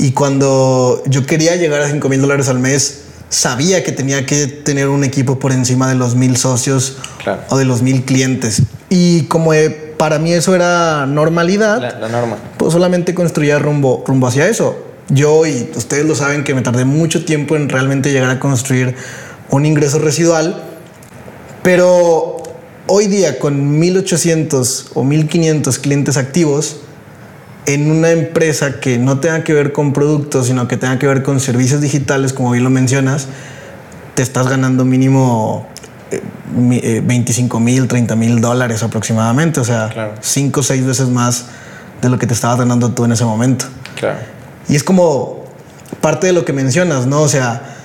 y 0.00 0.10
cuando 0.10 1.00
yo 1.06 1.24
quería 1.26 1.54
llegar 1.54 1.80
a 1.82 1.88
5 1.88 2.08
mil 2.08 2.22
dólares 2.22 2.48
al 2.48 2.58
mes, 2.58 3.02
sabía 3.28 3.84
que 3.84 3.92
tenía 3.92 4.26
que 4.26 4.48
tener 4.48 4.88
un 4.88 5.04
equipo 5.04 5.38
por 5.38 5.52
encima 5.52 5.88
de 5.88 5.94
los 5.94 6.16
mil 6.16 6.36
socios 6.36 6.96
Claro. 7.22 7.42
o 7.50 7.56
de 7.56 7.66
los 7.66 7.82
mil 7.82 8.04
clientes. 8.04 8.62
Y 8.90 9.22
como 9.26 9.54
eh, 9.54 9.83
para 10.04 10.18
mí 10.18 10.34
eso 10.34 10.54
era 10.54 11.06
normalidad, 11.06 11.80
La, 11.80 11.98
la 11.98 12.08
norma. 12.10 12.36
pues 12.58 12.74
solamente 12.74 13.14
construía 13.14 13.58
rumbo, 13.58 14.04
rumbo 14.06 14.26
hacia 14.26 14.46
eso. 14.46 14.76
Yo, 15.08 15.46
y 15.46 15.70
ustedes 15.74 16.04
lo 16.04 16.14
saben, 16.14 16.44
que 16.44 16.54
me 16.54 16.60
tardé 16.60 16.84
mucho 16.84 17.24
tiempo 17.24 17.56
en 17.56 17.70
realmente 17.70 18.12
llegar 18.12 18.28
a 18.28 18.38
construir 18.38 18.96
un 19.48 19.64
ingreso 19.64 19.98
residual, 19.98 20.62
pero 21.62 22.36
hoy 22.86 23.06
día 23.06 23.38
con 23.38 23.78
1800 23.78 24.90
o 24.92 25.04
1500 25.04 25.78
clientes 25.78 26.18
activos, 26.18 26.80
en 27.64 27.90
una 27.90 28.10
empresa 28.10 28.78
que 28.80 28.98
no 28.98 29.20
tenga 29.20 29.42
que 29.42 29.54
ver 29.54 29.72
con 29.72 29.94
productos, 29.94 30.48
sino 30.48 30.68
que 30.68 30.76
tenga 30.76 30.98
que 30.98 31.06
ver 31.06 31.22
con 31.22 31.40
servicios 31.40 31.80
digitales, 31.80 32.34
como 32.34 32.50
bien 32.50 32.62
lo 32.62 32.68
mencionas, 32.68 33.28
te 34.14 34.22
estás 34.22 34.48
ganando 34.48 34.84
mínimo 34.84 35.66
25 36.54 37.60
mil, 37.60 37.88
30 37.88 38.16
mil 38.16 38.40
dólares 38.40 38.82
aproximadamente. 38.82 39.60
O 39.60 39.64
sea, 39.64 39.88
Claro. 39.92 40.14
cinco 40.20 40.60
o 40.60 40.62
seis 40.62 40.84
veces 40.86 41.08
más 41.08 41.46
de 42.00 42.08
lo 42.08 42.18
que 42.18 42.26
te 42.26 42.34
estabas 42.34 42.58
ganando 42.58 42.90
tú 42.90 43.04
en 43.04 43.12
ese 43.12 43.24
momento. 43.24 43.66
Claro. 43.96 44.18
Y 44.68 44.76
es 44.76 44.84
como 44.84 45.44
parte 46.00 46.26
de 46.28 46.32
lo 46.32 46.44
que 46.44 46.52
mencionas, 46.52 47.06
¿no? 47.06 47.22
O 47.22 47.28
sea, 47.28 47.76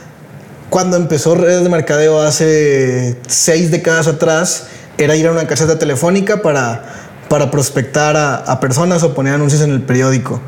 cuando 0.70 0.98
empezó 0.98 1.36
redes 1.36 1.64
de 1.64 1.70
mercadeo 1.70 2.22
hace 2.22 3.18
seis 3.28 3.72
décadas 3.72 4.08
atrás, 4.08 4.66
era 4.98 5.16
ir 5.16 5.28
a 5.28 5.32
una 5.32 5.48
caseta 5.48 5.80
telefónica 5.80 6.42
para, 6.42 6.84
para 7.30 7.50
prospectar 7.50 8.16
a, 8.18 8.36
a 8.36 8.60
personas 8.60 9.02
o 9.04 9.14
poner 9.14 9.34
anuncios 9.34 9.62
en 9.62 9.72
el 9.72 9.82
periódico. 9.82 10.42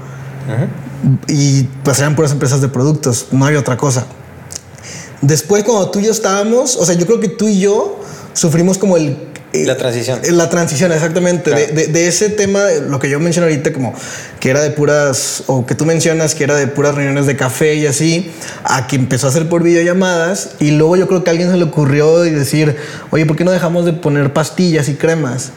Y 1.27 1.63
pues 1.83 1.97
eran 1.99 2.15
puras 2.15 2.31
empresas 2.31 2.61
de 2.61 2.67
productos, 2.67 3.27
no 3.31 3.45
había 3.45 3.59
otra 3.59 3.77
cosa. 3.77 4.05
Después, 5.21 5.63
cuando 5.63 5.89
tú 5.89 5.99
y 5.99 6.03
yo 6.05 6.11
estábamos, 6.11 6.75
o 6.75 6.85
sea, 6.85 6.95
yo 6.95 7.05
creo 7.05 7.19
que 7.19 7.29
tú 7.29 7.47
y 7.47 7.59
yo 7.59 8.00
sufrimos 8.33 8.77
como 8.77 8.97
el... 8.97 9.17
eh, 9.53 9.65
La 9.65 9.77
transición. 9.77 10.19
La 10.31 10.49
transición, 10.49 10.91
exactamente. 10.91 11.51
Claro. 11.51 11.65
De, 11.67 11.73
de- 11.73 11.87
de 11.87 12.07
ese 12.07 12.29
tema, 12.29 12.61
lo 12.87 12.99
que 12.99 13.09
yo 13.09 13.19
menciono 13.19 13.47
ahorita, 13.47 13.73
como 13.73 13.93
que 14.39 14.49
era 14.49 14.61
de 14.61 14.71
puras, 14.71 15.43
o 15.47 15.65
que 15.65 15.75
tú 15.75 15.85
mencionas 15.85 16.33
que 16.35 16.43
era 16.43 16.55
de 16.55 16.67
puras 16.67 16.95
reuniones 16.95 17.25
de 17.25 17.35
café 17.35 17.75
y 17.75 17.85
así, 17.87 18.31
a 18.63 18.87
que 18.87 18.95
empezó 18.95 19.27
a 19.27 19.29
hacer 19.29 19.49
por 19.49 19.63
videollamadas. 19.63 20.51
Y 20.59 20.71
luego 20.71 20.95
yo 20.95 21.07
creo 21.07 21.23
que 21.23 21.29
a 21.29 21.31
alguien 21.31 21.49
se 21.51 21.57
le 21.57 21.63
ocurrió 21.65 22.25
y 22.25 22.29
decir, 22.31 22.75
oye, 23.11 23.25
¿por 23.25 23.35
qué 23.35 23.43
no 23.43 23.51
dejamos 23.51 23.85
de 23.85 23.93
poner 23.93 24.33
pastillas 24.33 24.87
y 24.89 24.95
cremas? 24.95 25.51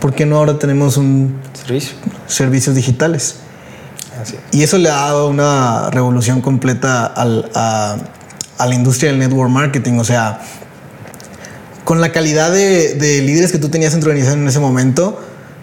¿Por 0.00 0.14
qué 0.14 0.26
no 0.26 0.36
ahora 0.38 0.58
tenemos 0.58 0.96
un 0.96 1.40
Servicio. 1.52 1.96
servicios 2.28 2.74
digitales? 2.76 3.36
Así 4.22 4.34
es. 4.36 4.56
Y 4.58 4.62
eso 4.62 4.78
le 4.78 4.88
ha 4.90 4.94
dado 4.94 5.28
una 5.28 5.90
revolución 5.90 6.40
completa 6.40 7.04
al- 7.06 7.50
a, 7.54 7.96
a 8.58 8.66
la 8.66 8.74
industria 8.74 9.10
del 9.10 9.18
network 9.20 9.50
marketing. 9.50 9.98
O 9.98 10.04
sea, 10.04 10.40
con 11.88 12.02
la 12.02 12.12
calidad 12.12 12.52
de, 12.52 12.96
de 12.96 13.22
líderes 13.22 13.50
que 13.50 13.56
tú 13.56 13.70
tenías 13.70 13.94
en 13.94 14.00
tu 14.00 14.06
organización 14.08 14.42
en 14.42 14.48
ese 14.48 14.60
momento, 14.60 15.18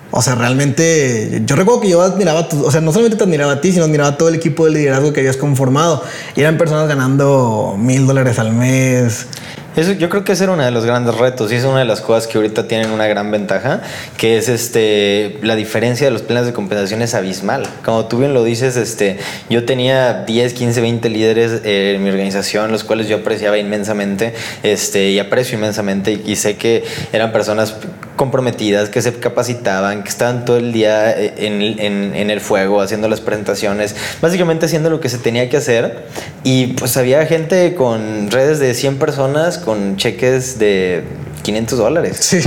o 0.10 0.24
sea, 0.24 0.34
realmente 0.34 1.44
yo 1.46 1.56
recuerdo 1.56 1.82
que 1.82 1.90
yo 1.90 2.02
admiraba, 2.02 2.50
tu- 2.50 2.66
o 2.66 2.72
sea, 2.72 2.82
no 2.82 2.92
solamente 2.92 3.16
te 3.16 3.26
admiraba 3.26 3.52
a 3.52 3.62
ti, 3.62 3.72
sino 3.72 3.86
admiraba 3.86 4.10
a 4.10 4.18
todo 4.18 4.30
el 4.30 4.36
equipo 4.36 4.66
de 4.66 4.72
liderazgo 4.72 5.14
que 5.14 5.20
habías 5.20 5.38
conformado. 5.38 6.02
Eran 6.36 6.58
personas 6.58 6.88
ganando 6.88 7.76
mil 7.78 8.08
dólares 8.08 8.40
al 8.40 8.54
mes. 8.54 9.28
Eso, 9.76 9.92
yo 9.92 10.10
creo 10.10 10.24
que 10.24 10.32
ese 10.32 10.46
era 10.46 10.54
uno 10.54 10.64
de 10.64 10.72
los 10.72 10.86
grandes 10.86 11.16
retos 11.16 11.52
y 11.52 11.56
es 11.56 11.66
una 11.66 11.80
de 11.80 11.86
las 11.86 12.00
cosas 12.00 12.28
que 12.28 12.38
ahorita 12.38 12.66
tienen 12.68 12.92
una 12.92 13.08
gran 13.08 13.30
ventaja, 13.30 13.82
que 14.18 14.38
es 14.38 14.48
este 14.48 15.38
la 15.42 15.56
diferencia 15.56 16.08
de 16.08 16.12
los 16.12 16.22
planes 16.22 16.46
de 16.46 16.54
compensación 16.54 17.02
es 17.02 17.14
abismal. 17.14 17.64
Como 17.84 18.06
tú 18.06 18.20
bien 18.20 18.34
lo 18.34 18.44
dices, 18.46 18.78
este, 18.78 19.18
yo 19.50 19.66
tenía 19.66 20.24
10, 20.26 20.54
15, 20.54 20.80
20 20.80 21.10
líderes 21.10 21.62
eh, 21.66 21.94
en 21.96 22.04
mi 22.04 22.10
organización, 22.10 22.72
los 22.72 22.86
cuales 22.86 23.10
yo 23.10 23.18
apreciaba 23.18 23.58
inmensamente 23.58 24.34
este, 24.64 25.10
y 25.10 25.20
aprecio 25.20 25.58
inmensamente 25.58 26.14
y, 26.14 26.32
y 26.32 26.36
sé 26.38 26.56
que 26.56 26.86
eran 27.12 27.34
personas 27.34 27.76
comprometidas, 28.16 28.88
que 28.88 29.02
se 29.02 29.14
capacitaban, 29.16 30.04
que 30.04 30.10
estaban 30.10 30.46
todo 30.46 30.56
el 30.56 30.72
día 30.72 31.12
eh, 31.20 31.34
en, 31.38 31.62
en- 31.62 32.16
en 32.16 32.30
el 32.30 32.40
fuego 32.40 32.80
haciendo 32.80 33.10
las 33.10 33.20
presentaciones, 33.20 33.94
básicamente 34.22 34.68
haciendo 34.68 34.90
lo 34.90 35.02
que 35.02 35.10
se 35.10 35.18
tenía 35.18 35.50
que 35.50 35.58
hacer. 35.58 36.06
Y 36.46 36.68
pues 36.68 36.96
había 36.96 37.26
gente 37.26 37.76
con 37.76 38.32
redes 38.32 38.60
de 38.60 38.74
100 38.74 39.00
personas 39.00 39.58
con 39.66 39.98
cheques 39.98 40.60
de 40.60 41.04
500 41.44 41.80
dólares. 41.80 42.18
Sí. 42.22 42.40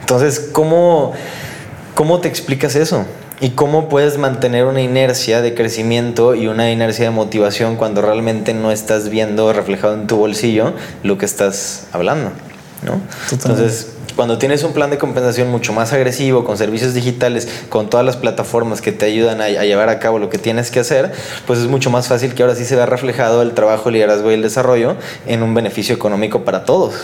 Entonces, 0.00 0.40
¿cómo, 0.52 1.12
¿cómo 1.94 2.20
te 2.20 2.28
explicas 2.28 2.74
eso? 2.74 3.06
¿Y 3.40 3.50
cómo 3.50 3.88
puedes 3.88 4.18
mantener 4.18 4.66
una 4.66 4.82
inercia 4.82 5.40
de 5.40 5.54
crecimiento 5.54 6.34
y 6.34 6.46
una 6.46 6.70
inercia 6.70 7.06
de 7.06 7.10
motivación 7.10 7.76
cuando 7.76 8.02
realmente 8.02 8.52
no 8.52 8.70
estás 8.70 9.08
viendo 9.08 9.52
reflejado 9.52 9.94
en 9.94 10.06
tu 10.06 10.16
bolsillo 10.16 10.74
lo 11.02 11.16
que 11.16 11.24
estás 11.24 11.86
hablando? 11.92 12.32
¿No? 12.82 13.00
Totalmente. 13.28 13.64
Entonces, 13.64 13.86
cuando 14.16 14.38
tienes 14.38 14.62
un 14.64 14.72
plan 14.72 14.90
de 14.90 14.98
compensación 14.98 15.48
mucho 15.48 15.72
más 15.72 15.92
agresivo, 15.92 16.44
con 16.44 16.58
servicios 16.58 16.94
digitales, 16.94 17.48
con 17.68 17.88
todas 17.88 18.04
las 18.04 18.16
plataformas 18.16 18.80
que 18.80 18.92
te 18.92 19.06
ayudan 19.06 19.40
a, 19.40 19.44
a 19.44 19.64
llevar 19.64 19.88
a 19.88 19.98
cabo 19.98 20.18
lo 20.18 20.28
que 20.28 20.38
tienes 20.38 20.70
que 20.70 20.80
hacer, 20.80 21.12
pues 21.46 21.58
es 21.58 21.66
mucho 21.68 21.90
más 21.90 22.08
fácil 22.08 22.34
que 22.34 22.42
ahora 22.42 22.54
sí 22.54 22.64
se 22.64 22.76
vea 22.76 22.86
reflejado 22.86 23.42
el 23.42 23.52
trabajo, 23.52 23.88
el 23.88 23.94
liderazgo 23.94 24.30
y 24.30 24.34
el 24.34 24.42
desarrollo 24.42 24.96
en 25.26 25.42
un 25.42 25.54
beneficio 25.54 25.94
económico 25.94 26.44
para 26.44 26.64
todos. 26.64 26.94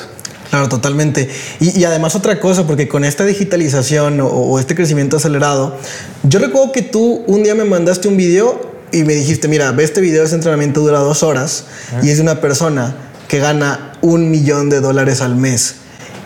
Claro, 0.51 0.69
totalmente. 0.69 1.29
Y, 1.61 1.79
y 1.79 1.85
además 1.85 2.15
otra 2.15 2.39
cosa, 2.39 2.67
porque 2.67 2.89
con 2.89 3.05
esta 3.05 3.25
digitalización 3.25 4.21
o, 4.21 4.29
o 4.29 4.59
este 4.59 4.74
crecimiento 4.74 5.16
acelerado, 5.16 5.77
yo 6.22 6.39
recuerdo 6.39 6.72
que 6.72 6.83
tú 6.83 7.24
un 7.27 7.43
día 7.43 7.55
me 7.55 7.64
mandaste 7.64 8.09
un 8.09 8.16
video 8.16 8.77
y 8.93 9.05
me 9.05 9.14
dijiste, 9.14 9.49
mira, 9.49 9.72
ve 9.72 9.85
este 9.85 10.01
video, 10.01 10.24
ese 10.24 10.35
entrenamiento 10.35 10.81
dura 10.81 11.01
dos 11.01 11.22
horas 11.22 11.64
y 12.03 12.11
es 12.11 12.16
de 12.16 12.22
una 12.22 12.41
persona 12.41 12.95
que 13.29 13.41
gana 13.41 13.95
un 14.13 14.31
millón 14.31 14.69
de 14.71 14.81
dólares 14.81 15.21
al 15.21 15.37
mes. 15.37 15.77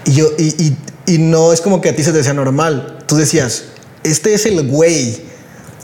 Y 0.04 0.12
yo, 0.12 0.28
y, 0.38 0.48
y- 0.62 0.76
y 1.06 1.18
no 1.18 1.52
es 1.52 1.60
como 1.60 1.80
que 1.80 1.88
a 1.88 1.96
ti 1.96 2.04
se 2.04 2.12
te 2.12 2.18
decía 2.18 2.34
normal. 2.34 2.98
Tú 3.06 3.16
decías, 3.16 3.64
este 4.04 4.32
es 4.34 4.46
el 4.46 4.68
güey. 4.68 5.22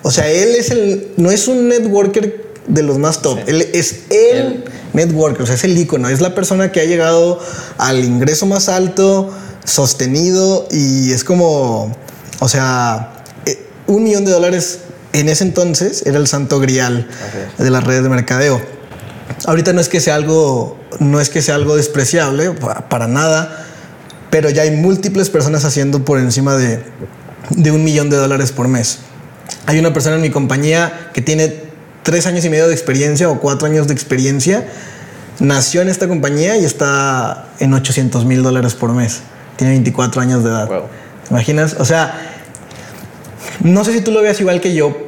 O 0.03 0.11
sea, 0.13 0.31
él 0.31 0.55
es 0.55 0.71
el, 0.71 1.09
no 1.17 1.31
es 1.33 1.49
un 1.49 1.69
networker 1.69 2.47
de 2.69 2.83
los 2.83 2.99
más 2.99 3.23
top. 3.23 3.39
Él 3.47 3.63
es 3.73 4.03
el, 4.11 4.65
networker, 4.93 5.43
o 5.43 5.47
sea, 5.47 5.57
es 5.57 5.65
el 5.65 5.77
icono, 5.77 6.09
es 6.09 6.21
la 6.21 6.35
persona 6.35 6.71
que 6.71 6.81
ha 6.81 6.85
llegado 6.85 7.41
al 7.79 8.05
ingreso 8.05 8.47
más 8.47 8.69
alto, 8.69 9.31
sostenido 9.65 10.67
y 10.71 11.11
es 11.13 11.23
como, 11.25 11.95
o 12.39 12.49
sea, 12.49 13.25
eh, 13.47 13.59
un 13.89 14.05
millón 14.05 14.25
de 14.25 14.31
dólares 14.31 14.79
en 15.13 15.29
ese 15.29 15.45
entonces 15.45 16.03
era 16.07 16.19
el 16.19 16.27
santo 16.29 16.61
grial 16.61 17.09
de 17.59 17.71
las 17.71 17.85
redes 17.85 18.03
de 18.05 18.09
mercadeo. 18.09 18.61
Ahorita 19.47 19.73
no 19.73 19.81
es 19.81 19.89
que 19.89 20.01
sea 20.01 20.15
algo, 20.15 20.79
no 20.99 21.21
es 21.21 21.31
que 21.31 21.43
sea 21.43 21.57
algo 21.57 21.77
despreciable, 21.77 22.51
para 22.89 23.07
nada, 23.07 23.67
pero 24.31 24.51
ya 24.51 24.63
hay 24.63 24.71
múltiples 24.71 25.31
personas 25.31 25.65
haciendo 25.65 26.05
por 26.05 26.19
encima 26.19 26.57
de, 26.57 26.83
de 27.51 27.71
un 27.71 27.85
millón 27.85 28.11
de 28.11 28.17
dólares 28.17 28.53
por 28.53 28.69
mes. 28.69 29.01
Hay 29.67 29.79
una 29.79 29.93
persona 29.93 30.17
en 30.17 30.23
mi 30.23 30.31
compañía 30.31 31.11
que 31.13 31.23
tiene 31.23 31.67
tres 32.03 32.27
años 32.27 32.45
y 32.45 32.51
medio 32.51 32.69
de 32.69 32.75
experiencia 32.75 33.29
o 33.29 33.41
cuatro 33.41 33.67
años 33.67 33.89
de 33.89 33.95
experiencia. 33.95 34.67
Nació 35.41 35.83
en 35.83 35.89
esta 35.89 36.09
compañía 36.09 36.57
y 36.57 36.65
está 36.65 37.49
en 37.59 37.75
800 37.75 38.25
mil 38.25 38.43
dólares 38.43 38.75
por 38.75 38.93
mes. 38.93 39.21
Tiene 39.57 39.73
24 39.73 40.23
años 40.23 40.45
de 40.45 40.51
edad. 40.51 40.69
imaginas? 41.31 41.77
O 41.79 41.85
sea, 41.85 42.37
no 43.61 43.85
sé 43.85 43.93
si 43.93 44.01
tú 44.01 44.13
lo 44.13 44.23
veas 44.23 44.41
igual 44.41 44.61
que 44.61 44.75
yo, 44.75 45.06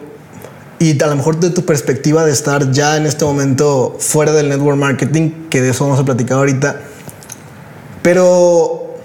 y 0.78 1.02
a 1.02 1.06
lo 1.06 1.16
mejor 1.16 1.40
de 1.40 1.50
tu 1.50 1.64
perspectiva 1.64 2.24
de 2.24 2.32
estar 2.32 2.70
ya 2.70 2.96
en 2.96 3.06
este 3.06 3.24
momento 3.24 3.96
fuera 3.98 4.32
del 4.32 4.48
network 4.48 4.78
marketing, 4.78 5.48
que 5.50 5.60
de 5.60 5.70
eso 5.70 5.84
vamos 5.84 6.00
a 6.00 6.04
platicar 6.04 6.38
ahorita, 6.38 6.80
pero 8.02 8.96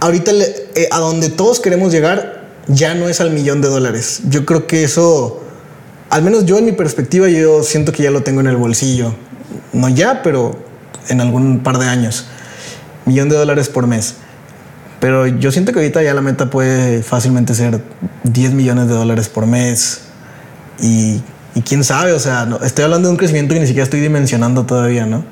ahorita 0.00 0.32
eh, 0.32 0.88
a 0.90 0.98
donde 0.98 1.30
todos 1.30 1.60
queremos 1.60 1.92
llegar 1.92 2.48
ya 2.66 2.94
no 2.94 3.08
es 3.08 3.20
al 3.20 3.30
millón 3.30 3.60
de 3.60 3.68
dólares. 3.68 4.20
Yo 4.28 4.44
creo 4.44 4.66
que 4.66 4.84
eso, 4.84 5.40
al 6.10 6.22
menos 6.22 6.44
yo 6.44 6.58
en 6.58 6.66
mi 6.66 6.72
perspectiva, 6.72 7.28
yo 7.28 7.62
siento 7.62 7.92
que 7.92 8.02
ya 8.02 8.10
lo 8.10 8.22
tengo 8.22 8.40
en 8.40 8.46
el 8.46 8.56
bolsillo. 8.56 9.14
No 9.72 9.88
ya, 9.88 10.22
pero 10.22 10.58
en 11.08 11.20
algún 11.20 11.60
par 11.60 11.78
de 11.78 11.86
años. 11.86 12.26
Millón 13.06 13.30
de 13.30 13.36
dólares 13.36 13.68
por 13.68 13.86
mes. 13.86 14.16
Pero 15.00 15.26
yo 15.26 15.50
siento 15.52 15.72
que 15.72 15.78
ahorita 15.78 16.02
ya 16.02 16.12
la 16.12 16.20
meta 16.20 16.50
puede 16.50 17.02
fácilmente 17.02 17.54
ser 17.54 17.80
10 18.24 18.52
millones 18.52 18.88
de 18.88 18.94
dólares 18.94 19.28
por 19.28 19.46
mes. 19.46 20.07
Y, 20.80 21.20
y 21.54 21.62
quién 21.62 21.84
sabe, 21.84 22.12
o 22.12 22.20
sea, 22.20 22.48
estoy 22.62 22.84
hablando 22.84 23.08
de 23.08 23.12
un 23.12 23.18
crecimiento 23.18 23.54
que 23.54 23.60
ni 23.60 23.66
siquiera 23.66 23.84
estoy 23.84 24.00
dimensionando 24.00 24.64
todavía, 24.64 25.06
¿no? 25.06 25.24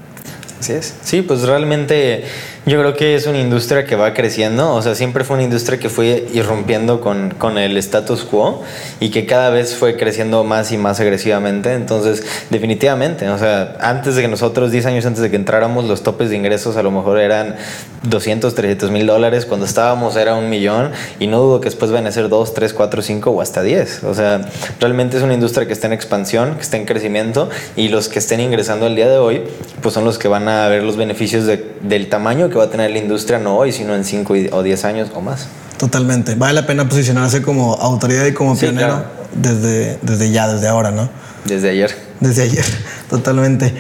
Así 0.59 0.73
es. 0.73 0.95
Sí, 1.03 1.23
pues 1.23 1.43
realmente 1.43 2.25
yo 2.67 2.81
creo 2.81 2.95
que 2.95 3.15
es 3.15 3.29
una 3.29 3.39
industria 3.39 3.85
que 3.85 3.95
va 3.95 4.13
creciendo, 4.13 4.75
o 4.75 4.83
sea, 4.83 4.97
siempre 4.97 5.23
fue 5.23 5.35
una 5.35 5.45
industria 5.45 5.79
que 5.79 5.89
fue 5.89 6.27
irrumpiendo 6.35 7.01
con, 7.01 7.31
con 7.31 7.59
el 7.59 7.77
status 7.77 8.25
quo 8.25 8.65
y 8.99 9.11
que 9.11 9.25
cada 9.25 9.51
vez 9.51 9.77
fue 9.77 9.97
creciendo 9.97 10.43
más 10.43 10.73
y 10.73 10.77
más 10.77 10.99
agresivamente, 10.99 11.75
entonces 11.75 12.25
definitivamente, 12.51 13.29
o 13.29 13.39
sea, 13.39 13.77
antes 13.79 14.17
de 14.17 14.23
que 14.23 14.29
nosotros, 14.29 14.73
10 14.73 14.85
años 14.87 15.07
antes 15.07 15.23
de 15.23 15.31
que 15.31 15.37
entráramos, 15.37 15.85
los 15.85 16.03
topes 16.03 16.29
de 16.31 16.37
ingresos 16.37 16.77
a 16.77 16.83
lo 16.83 16.91
mejor 16.91 17.21
eran 17.21 17.55
200, 18.03 18.53
300 18.53 18.91
mil 18.91 19.07
dólares, 19.07 19.47
cuando 19.47 19.65
estábamos 19.65 20.17
era 20.17 20.35
un 20.35 20.51
millón 20.51 20.91
y 21.21 21.29
no 21.29 21.39
dudo 21.39 21.61
que 21.61 21.67
después 21.67 21.93
van 21.93 22.09
a 22.09 22.11
ser 22.11 22.29
2, 22.29 22.53
3, 22.53 22.73
4, 22.73 23.01
5 23.01 23.31
o 23.31 23.41
hasta 23.41 23.63
10, 23.63 24.03
o 24.03 24.13
sea, 24.13 24.41
realmente 24.81 25.19
es 25.19 25.23
una 25.23 25.35
industria 25.35 25.69
que 25.69 25.73
está 25.73 25.87
en 25.87 25.93
expansión, 25.93 26.57
que 26.57 26.63
está 26.63 26.77
en 26.77 26.85
crecimiento 26.85 27.49
y 27.77 27.91
los 27.91 28.09
que 28.09 28.19
estén 28.19 28.41
ingresando 28.41 28.87
al 28.87 28.97
día 28.97 29.09
de 29.09 29.19
hoy, 29.19 29.43
pues 29.83 29.95
son 29.95 30.05
los 30.05 30.19
que 30.19 30.27
van 30.27 30.49
a 30.49 30.67
ver 30.67 30.83
los 30.83 30.97
beneficios 30.97 31.47
de, 31.47 31.65
del 31.83 32.09
tamaño 32.09 32.49
que 32.49 32.56
va 32.57 32.65
a 32.65 32.71
tener 32.71 32.91
la 32.91 32.99
industria 32.99 33.39
no 33.39 33.57
hoy, 33.57 33.73
sino 33.73 33.95
en 33.95 34.05
5 34.05 34.35
o 34.53 34.63
10 34.63 34.85
años 34.85 35.11
o 35.15 35.21
más. 35.21 35.47
Totalmente. 35.79 36.35
Vale 36.35 36.55
la 36.55 36.67
pena 36.67 36.89
posicionarse 36.89 37.43
como 37.43 37.75
autoridad 37.75 38.25
y 38.27 38.33
como 38.33 38.57
pionero 38.57 39.05
desde, 39.35 39.99
desde 40.03 40.31
ya, 40.31 40.53
desde 40.53 40.69
ahora, 40.69 40.91
¿no? 40.91 41.09
Desde 41.45 41.71
ayer. 41.71 41.95
Desde 42.19 42.43
ayer, 42.43 42.65
totalmente. 43.11 43.75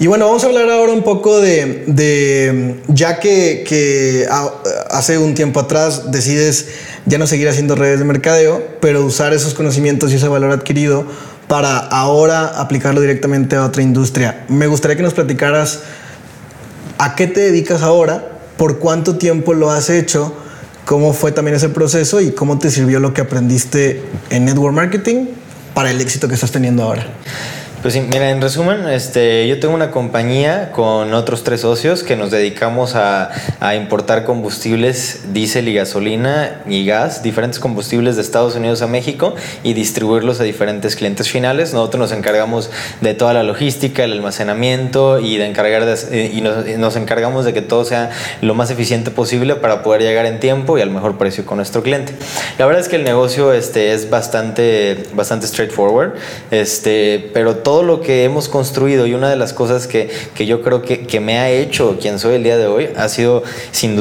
Y 0.00 0.06
bueno, 0.06 0.26
vamos 0.26 0.42
a 0.44 0.46
hablar 0.46 0.70
ahora 0.70 0.92
un 0.92 1.02
poco 1.02 1.40
de, 1.40 1.84
de 1.86 2.82
ya 2.88 3.20
que, 3.20 3.64
que 3.68 4.26
hace 4.90 5.18
un 5.18 5.34
tiempo 5.34 5.60
atrás 5.60 6.10
decides 6.10 6.68
ya 7.04 7.18
no 7.18 7.26
seguir 7.26 7.48
haciendo 7.48 7.74
redes 7.74 7.98
de 7.98 8.04
mercadeo, 8.04 8.62
pero 8.80 9.04
usar 9.04 9.34
esos 9.34 9.54
conocimientos 9.54 10.10
y 10.12 10.16
ese 10.16 10.28
valor 10.28 10.52
adquirido 10.52 11.06
para 11.48 11.76
ahora 11.78 12.46
aplicarlo 12.46 13.00
directamente 13.00 13.56
a 13.56 13.66
otra 13.66 13.82
industria. 13.82 14.44
Me 14.48 14.66
gustaría 14.68 14.96
que 14.96 15.02
nos 15.02 15.12
platicaras 15.12 15.80
a 17.02 17.16
qué 17.16 17.26
te 17.26 17.40
dedicas 17.40 17.82
ahora, 17.82 18.28
por 18.56 18.78
cuánto 18.78 19.16
tiempo 19.16 19.54
lo 19.54 19.72
has 19.72 19.90
hecho, 19.90 20.32
cómo 20.84 21.12
fue 21.12 21.32
también 21.32 21.56
ese 21.56 21.68
proceso 21.68 22.20
y 22.20 22.30
cómo 22.30 22.60
te 22.60 22.70
sirvió 22.70 23.00
lo 23.00 23.12
que 23.12 23.22
aprendiste 23.22 24.04
en 24.30 24.44
network 24.44 24.72
marketing 24.72 25.26
para 25.74 25.90
el 25.90 26.00
éxito 26.00 26.28
que 26.28 26.34
estás 26.34 26.52
teniendo 26.52 26.84
ahora. 26.84 27.04
Pues 27.82 27.94
sí, 27.94 28.00
mira, 28.00 28.30
en 28.30 28.40
resumen, 28.40 28.88
este, 28.88 29.48
yo 29.48 29.58
tengo 29.58 29.74
una 29.74 29.90
compañía 29.90 30.70
con 30.70 31.12
otros 31.14 31.42
tres 31.42 31.62
socios 31.62 32.04
que 32.04 32.14
nos 32.14 32.30
dedicamos 32.30 32.94
a, 32.94 33.32
importar 33.74 34.22
combustibles, 34.22 35.32
diésel 35.32 35.66
y 35.66 35.74
gasolina 35.74 36.62
y 36.64 36.84
gas, 36.86 37.24
diferentes 37.24 37.58
combustibles 37.58 38.14
de 38.14 38.22
Estados 38.22 38.54
Unidos 38.54 38.82
a 38.82 38.86
México 38.86 39.34
y 39.64 39.72
distribuirlos 39.72 40.40
a 40.40 40.44
diferentes 40.44 40.94
clientes 40.94 41.28
finales. 41.28 41.74
Nosotros 41.74 41.98
nos 41.98 42.12
encargamos 42.12 42.70
de 43.00 43.14
toda 43.14 43.32
la 43.32 43.42
logística, 43.42 44.04
el 44.04 44.12
almacenamiento 44.12 45.18
y 45.18 45.38
de 45.38 45.46
encargar 45.46 45.84
de, 45.84 45.96
eh, 46.12 46.30
y 46.32 46.40
nos, 46.40 46.64
nos 46.78 46.94
encargamos 46.94 47.44
de 47.44 47.52
que 47.52 47.62
todo 47.62 47.84
sea 47.84 48.10
lo 48.42 48.54
más 48.54 48.70
eficiente 48.70 49.10
posible 49.10 49.56
para 49.56 49.82
poder 49.82 50.02
llegar 50.02 50.26
en 50.26 50.38
tiempo 50.38 50.78
y 50.78 50.82
al 50.82 50.90
mejor 50.90 51.18
precio 51.18 51.44
con 51.44 51.56
nuestro 51.56 51.82
cliente. 51.82 52.12
La 52.58 52.66
verdad 52.66 52.80
es 52.80 52.88
que 52.88 52.96
el 52.96 53.04
negocio 53.04 53.52
este, 53.52 53.92
es 53.92 54.08
bastante, 54.08 55.02
bastante 55.14 55.48
straightforward, 55.48 56.14
este, 56.52 57.30
pero 57.34 57.56
todo 57.56 57.71
todo 57.72 57.82
lo 57.82 58.02
que 58.02 58.24
hemos 58.24 58.50
construido 58.50 59.06
y 59.06 59.14
una 59.14 59.30
de 59.30 59.36
las 59.36 59.54
cosas 59.54 59.86
que, 59.86 60.10
que 60.34 60.44
yo 60.44 60.60
creo 60.60 60.82
que, 60.82 61.06
que, 61.06 61.20
me 61.20 61.38
ha 61.38 61.48
hecho 61.48 61.96
quien 61.98 62.18
soy 62.18 62.34
el 62.34 62.42
día 62.42 62.58
de 62.58 62.66
hoy 62.66 62.90
ha 62.98 63.08
sido 63.08 63.44
sin, 63.70 63.96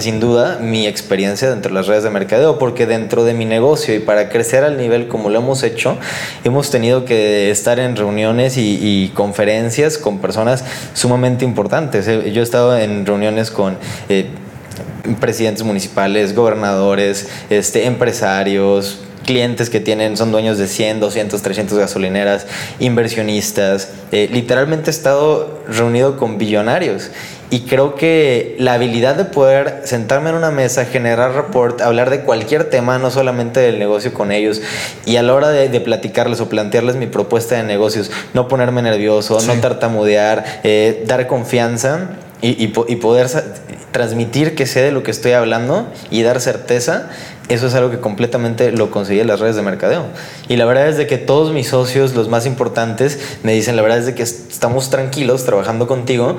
sin 0.00 0.18
duda 0.18 0.58
mi 0.60 0.88
experiencia 0.88 1.48
dentro 1.48 1.68
de 1.68 1.76
las 1.76 1.86
redes 1.86 2.02
de 2.02 2.10
mercadeo, 2.10 2.58
porque 2.58 2.84
dentro 2.84 3.22
de 3.22 3.32
mi 3.32 3.44
negocio 3.44 3.94
y 3.94 4.00
para 4.00 4.28
crecer 4.28 4.64
al 4.64 4.76
nivel 4.76 5.06
como 5.06 5.30
lo 5.30 5.38
hemos 5.38 5.62
hecho, 5.62 5.98
hemos 6.42 6.72
tenido 6.72 7.04
que 7.04 7.52
estar 7.52 7.78
en 7.78 7.94
reuniones 7.94 8.56
y, 8.56 9.12
conferencias 9.14 9.98
con 9.98 10.18
personas 10.18 10.64
sumamente 10.92 11.44
importantes. 11.44 12.06
Yo 12.06 12.40
he 12.40 12.42
estado 12.42 12.76
en 12.76 13.06
reuniones 13.06 13.52
con... 13.52 13.78
Eh, 14.08 14.26
presidentes 15.20 15.64
municipales, 15.64 16.34
gobernadores, 16.34 17.28
este, 17.50 17.86
empresarios, 17.86 19.00
clientes 19.24 19.70
que 19.70 19.80
tienen, 19.80 20.16
son 20.16 20.32
dueños 20.32 20.58
de 20.58 20.68
100, 20.68 21.00
200, 21.00 21.40
300 21.40 21.78
gasolineras, 21.78 22.46
inversionistas. 22.78 23.90
Eh, 24.12 24.28
literalmente 24.32 24.90
he 24.90 24.94
estado 24.94 25.62
reunido 25.68 26.16
con 26.16 26.38
billonarios 26.38 27.10
y 27.52 27.60
creo 27.60 27.96
que 27.96 28.56
la 28.58 28.72
habilidad 28.72 29.14
de 29.14 29.26
poder 29.26 29.82
sentarme 29.84 30.30
en 30.30 30.36
una 30.36 30.50
mesa, 30.50 30.86
generar 30.86 31.34
report, 31.34 31.82
hablar 31.82 32.08
de 32.08 32.22
cualquier 32.22 32.70
tema, 32.70 32.98
no 32.98 33.10
solamente 33.10 33.60
del 33.60 33.78
negocio 33.78 34.14
con 34.14 34.32
ellos, 34.32 34.62
y 35.04 35.16
a 35.16 35.22
la 35.22 35.34
hora 35.34 35.50
de, 35.50 35.80
platicarles 35.80 36.40
o 36.40 36.48
plantearles 36.48 36.96
mi 36.96 37.06
propuesta 37.06 37.56
de 37.56 37.62
negocios, 37.62 38.10
no 38.32 38.48
ponerme 38.48 38.80
nervioso, 38.80 39.38
no 39.46 39.52
tartamudear, 39.60 40.60
eh, 40.64 41.04
dar 41.06 41.26
confianza 41.26 42.16
y, 42.40 42.64
y 42.64 42.96
poder 42.96 43.28
transmitir 43.90 44.54
que 44.54 44.64
sé 44.64 44.80
de 44.80 44.90
lo 44.90 45.02
que 45.02 45.10
estoy 45.10 45.32
hablando 45.32 45.86
y 46.10 46.22
dar 46.22 46.40
certeza, 46.40 47.10
eso 47.48 47.66
es 47.66 47.74
algo 47.74 47.90
que 47.90 48.00
completamente 48.00 48.72
lo 48.72 48.90
conseguí 48.90 49.20
en 49.20 49.26
las 49.26 49.40
redes 49.40 49.56
de 49.56 49.62
mercadeo. 49.62 50.06
Y 50.48 50.56
la 50.56 50.64
verdad 50.64 50.88
es 50.88 50.96
de 50.96 51.06
que 51.06 51.18
todos 51.18 51.52
mis 51.52 51.68
socios, 51.68 52.14
los 52.14 52.28
más 52.28 52.46
importantes, 52.46 53.18
me 53.42 53.52
dicen, 53.52 53.76
la 53.76 53.82
verdad 53.82 53.98
es 53.98 54.06
de 54.06 54.14
que 54.14 54.22
estamos 54.22 54.90
tranquilos 54.90 55.44
trabajando 55.44 55.86
contigo 55.86 56.38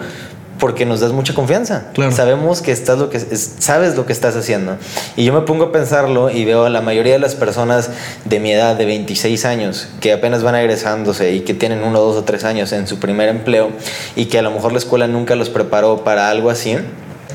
porque 0.59 0.85
nos 0.85 1.01
das 1.01 1.11
mucha 1.11 1.33
confianza. 1.33 1.91
Sabemos 2.11 2.61
que 2.61 2.71
estás 2.71 2.97
lo 2.97 3.09
que 3.09 3.19
sabes 3.19 3.97
lo 3.97 4.05
que 4.05 4.13
estás 4.13 4.35
haciendo. 4.35 4.77
Y 5.17 5.25
yo 5.25 5.33
me 5.33 5.41
pongo 5.41 5.65
a 5.65 5.71
pensarlo 5.71 6.29
y 6.29 6.45
veo 6.45 6.63
a 6.63 6.69
la 6.69 6.81
mayoría 6.81 7.13
de 7.13 7.19
las 7.19 7.35
personas 7.35 7.89
de 8.23 8.39
mi 8.39 8.53
edad 8.53 8.75
de 8.75 8.85
26 8.85 9.43
años 9.45 9.89
que 9.99 10.13
apenas 10.13 10.41
van 10.41 10.55
egresándose 10.55 11.33
y 11.33 11.41
que 11.41 11.53
tienen 11.53 11.83
uno, 11.83 11.99
dos 11.99 12.15
o 12.15 12.23
tres 12.23 12.43
años 12.45 12.71
en 12.71 12.87
su 12.87 12.97
primer 12.99 13.29
empleo 13.29 13.71
y 14.15 14.25
que 14.25 14.39
a 14.39 14.41
lo 14.41 14.51
mejor 14.51 14.71
la 14.71 14.77
escuela 14.77 15.07
nunca 15.07 15.35
los 15.35 15.49
preparó 15.49 16.03
para 16.03 16.29
algo 16.29 16.49
así 16.49 16.77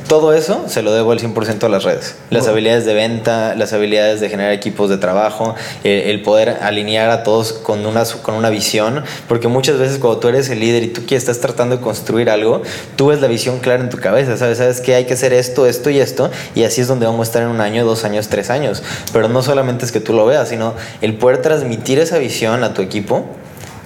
todo 0.09 0.33
eso 0.33 0.65
se 0.69 0.83
lo 0.83 0.93
debo 0.93 1.13
al 1.13 1.21
100% 1.21 1.63
a 1.65 1.69
las 1.69 1.85
redes. 1.85 2.17
Las 2.31 2.49
habilidades 2.49 2.87
de 2.87 2.95
venta, 2.95 3.55
las 3.55 3.73
habilidades 3.73 4.21
de 4.21 4.31
generar 4.31 4.53
equipos 4.53 4.89
de 4.89 4.97
trabajo, 4.97 5.55
el, 5.85 6.23
poder 6.23 6.59
alinear 6.63 7.11
a 7.11 7.23
todos 7.23 7.53
con 7.53 7.87
una, 7.87 8.05
con 8.23 8.35
una 8.35 8.49
visión, 8.49 9.05
porque 9.29 9.49
muchas 9.49 9.79
veces 9.79 9.99
cuando 9.99 10.19
tú 10.19 10.29
eres 10.29 10.49
el 10.49 10.61
líder 10.61 10.83
y 10.83 10.89
tú 10.89 11.05
que 11.07 11.15
estás 11.15 11.41
tratando 11.41 11.77
de 11.77 11.83
construir 11.83 12.31
algo, 12.31 12.63
tú 12.97 13.09
ves 13.09 13.21
la 13.21 13.29
visión 13.29 13.59
clara 13.61 13.83
en 13.83 13.91
tu 13.91 13.99
cabeza, 13.99 14.37
¿sabes? 14.37 14.59
Sabes 14.59 14.81
que 14.81 14.95
hay 14.95 15.05
que 15.05 15.13
hacer 15.13 15.33
esto, 15.33 15.67
esto 15.67 15.91
y 15.91 16.01
esto, 16.01 16.31
y 16.55 16.65
así 16.65 16.81
es 16.81 16.89
donde 16.89 17.07
vamos 17.07 17.21
a 17.21 17.29
estar 17.29 17.43
en 17.43 17.49
un 17.49 17.61
año, 17.61 17.85
dos 17.85 18.05
años, 18.05 18.29
tres 18.29 18.51
años. 18.51 18.83
Pero 19.13 19.29
no 19.29 19.43
solamente 19.43 19.85
es 19.85 19.93
que 19.93 20.01
tú 20.01 20.15
lo 20.15 20.25
veas, 20.25 20.49
sino 20.49 20.75
el 21.03 21.17
poder 21.19 21.43
transmitir 21.43 21.99
esa 21.99 22.19
visión 22.19 22.65
a 22.65 22.73
tu 22.73 22.83
equipo 22.83 23.27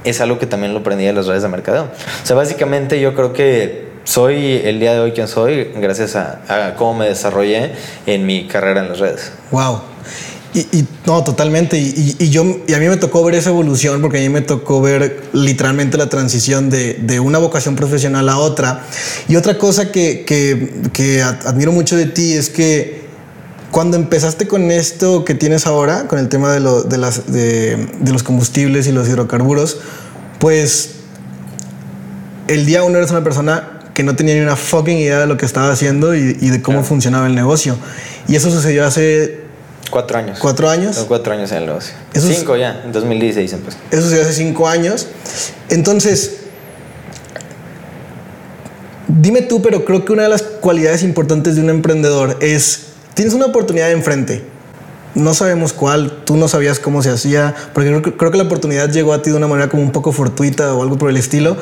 es 0.04 0.20
algo 0.20 0.38
que 0.38 0.46
también 0.46 0.72
lo 0.72 0.80
aprendí 0.80 1.04
de 1.04 1.12
las 1.12 1.26
redes 1.26 1.42
de 1.42 1.48
mercadeo. 1.48 1.84
O 1.84 2.26
sea, 2.26 2.36
básicamente 2.36 3.00
yo 3.00 3.14
creo 3.14 3.32
que 3.32 3.91
soy 4.04 4.60
el 4.64 4.80
día 4.80 4.94
de 4.94 5.00
hoy 5.00 5.12
quien 5.12 5.28
soy 5.28 5.70
gracias 5.76 6.16
a, 6.16 6.74
cómo 6.76 6.94
me 6.94 7.08
desarrollé 7.08 7.72
en 8.06 8.26
mi 8.26 8.46
carrera 8.46 8.82
en 8.82 8.88
las 8.88 8.98
redes. 8.98 9.32
Wow. 9.50 9.80
Y, 10.54 10.84
no, 11.06 11.24
totalmente. 11.24 11.78
Y, 11.78 12.28
yo, 12.28 12.44
y 12.66 12.74
a 12.74 12.78
mí 12.78 12.86
me 12.86 12.98
tocó 12.98 13.24
ver 13.24 13.36
esa 13.36 13.48
evolución 13.48 14.02
porque 14.02 14.18
a 14.18 14.20
mí 14.20 14.28
me 14.28 14.42
tocó 14.42 14.82
ver 14.82 15.22
literalmente 15.32 15.96
la 15.96 16.10
transición 16.10 16.68
de, 16.68 16.94
de 16.94 17.20
una 17.20 17.38
vocación 17.38 17.74
profesional 17.74 18.28
a 18.28 18.36
otra. 18.36 18.84
Y 19.28 19.36
otra 19.36 19.56
cosa 19.56 19.90
que, 19.90 20.26
que, 20.26 20.90
que 20.92 21.22
admiro 21.22 21.72
mucho 21.72 21.96
de 21.96 22.04
ti 22.04 22.34
es 22.34 22.50
que 22.50 23.00
cuando 23.70 23.96
empezaste 23.96 24.46
con 24.46 24.70
esto 24.70 25.24
que 25.24 25.34
tienes 25.34 25.66
ahora, 25.66 26.06
con 26.06 26.18
el 26.18 26.28
tema 26.28 26.52
de, 26.52 26.60
lo, 26.60 26.82
de 26.82 28.12
los 28.12 28.22
combustibles 28.22 28.86
y 28.86 28.92
los 28.92 29.08
hidrocarburos, 29.08 29.78
pues 30.38 30.96
el 32.48 32.66
día 32.66 32.82
uno 32.82 32.98
eres 32.98 33.10
una 33.10 33.24
persona 33.24 33.71
que 33.94 34.02
no 34.02 34.16
tenía 34.16 34.34
ni 34.34 34.40
una 34.40 34.56
fucking 34.56 34.96
idea 34.98 35.20
de 35.20 35.26
lo 35.26 35.36
que 35.36 35.44
estaba 35.46 35.70
haciendo 35.70 36.14
y, 36.14 36.36
y 36.40 36.48
de 36.50 36.62
cómo 36.62 36.78
Claro. 36.78 36.88
funcionaba 36.88 37.26
el 37.26 37.34
negocio. 37.34 37.76
Y 38.28 38.36
eso 38.36 38.50
sucedió 38.50 38.86
hace 38.86 39.40
Cuatro 39.90 40.16
años. 40.18 40.38
cuatro 40.40 40.70
años. 40.70 41.04
Cuatro 41.06 41.34
años 41.34 41.52
en 41.52 41.58
el 41.58 41.66
negocio. 41.66 41.92
Eso 42.14 42.28
Cinco 42.28 42.56
ya, 42.56 42.80
en 42.84 42.92
2016 42.92 43.52
empezó. 43.52 43.76
Eso 43.90 44.02
sucedió 44.02 44.22
hace 44.22 44.32
cinco 44.32 44.66
años. 44.66 45.08
Entonces, 45.68 46.36
dime 49.08 49.42
tú, 49.42 49.60
pero 49.62 49.84
creo 49.84 50.04
que 50.04 50.12
una 50.12 50.22
de 50.24 50.28
las 50.28 50.42
cualidades 50.42 51.02
importantes 51.02 51.56
de 51.56 51.60
un 51.62 51.70
emprendedor 51.70 52.38
es, 52.40 52.86
tienes 53.14 53.34
una 53.34 53.46
oportunidad 53.46 53.90
enfrente. 53.90 54.42
No 55.14 55.34
sabemos 55.34 55.74
cuál, 55.74 56.22
tú 56.24 56.36
no 56.36 56.48
sabías 56.48 56.78
cómo 56.78 57.02
se 57.02 57.10
hacía, 57.10 57.54
porque 57.74 57.90
creo, 57.90 58.00
que- 58.02 58.16
creo 58.16 58.30
que 58.30 58.38
la 58.38 58.44
oportunidad 58.44 58.90
llegó 58.90 59.12
a 59.12 59.20
ti 59.20 59.30
de 59.30 59.36
una 59.36 59.46
manera 59.46 59.68
como 59.68 59.82
un 59.82 59.92
poco 59.92 60.12
fortuita 60.12 60.72
o 60.72 60.82
algo 60.82 60.96
por 60.96 61.10
el 61.10 61.18
estilo, 61.18 61.58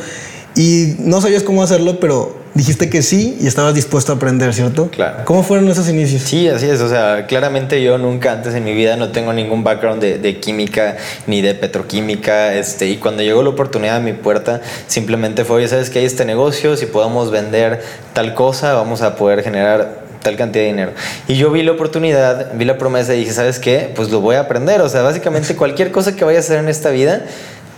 y 0.55 0.97
no 0.99 1.21
sabías 1.21 1.43
cómo 1.43 1.63
hacerlo, 1.63 2.01
pero 2.01 2.41
dijiste 2.55 2.91
que 2.91 3.03
sí 3.03 3.39
y 3.41 3.47
estabas 3.47 3.75
dispuesto 3.75 4.13
a 4.13 4.17
aprender, 4.17 4.53
¿cierto? 4.53 4.89
Claro. 4.91 5.25
¿Cómo 5.25 5.43
fueron 5.43 5.69
esos 5.69 5.89
inicios? 5.89 6.23
Sí, 6.23 6.49
así 6.49 6.67
es. 6.67 6.81
O 6.81 6.89
sea, 6.89 7.27
claramente 7.27 7.83
yo 7.83 7.99
nunca 7.99 8.33
antes 8.33 8.55
en 8.55 8.65
mi 8.65 8.75
vida 8.75 8.97
no 8.97 9.13
tengo 9.13 9.33
ningún 9.33 9.63
background 9.63 10.03
de, 10.03 10.19
de 10.19 10.41
química 10.41 10.97
ni 11.27 11.41
de 11.41 11.55
petroquímica. 11.55 12.55
Este, 12.55 12.89
y 12.89 12.97
cuando 12.97 13.23
llegó 13.23 13.43
la 13.43 13.51
oportunidad 13.51 13.97
a 13.97 14.01
mi 14.01 14.13
puerta, 14.13 14.61
simplemente 14.87 15.45
fue, 15.45 15.67
¿sabes 15.69 15.91
que 15.91 16.01
hay 16.01 16.05
este 16.05 16.25
negocio? 16.25 16.77
Si 16.77 16.87
podemos 16.87 17.31
vender 17.31 17.83
tal 18.13 18.35
cosa, 18.35 18.75
vamos 18.75 19.03
a 19.03 19.15
poder 19.17 19.43
generar 19.43 20.01
tal 20.23 20.37
cantidad 20.37 20.65
de 20.65 20.71
dinero. 20.71 20.93
Y 21.29 21.37
yo 21.37 21.51
vi 21.51 21.63
la 21.63 21.73
oportunidad, 21.73 22.53
vi 22.55 22.65
la 22.65 22.79
promesa 22.79 23.15
y 23.15 23.21
dije, 23.21 23.33
¿sabes 23.33 23.59
qué? 23.59 23.91
Pues 23.95 24.11
lo 24.11 24.21
voy 24.21 24.37
a 24.37 24.41
aprender. 24.41 24.81
O 24.83 24.89
sea, 24.89 25.03
básicamente 25.03 25.57
cualquier 25.57 25.91
cosa 25.91 26.15
que 26.15 26.25
vayas 26.25 26.45
a 26.45 26.47
hacer 26.49 26.59
en 26.59 26.69
esta 26.69 26.91
vida, 26.91 27.23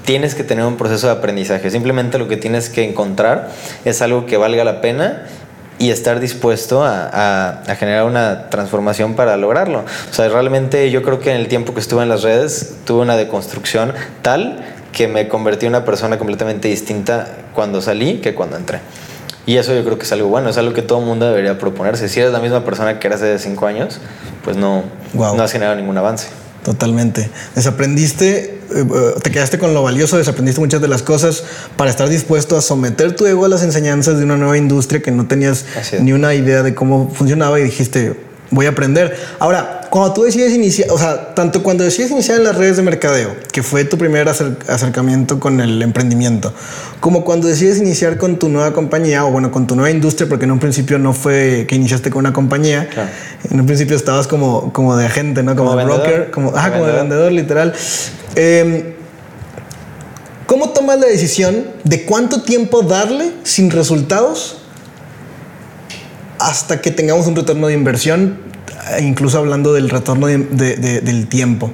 tienes 0.04 0.34
que 0.34 0.44
tener 0.44 0.64
un 0.64 0.76
proceso 0.76 1.06
de 1.06 1.12
aprendizaje. 1.14 1.70
Simplemente 1.70 2.18
lo 2.18 2.28
que 2.28 2.36
tienes 2.36 2.68
que 2.68 2.82
encontrar 2.88 3.50
es 3.84 4.02
algo 4.02 4.26
que 4.26 4.36
valga 4.36 4.64
la 4.64 4.80
pena 4.80 5.22
y 5.78 5.90
estar 5.90 6.20
dispuesto 6.20 6.84
a, 6.84 7.08
a- 7.12 7.62
a 7.66 7.76
generar 7.76 8.04
una 8.04 8.48
transformación 8.50 9.14
para 9.14 9.36
lograrlo. 9.36 9.80
O 9.80 10.14
sea, 10.14 10.28
realmente 10.28 10.90
yo 10.90 11.02
creo 11.02 11.18
que 11.20 11.30
en 11.30 11.36
el 11.36 11.48
tiempo 11.48 11.74
que 11.74 11.80
estuve 11.80 12.02
en 12.02 12.08
las 12.08 12.22
redes 12.22 12.74
tuve 12.84 13.00
una 13.02 13.16
deconstrucción 13.16 13.92
tal 14.22 14.58
que 14.92 15.08
me 15.08 15.26
convertí 15.28 15.66
en 15.66 15.70
una 15.72 15.84
persona 15.84 16.18
completamente 16.18 16.68
distinta 16.68 17.26
cuando 17.54 17.80
salí 17.80 18.18
que 18.18 18.34
cuando 18.34 18.56
entré. 18.56 18.80
Y 19.46 19.56
eso 19.56 19.74
yo 19.74 19.82
creo 19.84 19.96
que 19.98 20.04
es 20.04 20.12
algo 20.12 20.28
bueno, 20.28 20.50
es 20.50 20.58
algo 20.58 20.72
que 20.72 20.82
todo 20.82 21.00
el 21.00 21.06
mundo 21.06 21.26
debería 21.26 21.58
proponerse. 21.58 22.08
Si 22.08 22.20
eres 22.20 22.32
la 22.32 22.38
misma 22.38 22.64
persona 22.64 23.00
que 23.00 23.06
eras 23.08 23.20
hace 23.22 23.38
cinco 23.40 23.66
años, 23.66 23.98
pues 24.44 24.56
no, 24.56 24.84
Guau. 25.14 25.34
no 25.36 25.42
has 25.42 25.50
generado 25.50 25.74
ningún 25.76 25.98
avance. 25.98 26.28
Totalmente. 26.64 27.28
Desaprendiste, 27.56 28.38
eh, 28.38 28.58
eh, 28.70 28.84
te 29.20 29.30
quedaste 29.32 29.58
con 29.58 29.74
lo 29.74 29.82
valioso, 29.82 30.16
desaprendiste 30.16 30.60
muchas 30.60 30.80
de 30.80 30.86
las 30.86 31.02
cosas 31.02 31.42
para 31.76 31.90
estar 31.90 32.08
dispuesto 32.08 32.56
a 32.56 32.62
someter 32.62 33.16
tu 33.16 33.26
ego 33.26 33.44
a 33.44 33.48
las 33.48 33.62
enseñanzas 33.62 34.18
de 34.18 34.24
una 34.24 34.36
nueva 34.36 34.56
industria 34.56 35.02
que 35.02 35.10
no 35.10 35.26
tenías 35.26 35.64
ni 36.00 36.12
una 36.12 36.34
idea 36.34 36.62
de 36.62 36.74
cómo 36.74 37.10
funcionaba 37.12 37.58
y 37.58 37.64
dijiste, 37.64 38.16
voy 38.52 38.66
a 38.66 38.68
aprender. 38.68 39.16
Ahora, 39.40 39.80
cuando 39.90 40.12
tú 40.14 40.22
decides 40.22 40.52
iniciar, 40.52 40.88
o 40.90 40.96
sea, 40.98 41.34
tanto 41.34 41.62
cuando 41.62 41.82
decides 41.84 42.10
iniciar 42.12 42.38
en 42.38 42.44
las 42.44 42.56
redes 42.56 42.76
de 42.76 42.82
mercadeo, 42.82 43.34
que 43.50 43.62
fue 43.62 43.84
tu 43.84 43.98
primer 43.98 44.28
acer- 44.28 44.56
acercamiento 44.68 45.40
con 45.40 45.60
el 45.60 45.82
emprendimiento, 45.82 46.52
como 47.00 47.24
cuando 47.24 47.48
decides 47.48 47.78
iniciar 47.78 48.16
con 48.16 48.38
tu 48.38 48.48
nueva 48.48 48.72
compañía 48.72 49.24
o 49.26 49.30
bueno, 49.32 49.50
con 49.50 49.66
tu 49.66 49.74
nueva 49.74 49.90
industria, 49.90 50.28
porque 50.28 50.44
en 50.44 50.52
un 50.52 50.60
principio 50.60 50.98
no 50.98 51.12
fue 51.12 51.64
que 51.68 51.74
iniciaste 51.74 52.10
con 52.10 52.20
una 52.20 52.32
compañía, 52.32 52.88
Claro. 52.88 53.10
en 53.50 53.60
un 53.60 53.66
principio 53.66 53.96
estabas 53.96 54.26
como, 54.28 54.72
como 54.72 54.96
de 54.96 55.06
agente, 55.06 55.42
¿no? 55.42 55.56
Como, 55.56 55.70
Como 55.70 55.80
de 55.80 55.84
vendedor. 55.84 56.06
broker, 56.08 56.30
como, 56.30 56.52
Como 56.52 56.62
como 56.62 56.86
de 56.86 56.92
vendedor. 56.92 57.00
vendedor, 57.02 57.32
literal. 57.32 57.74
Eh, 58.36 58.96
¿Cómo 60.46 60.70
tomas 60.70 60.98
la 61.00 61.06
decisión 61.06 61.64
de 61.84 62.04
cuánto 62.04 62.42
tiempo 62.42 62.82
darle 62.82 63.32
sin 63.42 63.70
resultados 63.70 64.58
hasta 66.48 66.80
que 66.80 66.90
tengamos 66.90 67.26
un 67.26 67.36
retorno 67.36 67.66
de 67.68 67.74
inversión, 67.74 68.38
e 68.98 69.02
incluso 69.02 69.38
hablando 69.38 69.72
del 69.72 69.88
retorno 69.90 70.26
de- 70.26 70.38
del 71.00 71.28
tiempo? 71.28 71.70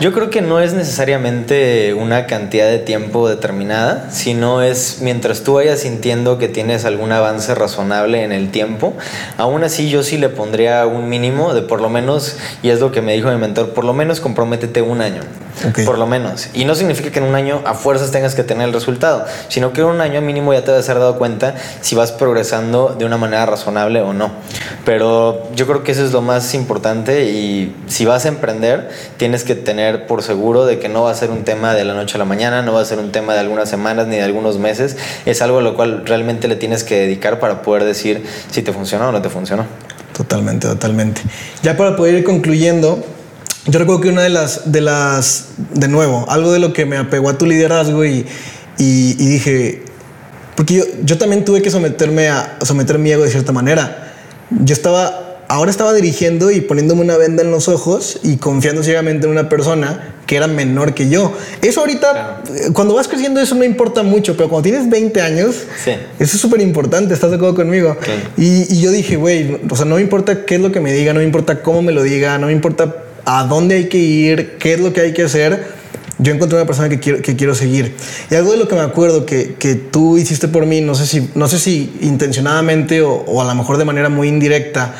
Yo 0.00 0.12
creo 0.12 0.30
que 0.30 0.40
no 0.40 0.58
es 0.58 0.72
necesariamente 0.72 1.94
una 1.94 2.26
cantidad 2.26 2.68
de 2.68 2.78
tiempo 2.78 3.28
determinada, 3.28 4.08
sino 4.10 4.60
es 4.60 4.98
mientras 5.00 5.44
tú 5.44 5.54
vayas 5.54 5.80
sintiendo 5.80 6.38
que 6.38 6.48
tienes 6.48 6.84
algún 6.84 7.12
avance 7.12 7.54
razonable 7.54 8.24
en 8.24 8.32
el 8.32 8.50
tiempo. 8.50 8.94
Aún 9.36 9.62
así, 9.62 9.90
yo 9.90 10.02
sí 10.02 10.18
le 10.18 10.28
pondría 10.28 10.86
un 10.86 11.08
mínimo 11.08 11.54
de 11.54 11.62
por 11.62 11.80
lo 11.80 11.88
menos, 11.88 12.36
y 12.64 12.70
es 12.70 12.80
lo 12.80 12.90
que 12.90 13.00
me 13.00 13.12
dijo 13.14 13.30
mi 13.30 13.36
mentor, 13.36 13.74
por 13.74 13.84
lo 13.84 13.92
menos 13.92 14.18
comprométete 14.18 14.82
un 14.82 15.02
año. 15.02 15.20
Por 15.84 15.98
lo 15.98 16.06
menos. 16.06 16.48
Y 16.54 16.64
no 16.64 16.74
significa 16.74 17.10
que 17.10 17.18
en 17.18 17.26
un 17.26 17.34
año 17.34 17.62
a 17.64 17.74
fuerzas 17.74 18.10
tengas 18.10 18.34
que 18.34 18.42
tener 18.42 18.68
el 18.68 18.74
resultado, 18.74 19.24
sino 19.48 19.72
que 19.72 19.80
en 19.80 19.88
un 19.88 20.00
año 20.00 20.20
mínimo 20.20 20.52
ya 20.52 20.64
te 20.64 20.70
debes 20.70 20.88
haber 20.88 21.02
dado 21.02 21.18
cuenta 21.18 21.54
si 21.80 21.94
vas 21.94 22.12
progresando 22.12 22.94
de 22.98 23.04
una 23.04 23.16
manera 23.16 23.46
razonable 23.46 24.00
o 24.00 24.12
no. 24.12 24.30
Pero 24.84 25.48
yo 25.54 25.66
creo 25.66 25.84
que 25.84 25.92
eso 25.92 26.04
es 26.04 26.12
lo 26.12 26.22
más 26.22 26.54
importante 26.54 27.24
y 27.30 27.76
si 27.86 28.04
vas 28.04 28.24
a 28.24 28.28
emprender, 28.28 28.90
tienes 29.16 29.44
que 29.44 29.54
tener 29.54 30.06
por 30.06 30.22
seguro 30.22 30.66
de 30.66 30.78
que 30.78 30.88
no 30.88 31.02
va 31.02 31.10
a 31.10 31.14
ser 31.14 31.30
un 31.30 31.44
tema 31.44 31.74
de 31.74 31.84
la 31.84 31.94
noche 31.94 32.16
a 32.16 32.18
la 32.18 32.24
mañana, 32.24 32.62
no 32.62 32.72
va 32.72 32.80
a 32.80 32.84
ser 32.84 32.98
un 32.98 33.12
tema 33.12 33.34
de 33.34 33.40
algunas 33.40 33.68
semanas 33.68 34.06
ni 34.06 34.16
de 34.16 34.22
algunos 34.22 34.58
meses. 34.58 34.96
Es 35.26 35.42
algo 35.42 35.58
a 35.58 35.62
lo 35.62 35.76
cual 35.76 36.02
realmente 36.06 36.48
le 36.48 36.56
tienes 36.56 36.84
que 36.84 36.96
dedicar 36.98 37.38
para 37.38 37.62
poder 37.62 37.84
decir 37.84 38.24
si 38.50 38.62
te 38.62 38.72
funcionó 38.72 39.08
o 39.08 39.12
no 39.12 39.22
te 39.22 39.28
funcionó. 39.28 39.66
Totalmente, 40.16 40.68
totalmente. 40.68 41.22
Ya 41.62 41.76
para 41.76 41.96
poder 41.96 42.16
ir 42.16 42.24
concluyendo, 42.24 43.02
yo 43.66 43.78
recuerdo 43.78 44.00
que 44.00 44.08
una 44.08 44.22
de 44.22 44.28
las, 44.30 44.72
de 44.72 44.80
las, 44.80 45.46
de 45.74 45.88
nuevo, 45.88 46.26
algo 46.28 46.52
de 46.52 46.58
lo 46.58 46.72
que 46.72 46.84
me 46.84 46.96
apegó 46.96 47.28
a 47.30 47.38
tu 47.38 47.46
liderazgo 47.46 48.04
y, 48.04 48.26
y, 48.78 49.16
y 49.18 49.26
dije, 49.26 49.82
porque 50.56 50.74
yo, 50.74 50.84
yo 51.04 51.16
también 51.18 51.44
tuve 51.44 51.62
que 51.62 51.70
someterme 51.70 52.28
a 52.28 52.58
someter 52.62 52.98
mi 52.98 53.12
ego 53.12 53.22
de 53.22 53.30
cierta 53.30 53.52
manera. 53.52 54.14
Yo 54.50 54.74
estaba, 54.74 55.44
ahora 55.48 55.70
estaba 55.70 55.92
dirigiendo 55.94 56.50
y 56.50 56.60
poniéndome 56.60 57.02
una 57.02 57.16
venda 57.16 57.42
en 57.42 57.50
los 57.52 57.68
ojos 57.68 58.18
y 58.24 58.36
confiando 58.36 58.82
ciegamente 58.82 59.26
en 59.26 59.32
una 59.32 59.48
persona 59.48 60.14
que 60.26 60.36
era 60.36 60.46
menor 60.48 60.92
que 60.94 61.08
yo. 61.08 61.32
Eso 61.62 61.80
ahorita, 61.80 62.42
eh, 62.54 62.70
cuando 62.72 62.94
vas 62.94 63.06
creciendo, 63.06 63.40
eso 63.40 63.54
no 63.54 63.62
importa 63.64 64.02
mucho, 64.02 64.36
pero 64.36 64.48
cuando 64.48 64.64
tienes 64.64 64.90
20 64.90 65.20
años, 65.22 65.54
Sí. 65.84 65.92
eso 66.18 66.36
es 66.36 66.40
súper 66.40 66.60
importante, 66.62 67.14
¿estás 67.14 67.30
de 67.30 67.36
acuerdo 67.36 67.54
conmigo? 67.54 67.96
Y, 68.36 68.74
y 68.74 68.80
yo 68.80 68.90
dije, 68.90 69.16
güey, 69.16 69.60
o 69.70 69.76
sea, 69.76 69.84
no 69.84 69.94
me 69.96 70.00
importa 70.02 70.44
qué 70.44 70.56
es 70.56 70.60
lo 70.60 70.72
que 70.72 70.80
me 70.80 70.92
diga, 70.92 71.12
no 71.12 71.20
me 71.20 71.24
importa 71.26 71.62
cómo 71.62 71.80
me 71.82 71.92
lo 71.92 72.02
diga, 72.02 72.38
no 72.38 72.46
me 72.48 72.52
importa 72.52 72.96
a 73.24 73.44
dónde 73.44 73.76
hay 73.76 73.88
que 73.88 73.98
ir, 73.98 74.56
qué 74.58 74.74
es 74.74 74.80
lo 74.80 74.92
que 74.92 75.00
hay 75.00 75.12
que 75.12 75.22
hacer. 75.22 75.82
Yo 76.18 76.32
encontré 76.32 76.56
una 76.56 76.66
persona 76.66 76.88
que 76.88 77.00
quiero, 77.00 77.20
que 77.20 77.34
quiero 77.34 77.54
seguir. 77.54 77.94
Y 78.30 78.34
algo 78.34 78.52
de 78.52 78.58
lo 78.58 78.68
que 78.68 78.74
me 78.74 78.80
acuerdo 78.80 79.26
que, 79.26 79.54
que 79.54 79.74
tú 79.74 80.18
hiciste 80.18 80.46
por 80.48 80.66
mí, 80.66 80.80
no 80.80 80.94
sé 80.94 81.06
si, 81.06 81.30
no 81.34 81.48
sé 81.48 81.58
si 81.58 81.92
intencionadamente 82.00 83.02
o, 83.02 83.12
o 83.12 83.40
a 83.40 83.44
lo 83.44 83.54
mejor 83.54 83.78
de 83.78 83.84
manera 83.84 84.08
muy 84.08 84.28
indirecta, 84.28 84.94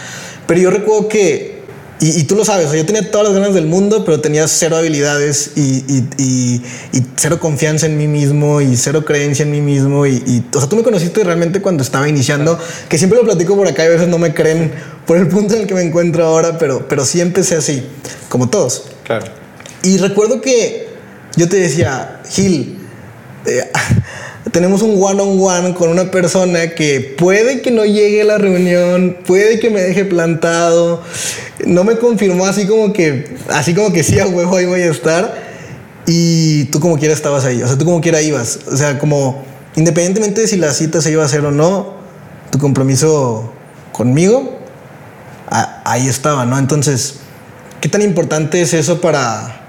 pero 0.47 0.61
yo 0.61 0.71
recuerdo 0.71 1.09
que, 1.09 1.62
y, 2.03 2.19
y 2.21 2.25
tú 2.25 2.35
lo 2.35 2.45
sabes, 2.45 2.71
yo 2.73 2.85
tenía 2.85 3.11
todas 3.11 3.29
las 3.29 3.37
ganas 3.39 3.55
del 3.55 3.67
mundo, 3.67 4.05
pero 4.05 4.21
tenía 4.21 4.47
cero 4.49 4.77
habilidades 4.77 5.53
y, 5.57 5.85
y- 6.19 6.63
cero 7.17 7.39
confianza 7.39 7.87
en 7.87 7.97
mí 7.97 8.09
mismo 8.09 8.61
y 8.61 8.77
cero 8.77 9.05
creencia 9.05 9.45
en 9.45 9.53
mí 9.53 9.61
mismo. 9.61 10.05
Y, 10.05 10.17
y, 10.27 10.45
o 10.55 10.59
sea, 10.59 10.69
tú 10.69 10.75
me 10.77 10.83
conociste 10.83 11.23
realmente 11.23 11.63
cuando 11.63 11.83
estaba 11.85 12.09
iniciando, 12.09 12.59
que 12.89 12.99
siempre 12.99 13.19
lo 13.19 13.25
platico 13.25 13.57
por 13.57 13.69
acá 13.69 13.85
y 13.85 13.87
a 13.87 13.91
veces 13.91 14.09
no 14.09 14.19
me 14.19 14.35
creen 14.35 14.73
por 15.07 15.17
el 15.17 15.29
punto 15.29 15.55
en 15.55 15.63
el 15.63 15.67
que 15.69 15.75
me 15.75 15.83
encuentro 15.83 16.25
ahora, 16.25 16.59
pero, 16.59 16.89
pero 16.89 17.05
sí 17.05 17.21
empecé 17.21 17.55
así, 17.55 17.85
como 18.29 18.51
todos. 18.51 18.85
Claro. 19.05 19.27
Y 19.85 19.99
recuerdo 19.99 20.41
que 20.41 20.89
yo 21.37 21.49
te 21.49 21.57
decía, 21.57 22.21
Gil, 22.29 22.79
eh, 23.47 23.71
tenemos 24.53 24.83
un 24.83 25.03
one 25.03 25.21
on 25.21 25.41
one 25.41 25.75
con 25.75 25.89
una 25.89 26.11
persona 26.11 26.75
que 26.75 27.15
puede 27.19 27.63
que 27.63 27.71
no 27.71 27.85
llegue 27.85 28.21
a 28.21 28.25
la 28.25 28.39
reunión, 28.39 29.17
puede 29.27 29.59
que 29.59 29.71
me 29.71 29.81
deje 29.81 30.05
plantado. 30.05 31.03
No 31.67 31.85
me 31.85 31.97
confirmó 31.97 32.45
así 32.45 32.67
como 32.67 32.93
que, 32.93 33.35
así 33.49 33.75
como 33.75 33.93
que 33.93 34.03
sí, 34.03 34.21
a 34.21 34.27
huevo 34.27 34.57
ahí 34.57 34.67
voy 34.67 34.83
a 34.83 34.91
estar. 34.91 35.35
Y 36.07 36.65
tú 36.67 36.81
como 36.81 36.99
quiera 36.99 37.15
estabas 37.15 37.45
ahí, 37.45 37.63
o 37.63 37.67
sea, 37.67 37.79
tú 37.79 37.87
como 37.87 38.01
quiera 38.01 38.21
ibas. 38.21 38.61
O 38.71 38.77
sea, 38.77 38.99
como 38.99 39.43
independientemente 39.75 40.43
de 40.43 40.49
si 40.49 40.57
la 40.57 40.73
cita 40.75 41.01
se 41.01 41.11
iba 41.11 41.23
a 41.23 41.27
hacer 41.27 41.45
o 41.47 41.51
no, 41.51 41.95
tu 42.51 42.59
compromiso 42.59 43.53
conmigo, 43.93 44.59
ahí 45.49 46.09
estaba, 46.09 46.45
¿no? 46.45 46.59
Entonces, 46.59 47.15
¿qué 47.81 47.89
tan 47.89 48.03
importante 48.03 48.61
es 48.61 48.75
eso 48.75 49.01
para, 49.01 49.62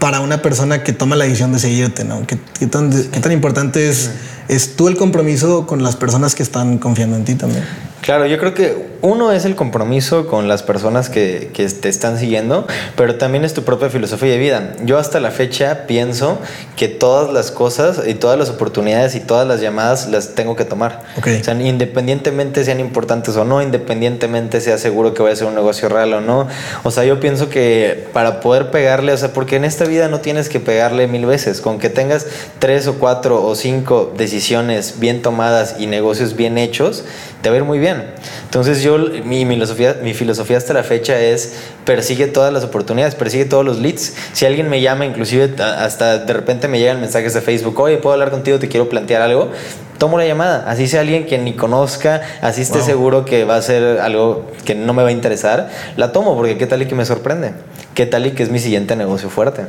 para 0.00 0.20
una 0.20 0.42
persona 0.42 0.82
que 0.82 0.92
toma 0.92 1.14
la 1.14 1.24
decisión 1.24 1.52
de 1.52 1.60
seguirte, 1.60 2.04
¿no? 2.04 2.26
¿Qué, 2.26 2.38
qué 2.58 2.66
tan, 2.66 2.90
qué 2.90 3.20
tan 3.20 3.30
importante 3.30 3.88
es, 3.88 4.10
es 4.48 4.74
tú 4.74 4.88
el 4.88 4.96
compromiso 4.96 5.66
con 5.66 5.84
las 5.84 5.94
personas 5.94 6.34
que 6.34 6.42
están 6.42 6.78
confiando 6.78 7.16
en 7.16 7.24
ti 7.24 7.36
también? 7.36 7.62
Claro, 8.02 8.26
yo 8.26 8.38
creo 8.38 8.54
que 8.54 8.90
uno 9.02 9.32
es 9.32 9.44
el 9.44 9.56
compromiso 9.56 10.26
con 10.26 10.48
las 10.48 10.62
personas 10.62 11.08
que, 11.08 11.50
que, 11.52 11.68
te 11.68 11.88
están 11.88 12.18
siguiendo, 12.18 12.66
pero 12.96 13.16
también 13.16 13.44
es 13.44 13.54
tu 13.54 13.62
propia 13.62 13.90
filosofía 13.90 14.30
de 14.30 14.38
vida. 14.38 14.72
Yo 14.84 14.98
hasta 14.98 15.20
la 15.20 15.30
fecha 15.30 15.86
pienso 15.86 16.38
que 16.76 16.88
todas 16.88 17.32
las 17.32 17.50
cosas 17.50 18.02
y 18.06 18.14
todas 18.14 18.38
las 18.38 18.50
oportunidades 18.50 19.14
y 19.14 19.20
todas 19.20 19.46
las 19.46 19.60
llamadas 19.60 20.08
las 20.08 20.34
tengo 20.34 20.56
que 20.56 20.64
tomar. 20.64 21.02
Okay. 21.18 21.40
O 21.40 21.44
sea, 21.44 21.54
independientemente 21.54 22.64
sean 22.64 22.80
importantes 22.80 23.36
o 23.36 23.44
no, 23.44 23.62
independientemente 23.62 24.60
sea 24.60 24.78
seguro 24.78 25.14
que 25.14 25.22
vaya 25.22 25.34
a 25.34 25.36
ser 25.36 25.46
un 25.46 25.54
negocio 25.54 25.88
real 25.88 26.12
o 26.14 26.20
no. 26.20 26.48
O 26.82 26.90
sea, 26.90 27.04
yo 27.04 27.20
pienso 27.20 27.48
que 27.48 28.08
para 28.12 28.40
poder 28.40 28.70
pegarle, 28.70 29.12
o 29.12 29.16
sea, 29.16 29.32
porque 29.32 29.56
en 29.56 29.64
esta 29.64 29.84
vida 29.84 30.08
no 30.08 30.20
tienes 30.20 30.48
que 30.48 30.60
pegarle 30.60 31.06
mil 31.06 31.26
veces, 31.26 31.60
con 31.60 31.78
que 31.78 31.90
tengas 31.90 32.26
tres 32.58 32.86
o 32.86 32.94
cuatro 32.94 33.42
o 33.42 33.54
cinco 33.54 34.12
decisiones 34.16 34.94
bien 34.98 35.22
tomadas 35.22 35.76
y 35.78 35.86
negocios 35.86 36.36
bien 36.36 36.58
hechos, 36.58 37.04
te 37.42 37.48
va 37.48 37.54
a 37.54 37.58
ir 37.58 37.64
muy 37.64 37.78
bien. 37.78 38.04
Entonces 38.44 38.82
yo, 38.82 38.98
mi, 38.98 39.46
filosofía, 39.46 39.96
mi 40.02 40.14
filosofía 40.14 40.58
hasta 40.58 40.74
la 40.74 40.82
fecha 40.82 41.18
es 41.18 41.54
persigue 41.84 42.26
todas 42.26 42.52
las 42.52 42.64
oportunidades, 42.64 43.14
persigue 43.14 43.44
todos 43.44 43.64
los 43.64 43.78
leads. 43.78 44.14
Si 44.32 44.44
alguien 44.44 44.68
me 44.68 44.80
llama, 44.80 45.06
inclusive 45.06 45.50
hasta 45.62 46.18
de 46.18 46.32
repente 46.32 46.68
me 46.68 46.78
llegan 46.78 47.00
mensajes 47.00 47.34
de 47.34 47.40
Facebook, 47.40 47.78
oye, 47.80 47.96
¿puedo 47.96 48.14
hablar 48.14 48.30
contigo? 48.30 48.58
Te 48.58 48.68
quiero 48.68 48.88
plantear 48.88 49.22
algo. 49.22 49.50
Tomo 49.98 50.18
la 50.18 50.26
llamada, 50.26 50.64
así 50.66 50.88
sea 50.88 51.02
alguien 51.02 51.26
que 51.26 51.36
ni 51.36 51.52
conozca, 51.52 52.22
así 52.40 52.62
esté 52.62 52.80
seguro 52.80 53.26
que 53.26 53.44
va 53.44 53.56
a 53.56 53.62
ser 53.62 54.00
algo 54.00 54.50
que 54.64 54.74
no 54.74 54.94
me 54.94 55.02
va 55.02 55.10
a 55.10 55.12
interesar, 55.12 55.68
la 55.98 56.10
tomo 56.10 56.34
porque 56.34 56.56
qué 56.56 56.66
tal 56.66 56.80
y 56.80 56.86
que 56.86 56.94
me 56.94 57.04
sorprende, 57.04 57.52
qué 57.94 58.06
tal 58.06 58.24
y 58.24 58.30
que 58.30 58.42
es 58.42 58.48
mi 58.48 58.58
siguiente 58.58 58.96
negocio 58.96 59.28
fuerte. 59.28 59.62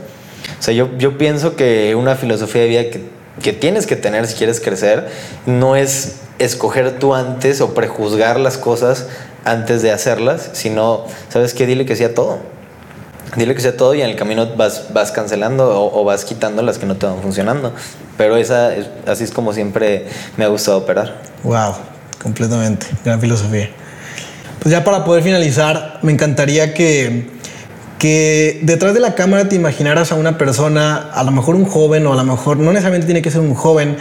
O 0.58 0.62
sea, 0.64 0.74
yo, 0.74 0.90
yo 0.98 1.18
pienso 1.18 1.58
que 1.58 1.96
una 1.96 2.16
filosofía 2.16 2.62
de 2.62 2.68
vida 2.70 2.84
que, 2.86 3.02
que 3.42 3.52
tienes 3.52 3.86
que 3.86 3.98
tener 3.98 4.26
si 4.26 4.36
quieres 4.36 4.62
crecer 4.62 5.10
no 5.46 5.76
es 5.76 6.22
escoger 6.44 7.00
tú 7.00 7.14
antes 7.14 7.62
o 7.62 7.74
prejuzgar 7.74 8.40
las 8.40 8.58
cosas 8.58 9.08
antes 9.46 9.82
de 9.82 9.92
hacerlas, 9.92 10.50
sino, 10.54 11.06
¿sabes 11.30 11.54
qué? 11.54 11.66
Dile 11.66 11.86
que 11.86 11.96
sea 11.96 12.14
todo. 12.14 12.40
Dile 13.36 13.56
que 13.56 13.62
sea 13.62 13.78
todo 13.78 13.96
y 13.96 14.02
en 14.02 14.10
el 14.10 14.16
camino 14.18 14.56
vas, 14.56 15.12
cancelando 15.14 15.92
o, 15.94 16.04
vas 16.04 16.26
quitando 16.26 16.62
las 16.62 16.78
que 16.78 16.86
no 16.86 16.98
te 16.98 17.06
van 17.06 17.22
funcionando. 17.22 17.74
Pero 18.18 18.36
esa 18.38 18.72
así 19.08 19.24
es 19.24 19.32
como 19.32 19.54
siempre 19.54 20.08
me 20.38 20.44
ha 20.44 20.48
gustado 20.48 20.80
operar. 20.80 21.22
Wow, 21.44 21.76
completamente. 22.22 22.88
Gran 23.06 23.22
filosofía. 23.22 23.70
Pues 24.60 24.72
ya 24.72 24.84
para 24.84 25.06
poder 25.06 25.24
finalizar, 25.24 26.00
me 26.02 26.12
encantaría 26.12 26.74
que, 26.74 27.30
que 27.98 28.60
detrás 28.64 28.94
de 28.94 29.00
la 29.00 29.16
cámara 29.16 29.48
te 29.48 29.56
imaginaras 29.56 30.12
a 30.12 30.16
una 30.16 30.38
persona, 30.38 31.10
a 31.14 31.24
lo 31.24 31.32
mejor 31.32 31.56
un 31.56 31.66
joven 31.66 32.06
o 32.06 32.14
a 32.14 32.16
lo 32.16 32.24
mejor 32.26 32.58
no 32.58 32.72
necesariamente 32.72 33.08
tiene 33.08 33.22
que 33.22 33.32
ser 33.32 33.42
un 33.42 33.56
joven, 33.56 33.98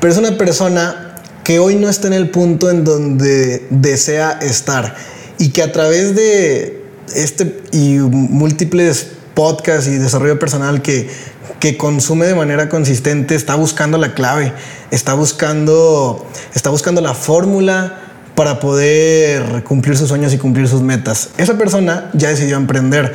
pero 0.00 0.12
es 0.12 0.18
una 0.18 0.36
persona 0.38 1.11
que 1.44 1.58
hoy 1.58 1.76
no 1.76 1.88
está 1.88 2.06
en 2.06 2.12
el 2.12 2.30
punto 2.30 2.70
en 2.70 2.84
donde 2.84 3.66
desea 3.70 4.32
estar 4.40 4.94
y 5.38 5.50
que 5.50 5.62
a 5.62 5.72
través 5.72 6.14
de 6.14 6.84
este 7.14 7.60
y 7.72 7.98
múltiples 7.98 9.08
podcasts 9.34 9.88
y 9.88 9.98
desarrollo 9.98 10.38
personal 10.38 10.82
que, 10.82 11.10
que 11.58 11.76
consume 11.76 12.26
de 12.26 12.34
manera 12.34 12.68
consistente 12.68 13.34
está 13.34 13.54
buscando 13.54 13.98
la 13.98 14.14
clave, 14.14 14.52
está 14.90 15.14
buscando, 15.14 16.26
está 16.54 16.70
buscando 16.70 17.00
la 17.00 17.14
fórmula 17.14 17.98
para 18.34 18.60
poder 18.60 19.64
cumplir 19.64 19.96
sus 19.96 20.08
sueños 20.08 20.32
y 20.32 20.38
cumplir 20.38 20.68
sus 20.68 20.80
metas. 20.80 21.30
Esa 21.36 21.58
persona 21.58 22.10
ya 22.14 22.28
decidió 22.28 22.56
emprender, 22.56 23.14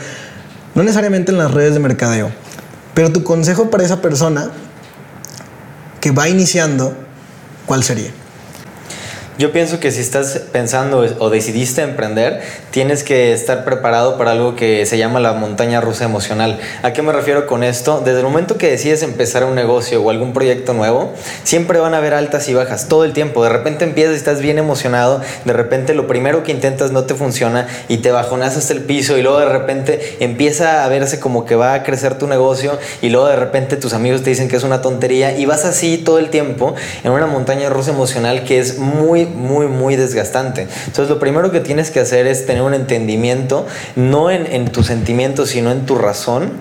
no 0.75 0.83
necesariamente 0.83 1.31
en 1.31 1.37
las 1.37 1.51
redes 1.51 1.73
de 1.73 1.79
mercadeo, 1.79 2.31
pero 2.93 3.11
tu 3.11 3.23
consejo 3.23 3.69
para 3.69 3.83
esa 3.83 4.01
persona 4.01 4.51
que 6.01 6.11
va 6.11 6.29
iniciando 6.29 7.06
¿cuál 7.67 7.83
sería? 7.83 8.11
Yo 9.37 9.51
pienso 9.51 9.79
que 9.79 9.91
si 9.91 10.01
estás 10.01 10.41
pensando 10.51 11.05
o 11.19 11.29
decidiste 11.29 11.83
emprender, 11.83 12.41
tienes 12.71 13.03
que 13.03 13.33
estar 13.33 13.65
preparado 13.65 14.17
para 14.17 14.31
algo 14.31 14.55
que 14.55 14.83
se 14.87 14.97
llama 14.97 15.19
la 15.19 15.33
montaña 15.33 15.79
rusa 15.79 16.05
emocional. 16.05 16.59
¿A 16.81 16.91
qué 16.91 17.03
me 17.03 17.13
refiero 17.13 17.45
con 17.45 17.63
esto? 17.63 18.01
Desde 18.03 18.21
el 18.21 18.25
momento 18.25 18.57
que 18.57 18.71
decides 18.71 19.03
empezar 19.03 19.43
un 19.43 19.53
negocio 19.53 20.01
o 20.01 20.09
algún 20.09 20.33
proyecto 20.33 20.73
nuevo, 20.73 21.13
siempre 21.43 21.77
van 21.77 21.93
a 21.93 21.97
haber 21.99 22.15
altas 22.15 22.49
y 22.49 22.55
bajas 22.55 22.87
todo 22.87 23.05
el 23.05 23.13
tiempo. 23.13 23.43
De 23.43 23.49
repente 23.49 23.83
empiezas 23.83 24.15
y 24.15 24.17
estás 24.17 24.41
bien 24.41 24.57
emocionado, 24.57 25.21
de 25.45 25.53
repente 25.53 25.93
lo 25.93 26.07
primero 26.07 26.41
que 26.41 26.51
intentas 26.51 26.91
no 26.91 27.03
te 27.03 27.13
funciona 27.13 27.67
y 27.89 27.97
te 27.97 28.09
bajonas 28.09 28.57
hasta 28.57 28.73
el 28.73 28.81
piso 28.81 29.19
y 29.19 29.21
luego 29.21 29.37
de 29.37 29.49
repente 29.49 30.17
empieza 30.19 30.83
a 30.83 30.87
verse 30.87 31.19
como 31.19 31.45
que 31.45 31.53
va 31.53 31.75
a 31.75 31.83
crecer 31.83 32.17
tu 32.17 32.25
negocio 32.25 32.79
y 33.03 33.09
luego 33.09 33.27
de 33.27 33.35
repente 33.35 33.77
tus 33.77 33.93
amigos 33.93 34.23
te 34.23 34.31
dicen 34.31 34.47
que 34.47 34.55
es 34.55 34.63
una 34.63 34.81
tontería 34.81 35.37
y 35.37 35.45
vas 35.45 35.63
así 35.63 35.99
todo 35.99 36.17
el 36.17 36.31
tiempo 36.31 36.73
en 37.03 37.11
una 37.11 37.27
montaña 37.27 37.69
rusa 37.69 37.91
emocional 37.91 38.43
que 38.43 38.57
es 38.57 38.79
muy 38.79 39.26
muy, 39.27 39.67
muy 39.67 39.95
desgastante. 39.95 40.67
Entonces 40.85 41.09
lo 41.09 41.19
primero 41.19 41.51
que 41.51 41.59
tienes 41.59 41.91
que 41.91 41.99
hacer 41.99 42.27
es 42.27 42.45
tener 42.45 42.61
un 42.61 42.73
entendimiento, 42.73 43.65
no 43.95 44.31
en, 44.31 44.45
en 44.47 44.71
tus 44.71 44.87
sentimientos, 44.87 45.49
sino 45.49 45.71
en 45.71 45.85
tu 45.85 45.95
razón, 45.95 46.51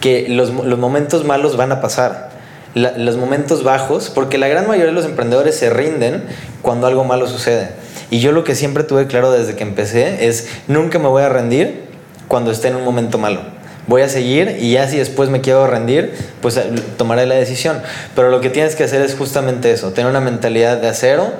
que 0.00 0.28
los, 0.28 0.50
los 0.50 0.78
momentos 0.78 1.24
malos 1.24 1.56
van 1.56 1.72
a 1.72 1.80
pasar. 1.80 2.30
los 2.74 3.16
momentos 3.16 3.64
bajos, 3.64 4.10
porque 4.10 4.38
la 4.38 4.48
gran 4.48 4.66
mayoría 4.66 4.86
de 4.86 4.92
los 4.92 5.04
emprendedores 5.04 5.56
se 5.56 5.70
rinden 5.70 6.24
cuando 6.62 6.86
algo 6.86 7.04
malo 7.04 7.26
sucede. 7.26 7.70
Y 8.10 8.20
yo 8.20 8.32
lo 8.32 8.44
que 8.44 8.54
siempre 8.54 8.84
tuve 8.84 9.06
claro 9.06 9.30
desde 9.30 9.56
que 9.56 9.62
empecé 9.62 10.26
es, 10.26 10.48
nunca 10.68 10.98
me 10.98 11.08
voy 11.08 11.22
a 11.22 11.28
rendir 11.28 11.84
cuando 12.28 12.50
esté 12.50 12.68
en 12.68 12.76
un 12.76 12.84
momento 12.84 13.18
malo 13.18 13.60
voy 13.90 14.02
a 14.02 14.08
seguir 14.08 14.56
y 14.60 14.72
ya 14.72 14.88
si 14.88 14.96
después 14.96 15.28
me 15.30 15.40
quiero 15.40 15.66
rendir, 15.66 16.14
pues 16.40 16.56
eh, 16.56 16.70
tomaré 16.96 17.26
la 17.26 17.34
decisión. 17.34 17.82
Pero 18.14 18.30
lo 18.30 18.40
que 18.40 18.48
tienes 18.48 18.76
que 18.76 18.84
hacer 18.84 19.02
es 19.02 19.14
justamente 19.16 19.72
eso, 19.72 19.90
tener 19.90 20.08
una 20.08 20.20
mentalidad 20.20 20.78
de 20.78 20.88
acero, 20.88 21.32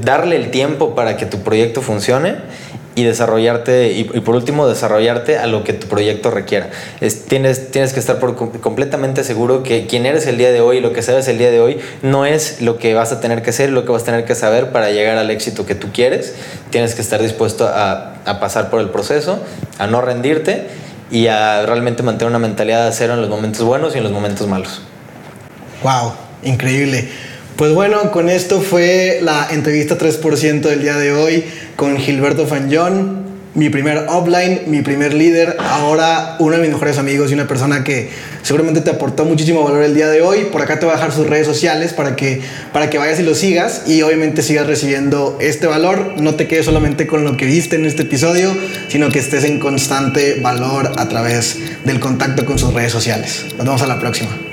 darle 0.00 0.36
el 0.36 0.50
tiempo 0.50 0.94
para 0.94 1.16
que 1.16 1.26
tu 1.26 1.42
proyecto 1.42 1.82
funcione 1.82 2.36
y 2.98 3.04
desarrollarte, 3.04 3.92
y, 3.92 4.04
por 4.04 4.34
último, 4.34 4.66
desarrollarte 4.66 5.38
a 5.38 5.46
lo 5.46 5.62
que 5.62 5.72
tu 5.72 5.86
proyecto 5.86 6.32
requiera. 6.32 6.68
tienes, 7.28 7.70
tienes 7.70 7.92
que 7.92 8.00
estar 8.00 8.18
por, 8.18 8.34
completamente 8.34 9.22
seguro 9.22 9.62
que 9.62 9.86
quien 9.86 10.04
eres 10.04 10.26
el 10.26 10.36
día 10.36 10.50
de 10.50 10.60
hoy 10.60 10.80
lo 10.80 10.92
que 10.92 11.02
sabes 11.02 11.28
el 11.28 11.38
día 11.38 11.52
de 11.52 11.60
hoy 11.60 11.78
no 12.02 12.26
es 12.26 12.60
lo 12.60 12.76
que 12.78 12.94
vas 12.94 13.12
a 13.12 13.20
tener 13.20 13.42
que 13.42 13.50
hacer, 13.50 13.70
lo 13.70 13.84
que 13.84 13.92
vas 13.92 14.02
a 14.02 14.06
tener 14.06 14.24
que 14.24 14.34
saber 14.34 14.72
para 14.72 14.90
llegar 14.90 15.16
al 15.16 15.30
éxito 15.30 15.64
que 15.64 15.76
tú 15.76 15.90
quieres. 15.92 16.34
Tienes 16.70 16.96
que 16.96 17.02
estar 17.02 17.22
dispuesto 17.22 17.68
a, 17.68 18.14
a 18.24 18.40
pasar 18.40 18.68
por 18.68 18.80
el 18.80 18.90
proceso, 18.90 19.38
a 19.78 19.86
no 19.86 20.00
rendirte 20.00 20.66
y 21.12 21.28
a 21.28 21.64
realmente 21.66 22.02
mantener 22.02 22.30
una 22.30 22.40
mentalidad 22.40 22.82
de 22.82 22.88
acero 22.88 23.14
en 23.14 23.20
los 23.20 23.30
momentos 23.30 23.62
buenos 23.62 23.94
y 23.94 23.98
en 23.98 24.04
los 24.04 24.12
momentos 24.12 24.48
malos. 24.48 24.82
¡Wow! 25.84 26.14
Increíble. 26.42 27.08
Pues 27.58 27.72
bueno, 27.72 28.12
con 28.12 28.28
esto 28.28 28.60
fue 28.60 29.18
la 29.20 29.48
entrevista 29.50 29.98
3% 29.98 30.60
del 30.60 30.80
día 30.80 30.96
de 30.96 31.12
hoy 31.12 31.42
con 31.74 31.96
Gilberto 31.96 32.46
Fanjón, 32.46 33.24
mi 33.56 33.68
primer 33.68 34.06
offline, 34.08 34.60
mi 34.68 34.80
primer 34.82 35.12
líder, 35.12 35.56
ahora 35.58 36.36
uno 36.38 36.54
de 36.54 36.62
mis 36.62 36.70
mejores 36.70 36.98
amigos 36.98 37.32
y 37.32 37.34
una 37.34 37.48
persona 37.48 37.82
que 37.82 38.10
seguramente 38.42 38.80
te 38.80 38.90
aportó 38.90 39.24
muchísimo 39.24 39.64
valor 39.64 39.82
el 39.82 39.92
día 39.92 40.08
de 40.08 40.22
hoy. 40.22 40.44
Por 40.52 40.62
acá 40.62 40.78
te 40.78 40.86
voy 40.86 40.92
a 40.92 40.98
dejar 40.98 41.10
sus 41.10 41.26
redes 41.26 41.48
sociales 41.48 41.92
para 41.92 42.14
que, 42.14 42.40
para 42.72 42.90
que 42.90 42.98
vayas 42.98 43.18
y 43.18 43.24
lo 43.24 43.34
sigas 43.34 43.88
y 43.88 44.02
obviamente 44.02 44.42
sigas 44.42 44.68
recibiendo 44.68 45.36
este 45.40 45.66
valor. 45.66 46.12
No 46.16 46.36
te 46.36 46.46
quedes 46.46 46.64
solamente 46.64 47.08
con 47.08 47.24
lo 47.24 47.36
que 47.36 47.46
viste 47.46 47.74
en 47.74 47.86
este 47.86 48.02
episodio, 48.02 48.56
sino 48.86 49.08
que 49.08 49.18
estés 49.18 49.42
en 49.42 49.58
constante 49.58 50.38
valor 50.40 50.92
a 50.96 51.08
través 51.08 51.58
del 51.84 51.98
contacto 51.98 52.46
con 52.46 52.56
sus 52.56 52.72
redes 52.72 52.92
sociales. 52.92 53.46
Nos 53.56 53.66
vemos 53.66 53.82
a 53.82 53.88
la 53.88 53.98
próxima. 53.98 54.47